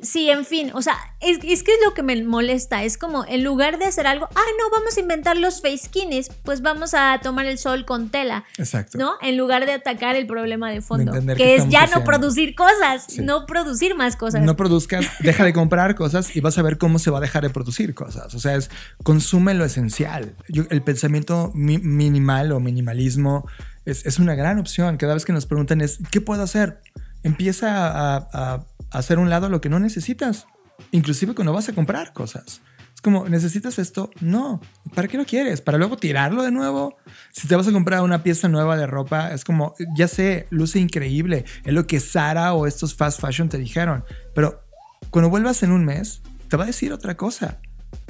Sí, 0.03 0.31
en 0.31 0.45
fin, 0.45 0.71
o 0.75 0.83
sea, 0.83 0.95
es, 1.21 1.39
es, 1.43 1.63
que 1.63 1.73
es 1.73 1.79
lo 1.85 1.93
que 1.95 2.03
me 2.03 2.23
molesta, 2.23 2.85
es 2.85 2.97
como 2.97 3.25
en 3.27 3.45
lugar 3.45 3.79
de 3.79 3.85
hacer 3.85 4.07
algo, 4.07 4.29
ah, 4.35 4.49
no, 4.59 4.71
vamos 4.71 4.97
a 4.97 5.01
inventar 5.01 5.37
los 5.37 5.61
face 5.61 5.85
skins, 5.85 6.31
pues 6.43 6.63
vamos 6.63 6.95
a 6.95 7.21
tomar 7.23 7.47
el 7.47 7.59
sol 7.59 7.85
con 7.85 8.09
tela. 8.09 8.45
Exacto. 8.57 8.99
¿No? 8.99 9.13
En 9.21 9.37
lugar 9.37 9.67
de 9.67 9.73
atacar 9.73 10.17
el 10.17 10.27
problema 10.27 10.71
de 10.71 10.81
fondo, 10.81 11.13
que, 11.37 11.57
es 11.57 11.69
ya 11.69 11.87
no 11.87 12.05
producir 12.05 12.55
cosas, 12.55 13.19
no 13.19 13.47
producir 13.47 13.95
más 13.95 14.17
cosas. 14.17 14.43
No 14.43 14.57
produzcas, 14.57 15.07
deja 15.21 15.45
de 15.45 15.53
comprar 15.53 15.95
cosas 15.95 16.35
y 16.35 16.41
vas 16.41 16.57
a 16.57 16.63
ver 16.63 16.79
cómo 16.79 16.99
se 16.99 17.11
va 17.11 17.19
a 17.19 17.21
dejar 17.21 17.43
de 17.43 17.51
producir 17.51 17.95
cosas. 17.95 18.35
O 18.35 18.41
sea, 18.41 18.57
es 18.57 18.71
consume 19.03 19.55
lo 19.55 19.65
esencial. 19.65 20.35
el 20.49 20.83
pensamiento 20.83 21.51
minimal 21.55 22.53
o 22.53 22.61
minimalismo 22.61 23.47
es, 23.85 24.07
es 24.07 24.19
una 24.19 24.35
gran 24.35 24.59
opción. 24.59 24.97
Cada 24.97 25.15
vez 25.15 25.25
que 25.25 25.33
nos 25.33 25.47
preguntan 25.47 25.81
es, 25.81 25.99
¿qué 26.11 26.21
puedo 26.21 26.43
hacer? 26.43 26.81
Empieza 27.23 28.17
a 28.17 28.67
hacer 28.91 29.19
un 29.19 29.31
lado 29.31 29.49
lo 29.49 29.61
que 29.61 29.69
no 29.69 29.79
necesitas, 29.79 30.47
inclusive 30.91 31.35
cuando 31.35 31.53
vas 31.53 31.69
a 31.69 31.75
comprar 31.75 32.13
cosas. 32.13 32.61
Es 32.95 33.01
como, 33.01 33.29
¿necesitas 33.29 33.79
esto? 33.79 34.11
No. 34.21 34.61
¿Para 34.95 35.09
qué 35.09 35.17
lo 35.17 35.25
quieres? 35.25 35.63
¿Para 35.63 35.79
luego 35.79 35.97
tirarlo 35.97 36.43
de 36.43 36.51
nuevo? 36.51 36.97
Si 37.33 37.49
te 37.49 37.57
vas 37.57 37.67
a 37.67 37.73
comprar 37.73 38.03
una 38.03 38.23
pieza 38.23 38.49
nueva 38.49 38.77
de 38.77 38.87
ropa, 38.87 39.33
es 39.33 39.45
como, 39.45 39.75
ya 39.97 40.07
sé, 40.07 40.47
luce 40.51 40.81
increíble. 40.81 41.45
Es 41.65 41.73
lo 41.73 41.87
que 41.87 41.99
Sara 41.99 42.53
o 42.53 42.67
estos 42.67 42.95
fast 42.95 43.21
fashion 43.21 43.49
te 43.49 43.59
dijeron. 43.59 44.05
Pero 44.35 44.65
cuando 45.11 45.31
vuelvas 45.31 45.63
en 45.63 45.73
un 45.73 45.85
mes, 45.85 46.21
te 46.49 46.57
va 46.57 46.65
a 46.65 46.67
decir 46.67 46.93
otra 46.93 47.17
cosa 47.17 47.61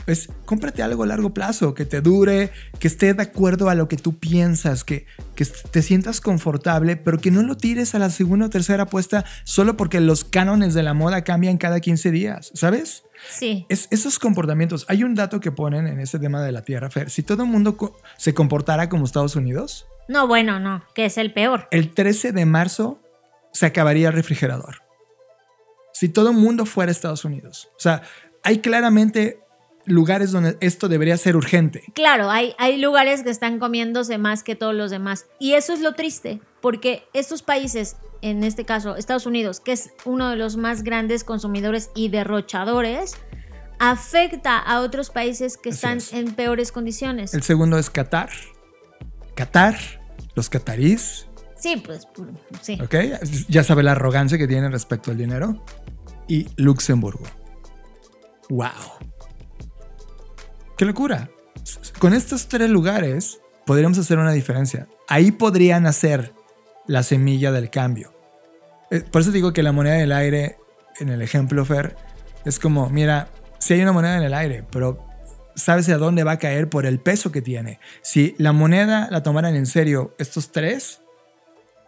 es 0.07 0.29
cómprate 0.45 0.83
algo 0.83 1.05
a 1.05 1.07
largo 1.07 1.33
plazo, 1.33 1.75
que 1.75 1.85
te 1.85 2.01
dure, 2.01 2.51
que 2.79 2.89
esté 2.89 3.15
de 3.15 3.23
acuerdo 3.23 3.69
a 3.71 3.75
lo 3.75 3.89
que 3.89 3.97
tú 3.97 4.19
piensas, 4.19 4.85
que, 4.85 5.07
que 5.35 5.45
te 5.45 5.83
sientas 5.83 6.21
confortable, 6.21 6.97
pero 6.97 7.19
que 7.19 7.31
no 7.31 7.43
lo 7.43 7.57
tires 7.57 7.95
a 7.95 7.99
la 7.99 8.11
segunda 8.11 8.47
o 8.47 8.51
tercera 8.51 8.85
apuesta 8.85 9.25
solo 9.45 9.77
porque 9.77 10.01
los 10.01 10.25
cánones 10.25 10.75
de 10.75 10.83
la 10.83 10.95
moda 10.95 11.23
cambian 11.23 11.59
cada 11.59 11.81
15 11.81 12.11
días, 12.11 12.51
¿sabes? 12.55 13.05
Sí. 13.29 13.67
Es, 13.69 13.89
esos 13.91 14.19
comportamientos. 14.19 14.87
Hay 14.89 15.05
un 15.05 15.15
dato 15.15 15.41
que 15.41 15.53
ponen 15.53 15.87
en 15.87 16.01
ese 16.01 16.19
tema 16.19 16.43
de 16.43 16.53
la 16.53 16.63
Tierra, 16.63 16.91
Fer. 16.91 17.11
Si 17.11 17.23
todo 17.23 17.43
el 17.43 17.49
mundo 17.49 17.77
se 18.17 18.35
comportara 18.35 18.89
como 18.89 19.05
Estados 19.05 19.37
Unidos. 19.37 19.87
No, 20.09 20.27
bueno, 20.27 20.59
no, 20.59 20.85
que 20.95 21.05
es 21.05 21.19
el 21.19 21.33
peor. 21.33 21.69
El 21.71 21.93
13 21.93 22.33
de 22.33 22.47
marzo 22.47 23.01
se 23.53 23.67
acabaría 23.67 24.09
el 24.09 24.15
refrigerador. 24.15 24.83
Si 25.93 26.09
todo 26.09 26.31
el 26.31 26.37
mundo 26.37 26.65
fuera 26.67 26.91
Estados 26.91 27.25
Unidos. 27.25 27.69
O 27.77 27.81
sea, 27.81 28.03
hay 28.43 28.59
claramente 28.59 29.41
lugares 29.85 30.33
donde 30.33 30.57
esto 30.61 30.89
debería 30.89 31.17
ser 31.17 31.37
urgente. 31.37 31.85
Claro, 31.95 32.31
hay, 32.31 32.55
hay 32.59 32.79
lugares 32.79 33.23
que 33.23 33.31
están 33.31 33.59
comiéndose 33.59 34.19
más 34.19 34.43
que 34.43 34.55
todos 34.55 34.75
los 34.75 34.91
demás. 34.91 35.27
Y 35.39 35.55
eso 35.55 35.73
es 35.73 35.81
lo 35.81 35.95
triste, 35.95 36.41
porque 36.61 37.05
estos 37.13 37.43
países, 37.43 37.97
en 38.23 38.45
este 38.45 38.65
caso 38.65 38.97
Estados 38.97 39.27
Unidos, 39.27 39.61
que 39.61 39.73
es 39.73 39.91
uno 40.05 40.31
de 40.31 40.37
los 40.37 40.57
más 40.57 40.83
grandes 40.83 41.25
consumidores 41.25 41.91
y 41.95 42.09
derrochadores, 42.09 43.17
afecta 43.79 44.59
a 44.59 44.81
otros 44.81 45.11
países 45.11 45.57
que 45.57 45.71
están 45.71 45.99
en 46.13 46.35
peores 46.35 46.71
condiciones. 46.71 47.35
El 47.35 47.43
segundo 47.43 47.79
es 47.79 47.91
Qatar. 47.91 48.31
Qatar, 49.35 49.77
los 50.35 50.51
catarís. 50.51 51.27
Sí, 51.57 51.83
pues 51.85 52.07
sí. 52.61 52.79
Ok, 52.83 52.95
ya 53.49 53.65
sabe 53.65 53.83
la 53.83 53.93
arrogancia 53.93 54.39
que 54.39 54.47
tienen 54.47 54.73
respecto 54.73 55.11
al 55.11 55.17
dinero. 55.17 55.65
Y 56.29 56.47
Luxemburgo. 56.57 57.25
¡Wow! 58.51 58.69
¡Qué 60.81 60.87
locura! 60.87 61.29
Con 61.99 62.15
estos 62.15 62.49
tres 62.49 62.71
lugares 62.71 63.39
podríamos 63.67 63.99
hacer 63.99 64.17
una 64.17 64.33
diferencia. 64.33 64.89
Ahí 65.09 65.31
podría 65.31 65.79
nacer 65.79 66.33
la 66.87 67.03
semilla 67.03 67.53
del 67.53 67.69
cambio. 67.69 68.15
Eh, 68.91 69.03
por 69.03 69.21
eso 69.21 69.31
digo 69.31 69.53
que 69.53 69.63
la 69.63 69.73
moneda 69.73 69.97
del 69.97 70.11
aire, 70.11 70.57
en 70.99 71.11
el 71.11 71.21
ejemplo 71.21 71.67
Fer, 71.67 71.97
es 72.47 72.59
como, 72.59 72.89
mira, 72.89 73.29
si 73.59 73.75
hay 73.75 73.83
una 73.83 73.93
moneda 73.93 74.17
en 74.17 74.23
el 74.23 74.33
aire, 74.33 74.65
pero 74.73 75.07
sabes 75.55 75.87
a 75.91 75.99
dónde 75.99 76.25
va 76.25 76.33
a 76.33 76.39
caer 76.39 76.71
por 76.71 76.87
el 76.87 76.99
peso 76.99 77.31
que 77.31 77.43
tiene. 77.43 77.79
Si 78.01 78.35
la 78.39 78.55
moneda 78.55 79.09
la 79.11 79.23
tomaran 79.23 79.57
en 79.57 79.67
serio 79.67 80.15
estos 80.19 80.51
tres, 80.51 81.03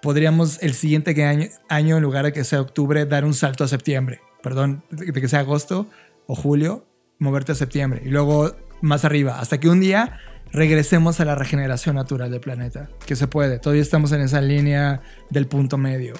podríamos 0.02 0.62
el 0.62 0.74
siguiente 0.74 1.24
año, 1.24 1.48
año 1.70 1.96
en 1.96 2.02
lugar 2.02 2.26
de 2.26 2.34
que 2.34 2.44
sea 2.44 2.60
octubre, 2.60 3.06
dar 3.06 3.24
un 3.24 3.32
salto 3.32 3.64
a 3.64 3.68
septiembre. 3.68 4.20
Perdón, 4.42 4.84
de 4.90 5.18
que 5.18 5.28
sea 5.28 5.40
agosto 5.40 5.86
o 6.26 6.34
julio, 6.34 6.84
moverte 7.18 7.52
a 7.52 7.54
septiembre. 7.54 8.02
Y 8.04 8.10
luego 8.10 8.54
más 8.82 9.04
arriba, 9.04 9.40
hasta 9.40 9.58
que 9.58 9.68
un 9.68 9.80
día 9.80 10.18
regresemos 10.52 11.18
a 11.20 11.24
la 11.24 11.34
regeneración 11.34 11.96
natural 11.96 12.30
del 12.30 12.40
planeta, 12.40 12.90
que 13.06 13.16
se 13.16 13.26
puede, 13.26 13.58
todavía 13.58 13.82
estamos 13.82 14.12
en 14.12 14.20
esa 14.20 14.40
línea 14.40 15.00
del 15.30 15.46
punto 15.46 15.78
medio. 15.78 16.14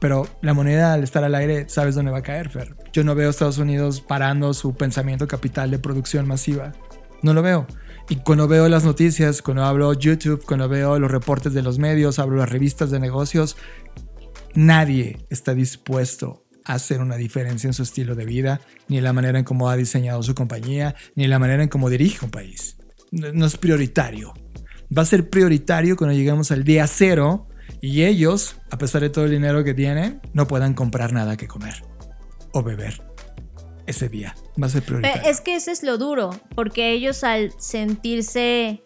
Pero 0.00 0.26
la 0.42 0.54
moneda 0.54 0.92
al 0.92 1.02
estar 1.02 1.24
al 1.24 1.34
aire, 1.34 1.66
¿sabes 1.68 1.94
dónde 1.94 2.10
va 2.10 2.18
a 2.18 2.22
caer, 2.22 2.50
Fer? 2.50 2.76
Yo 2.92 3.04
no 3.04 3.14
veo 3.14 3.30
Estados 3.30 3.58
Unidos 3.58 4.00
parando 4.00 4.52
su 4.52 4.74
pensamiento 4.74 5.26
capital 5.26 5.70
de 5.70 5.78
producción 5.78 6.26
masiva. 6.26 6.72
No 7.22 7.32
lo 7.32 7.42
veo. 7.42 7.66
Y 8.10 8.16
cuando 8.16 8.46
veo 8.46 8.68
las 8.68 8.84
noticias, 8.84 9.40
cuando 9.40 9.64
hablo 9.64 9.94
YouTube, 9.94 10.44
cuando 10.44 10.68
veo 10.68 10.98
los 10.98 11.10
reportes 11.10 11.54
de 11.54 11.62
los 11.62 11.78
medios, 11.78 12.18
hablo 12.18 12.36
las 12.36 12.50
revistas 12.50 12.90
de 12.90 13.00
negocios, 13.00 13.56
nadie 14.54 15.24
está 15.30 15.54
dispuesto 15.54 16.43
hacer 16.64 17.00
una 17.00 17.16
diferencia 17.16 17.68
en 17.68 17.74
su 17.74 17.82
estilo 17.82 18.14
de 18.14 18.24
vida, 18.24 18.60
ni 18.88 18.98
en 18.98 19.04
la 19.04 19.12
manera 19.12 19.38
en 19.38 19.44
cómo 19.44 19.68
ha 19.68 19.76
diseñado 19.76 20.22
su 20.22 20.34
compañía, 20.34 20.94
ni 21.14 21.24
en 21.24 21.30
la 21.30 21.38
manera 21.38 21.62
en 21.62 21.68
cómo 21.68 21.90
dirige 21.90 22.24
un 22.24 22.30
país. 22.30 22.76
No 23.10 23.46
es 23.46 23.56
prioritario. 23.56 24.32
Va 24.96 25.02
a 25.02 25.06
ser 25.06 25.28
prioritario 25.30 25.96
cuando 25.96 26.16
lleguemos 26.16 26.50
al 26.50 26.64
día 26.64 26.86
cero 26.86 27.48
y 27.80 28.02
ellos, 28.02 28.56
a 28.70 28.78
pesar 28.78 29.02
de 29.02 29.10
todo 29.10 29.24
el 29.24 29.30
dinero 29.30 29.62
que 29.64 29.74
tienen, 29.74 30.20
no 30.32 30.46
puedan 30.46 30.74
comprar 30.74 31.12
nada 31.12 31.36
que 31.36 31.46
comer 31.46 31.84
o 32.52 32.62
beber 32.62 33.02
ese 33.86 34.08
día. 34.08 34.34
Va 34.60 34.66
a 34.66 34.70
ser 34.70 34.82
prioritario. 34.82 35.30
es 35.30 35.40
que 35.40 35.56
ese 35.56 35.72
es 35.72 35.82
lo 35.82 35.98
duro, 35.98 36.30
porque 36.54 36.92
ellos 36.92 37.24
al 37.24 37.52
sentirse, 37.58 38.82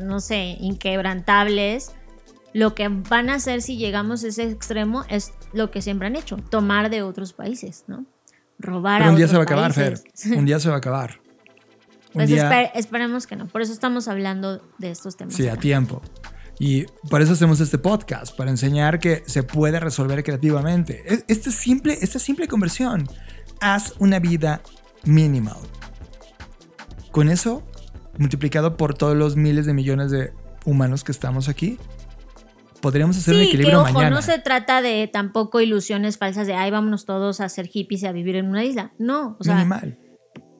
no 0.00 0.20
sé, 0.20 0.56
inquebrantables, 0.60 1.92
lo 2.52 2.74
que 2.74 2.88
van 2.88 3.30
a 3.30 3.34
hacer 3.34 3.62
si 3.62 3.76
llegamos 3.76 4.24
a 4.24 4.28
ese 4.28 4.50
extremo 4.50 5.04
es 5.08 5.32
lo 5.52 5.70
que 5.70 5.82
siempre 5.82 6.06
han 6.06 6.16
hecho, 6.16 6.36
tomar 6.36 6.90
de 6.90 7.02
otros 7.02 7.32
países, 7.32 7.84
¿no? 7.86 8.06
Robar 8.58 9.00
Pero 9.00 9.10
un 9.12 9.16
día 9.16 9.28
se 9.28 9.34
va 9.34 9.40
a 9.40 9.44
acabar, 9.44 9.72
Fer. 9.72 10.00
Un 10.36 10.44
día 10.44 10.60
se 10.60 10.68
va 10.68 10.74
a 10.74 10.78
acabar. 10.78 11.20
pues 12.12 12.30
esperemos 12.74 13.26
que 13.26 13.36
no. 13.36 13.46
Por 13.46 13.62
eso 13.62 13.72
estamos 13.72 14.06
hablando 14.06 14.60
de 14.78 14.90
estos 14.90 15.16
temas. 15.16 15.34
Sí, 15.34 15.48
a 15.48 15.56
tiempo. 15.56 16.02
Y 16.58 16.84
por 17.08 17.22
eso 17.22 17.32
hacemos 17.32 17.58
este 17.60 17.78
podcast, 17.78 18.36
para 18.36 18.50
enseñar 18.50 18.98
que 18.98 19.22
se 19.26 19.42
puede 19.42 19.80
resolver 19.80 20.22
creativamente. 20.22 21.02
E, 21.10 21.24
esta 21.26 21.50
simple, 21.50 21.96
esta 22.02 22.18
simple 22.18 22.48
conversión. 22.48 23.08
Haz 23.62 23.94
una 23.98 24.18
vida 24.18 24.60
minimal. 25.04 25.56
Con 27.12 27.30
eso, 27.30 27.62
multiplicado 28.18 28.76
por 28.76 28.92
todos 28.92 29.16
los 29.16 29.36
miles 29.36 29.64
de 29.64 29.72
millones 29.72 30.10
de 30.10 30.34
humanos 30.66 31.02
que 31.02 31.12
estamos 31.12 31.48
aquí, 31.48 31.78
podríamos 32.80 33.16
hacer 33.16 33.34
sí, 33.34 33.40
un 33.40 33.46
equilibrio 33.46 33.70
que, 33.70 33.90
ojo, 33.90 33.92
mañana. 33.92 34.16
No 34.16 34.22
se 34.22 34.38
trata 34.38 34.82
de 34.82 35.08
tampoco 35.12 35.60
ilusiones 35.60 36.18
falsas 36.18 36.46
de, 36.46 36.54
ay, 36.54 36.70
vámonos 36.70 37.04
todos 37.04 37.40
a 37.40 37.48
ser 37.48 37.66
hippies 37.66 38.02
y 38.02 38.06
a 38.06 38.12
vivir 38.12 38.36
en 38.36 38.46
una 38.46 38.64
isla. 38.64 38.92
No, 38.98 39.36
o 39.38 39.44
sea, 39.44 39.56
Minimal. 39.56 39.98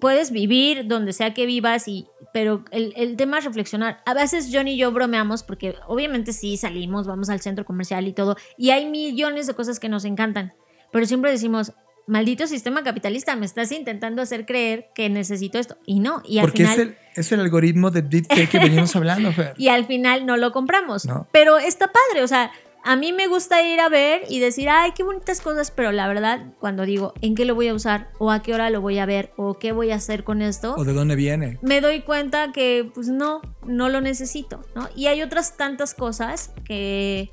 puedes 0.01 0.31
vivir 0.31 0.87
donde 0.87 1.13
sea 1.13 1.35
que 1.35 1.47
vivas 1.47 1.89
y 1.89 2.07
pero 2.33 2.65
el, 2.71 2.93
el, 2.97 3.17
tema 3.17 3.39
es 3.39 3.45
reflexionar. 3.45 4.03
A 4.07 4.15
veces 4.15 4.51
John 4.53 4.69
y 4.69 4.77
yo 4.77 4.93
bromeamos 4.93 5.43
porque 5.43 5.75
obviamente 5.89 6.33
sí 6.33 6.57
salimos, 6.57 7.07
vamos 7.07 7.29
al 7.29 7.41
centro 7.41 7.65
comercial 7.65 8.07
y 8.07 8.13
todo, 8.13 8.37
y 8.57 8.71
hay 8.71 8.89
millones 8.89 9.47
de 9.47 9.55
cosas 9.55 9.81
que 9.81 9.89
nos 9.89 10.05
encantan, 10.05 10.53
pero 10.93 11.07
siempre 11.07 11.31
decimos, 11.31 11.73
maldito 12.07 12.47
sistema 12.47 12.83
capitalista, 12.83 13.37
me 13.37 13.47
estás 13.47 13.73
intentando 13.73 14.23
hacer 14.23 14.47
creer 14.47 14.89
que 14.95 15.09
necesito 15.09 15.59
esto. 15.59 15.77
Y 15.87 16.01
no, 16.01 16.23
y 16.25 16.39
al 16.39 16.47
Porque 16.47 16.67
final... 16.67 16.73
es, 16.73 16.87
el, 16.87 16.97
es 17.17 17.33
el 17.33 17.41
algoritmo 17.41 17.91
de 17.91 18.03
deepfake 18.03 18.49
que 18.49 18.59
venimos 18.59 18.95
hablando, 18.97 19.33
Fer. 19.35 19.55
Y 19.57 19.69
al 19.69 19.87
final 19.87 20.27
no 20.27 20.37
lo 20.37 20.53
compramos. 20.53 21.05
No. 21.07 21.29
Pero 21.33 21.59
está 21.59 21.91
padre, 21.93 22.23
o 22.23 22.29
sea, 22.29 22.51
a 22.83 22.97
mí 22.97 23.13
me 23.13 23.27
gusta 23.27 23.63
ir 23.63 23.79
a 23.81 23.89
ver 23.89 24.23
y 24.29 24.41
decir, 24.41 24.69
ay, 24.69 24.93
qué 24.97 25.03
bonitas 25.03 25.41
cosas, 25.41 25.71
pero 25.71 25.93
la 25.93 26.09
verdad, 26.09 26.47
cuando 26.59 26.85
digo, 26.85 27.13
¿en 27.21 27.35
qué 27.35 27.45
lo 27.45 27.55
voy 27.55 27.69
a 27.69 27.75
usar? 27.75 28.09
¿O 28.19 28.31
a 28.31 28.43
qué 28.43 28.55
hora 28.55 28.71
lo 28.71 28.81
voy 28.81 28.99
a 28.99 29.07
ver? 29.07 29.33
¿O 29.37 29.59
qué 29.59 29.73
voy 29.73 29.91
a 29.91 29.97
hacer 29.97 30.25
con 30.25 30.41
esto? 30.41 30.75
¿O 30.77 30.85
de 30.85 30.93
dónde 30.93 31.17
viene? 31.17 31.59
Me 31.63 31.81
doy 31.81 32.01
cuenta 32.01 32.53
que, 32.53 32.91
pues 32.95 33.09
no, 33.09 33.43
no 33.67 33.89
lo 33.89 34.01
necesito, 34.01 34.65
¿no? 34.75 34.89
Y 34.97 35.07
hay 35.07 35.23
otras 35.23 35.57
tantas 35.57 35.95
cosas 35.95 36.53
que, 36.65 37.31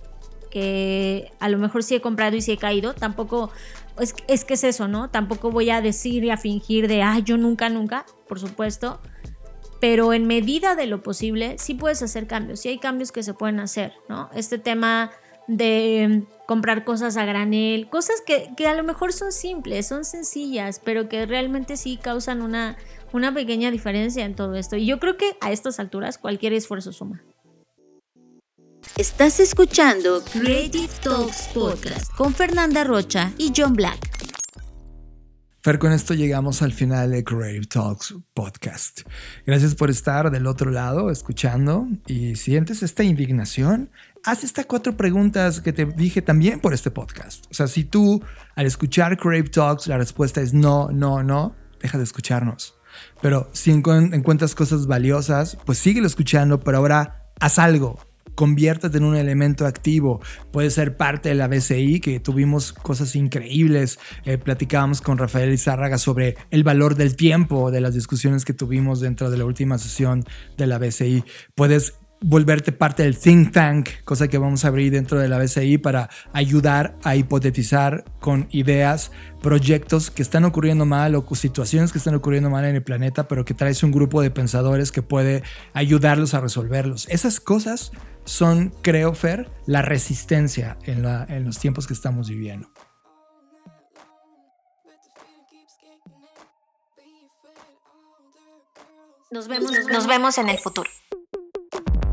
que 0.52 1.32
a 1.40 1.48
lo 1.50 1.58
mejor 1.58 1.84
sí 1.84 1.96
he 1.96 2.02
comprado 2.02 2.36
y 2.36 2.42
sí 2.42 2.52
he 2.52 2.58
caído, 2.58 2.94
tampoco... 2.94 3.52
Es, 4.00 4.16
es 4.28 4.46
que 4.46 4.56
es 4.56 4.64
eso, 4.64 4.88
¿no? 4.88 5.10
Tampoco 5.10 5.52
voy 5.52 5.70
a 5.70 5.82
decir 5.82 6.24
y 6.24 6.30
a 6.30 6.38
fingir 6.38 6.88
de, 6.88 7.02
ay, 7.02 7.24
yo 7.24 7.38
nunca, 7.38 7.70
nunca, 7.70 8.06
por 8.28 8.40
supuesto 8.40 9.00
pero 9.80 10.14
en 10.14 10.26
medida 10.26 10.76
de 10.76 10.88
lo 10.88 11.04
posible 11.04 11.58
sí 11.58 11.74
puedes 11.76 12.02
hacer 12.02 12.28
cambios, 12.28 12.62
sí 12.62 12.70
hay 12.70 12.80
cambios 12.80 13.12
que 13.12 13.24
se 13.24 13.34
pueden 13.34 13.60
hacer, 13.60 13.94
¿no? 14.10 14.30
Este 14.34 14.58
tema 14.58 15.12
de 15.48 16.24
comprar 16.46 16.84
cosas 16.84 17.16
a 17.18 17.26
granel, 17.26 17.90
cosas 17.90 18.22
que, 18.26 18.52
que, 18.58 18.68
a 18.68 18.74
lo 18.74 18.84
mejor 18.84 19.14
son 19.14 19.32
simples, 19.32 19.88
son 19.88 20.04
sencillas, 20.04 20.82
pero 20.84 21.08
que 21.08 21.26
realmente 21.26 21.78
sí 21.78 21.98
causan 21.98 22.42
una, 22.42 22.78
una 23.14 23.34
pequeña 23.34 23.72
diferencia 23.72 24.26
en 24.26 24.36
todo 24.36 24.56
esto. 24.56 24.76
Y 24.76 24.86
yo 24.86 25.00
creo 25.00 25.16
que 25.16 25.38
a 25.40 25.52
estas 25.52 25.80
alturas 25.80 26.18
cualquier 26.18 26.54
esfuerzo 26.54 26.92
suma. 26.92 27.24
Estás 28.96 29.40
escuchando 29.40 30.24
Creative 30.32 30.90
Talks 31.04 31.50
Podcast 31.54 32.12
con 32.16 32.34
Fernanda 32.34 32.84
Rocha 32.84 33.32
y 33.38 33.52
John 33.56 33.74
Black. 33.74 34.10
Fer, 35.62 35.78
con 35.78 35.92
esto 35.92 36.14
llegamos 36.14 36.62
al 36.64 36.74
final 36.74 37.12
de 37.12 37.24
Creative 37.24 37.68
Talks 37.68 38.16
Podcast. 38.34 39.02
Gracias 39.46 39.76
por 39.76 39.92
estar 39.92 40.32
del 40.32 40.48
otro 40.48 40.72
lado 40.72 41.12
escuchando 41.12 41.88
y 42.08 42.38
sientes 42.38 42.82
esta 42.82 43.04
indignación, 43.04 43.92
haz 44.24 44.44
estas 44.44 44.66
cuatro 44.66 44.98
preguntas 44.98 45.62
que 45.62 45.74
te 45.74 45.86
dije 45.86 46.24
también 46.24 46.60
por 46.60 46.74
este 46.74 46.90
podcast. 46.90 47.46
O 47.52 47.54
sea, 47.54 47.68
si 47.68 47.84
tú 47.84 48.24
al 48.56 48.66
escuchar 48.66 49.18
Creative 49.18 49.50
Talks 49.50 49.88
la 49.88 49.98
respuesta 49.98 50.42
es 50.42 50.54
no, 50.54 50.90
no, 50.92 51.22
no, 51.22 51.56
deja 51.80 52.00
de 52.00 52.04
escucharnos. 52.04 52.76
Pero 53.22 53.50
si 53.54 53.70
encuentras 53.72 54.56
cosas 54.56 54.88
valiosas, 54.88 55.58
pues 55.66 55.78
síguelo 55.78 56.08
escuchando, 56.08 56.62
pero 56.62 56.78
ahora 56.78 57.30
haz 57.40 57.60
algo 57.60 58.07
conviértete 58.38 59.00
en 59.00 59.04
un 59.04 59.16
elemento 59.16 59.66
activo. 59.66 60.22
Puede 60.52 60.70
ser 60.70 60.96
parte 60.96 61.30
de 61.30 61.36
la 61.36 61.48
BCI, 61.48 62.00
que 62.00 62.20
tuvimos 62.20 62.72
cosas 62.72 63.16
increíbles. 63.16 63.98
Eh, 64.26 64.38
platicábamos 64.38 65.02
con 65.02 65.18
Rafael 65.18 65.52
Izárraga 65.52 65.98
sobre 65.98 66.38
el 66.52 66.64
valor 66.64 66.94
del 66.94 67.16
tiempo 67.16 67.72
de 67.72 67.82
las 67.82 67.96
discusiones 67.96 68.46
que 68.46 68.54
tuvimos 68.54 69.00
dentro 69.00 69.32
de 69.32 69.38
la 69.40 69.46
última 69.46 69.80
sesión 69.80 70.24
de 70.56 70.68
la 70.68 70.78
BCI. 70.78 71.24
Puedes 71.56 71.96
volverte 72.22 72.72
parte 72.72 73.04
del 73.04 73.18
think 73.18 73.52
tank, 73.52 73.90
cosa 74.04 74.28
que 74.28 74.38
vamos 74.38 74.66
a 74.66 74.70
abrir 74.70 74.92
dentro 74.92 75.20
de 75.20 75.28
la 75.28 75.38
BCI 75.38 75.78
para 75.80 76.10
ayudar 76.34 76.96
a 77.04 77.16
hipotetizar 77.16 78.06
con 78.20 78.48
ideas, 78.52 79.12
proyectos 79.42 80.10
que 80.10 80.22
están 80.22 80.46
ocurriendo 80.46 80.86
mal 80.86 81.16
o 81.16 81.26
situaciones 81.36 81.92
que 81.92 82.00
están 82.00 82.16
ocurriendo 82.16 82.50
mal 82.50 82.66
en 82.66 82.76
el 82.76 82.84
planeta, 82.84 83.28
pero 83.28 83.46
que 83.46 83.54
traes 83.54 83.84
un 83.84 83.92
grupo 83.92 84.22
de 84.22 84.32
pensadores 84.32 84.92
que 84.92 85.02
puede 85.02 85.44
ayudarlos 85.74 86.34
a 86.34 86.42
resolverlos. 86.42 87.08
Esas 87.10 87.40
cosas 87.40 87.92
son, 88.28 88.74
creo, 88.82 89.14
Fer, 89.14 89.50
la 89.66 89.82
resistencia 89.82 90.78
en, 90.84 91.02
la, 91.02 91.26
en 91.30 91.46
los 91.46 91.58
tiempos 91.58 91.88
que 91.88 91.94
estamos 91.94 92.30
viviendo. 92.30 92.70
Nos 99.32 99.48
vemos, 99.48 99.72
nos 99.92 100.08
vemos 100.08 100.38
en 100.38 100.50
el 100.50 100.58
futuro. 100.58 100.90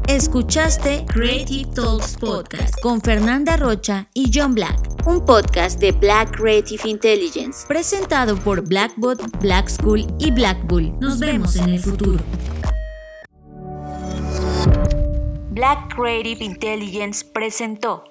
Escuchaste 0.09 1.07
Creative 1.07 1.71
Talks 1.75 2.17
Podcast 2.17 2.75
con 2.81 3.01
Fernanda 3.01 3.57
Rocha 3.57 4.09
y 4.15 4.31
John 4.33 4.55
Black, 4.55 4.79
un 5.07 5.25
podcast 5.25 5.81
de 5.81 5.93
Black 5.93 6.37
Creative 6.37 6.83
Intelligence, 6.89 7.67
presentado 7.67 8.37
por 8.37 8.63
Blackbot, 8.69 9.21
Black 9.41 9.69
School 9.69 10.07
y 10.19 10.31
Black 10.31 10.59
Bull. 10.67 10.97
Nos 11.01 11.19
vemos 11.19 11.57
en 11.57 11.71
el 11.71 11.81
futuro. 11.81 12.23
Black 15.55 15.95
Creative 15.95 16.45
Intelligence 16.45 17.25
presentó 17.25 18.03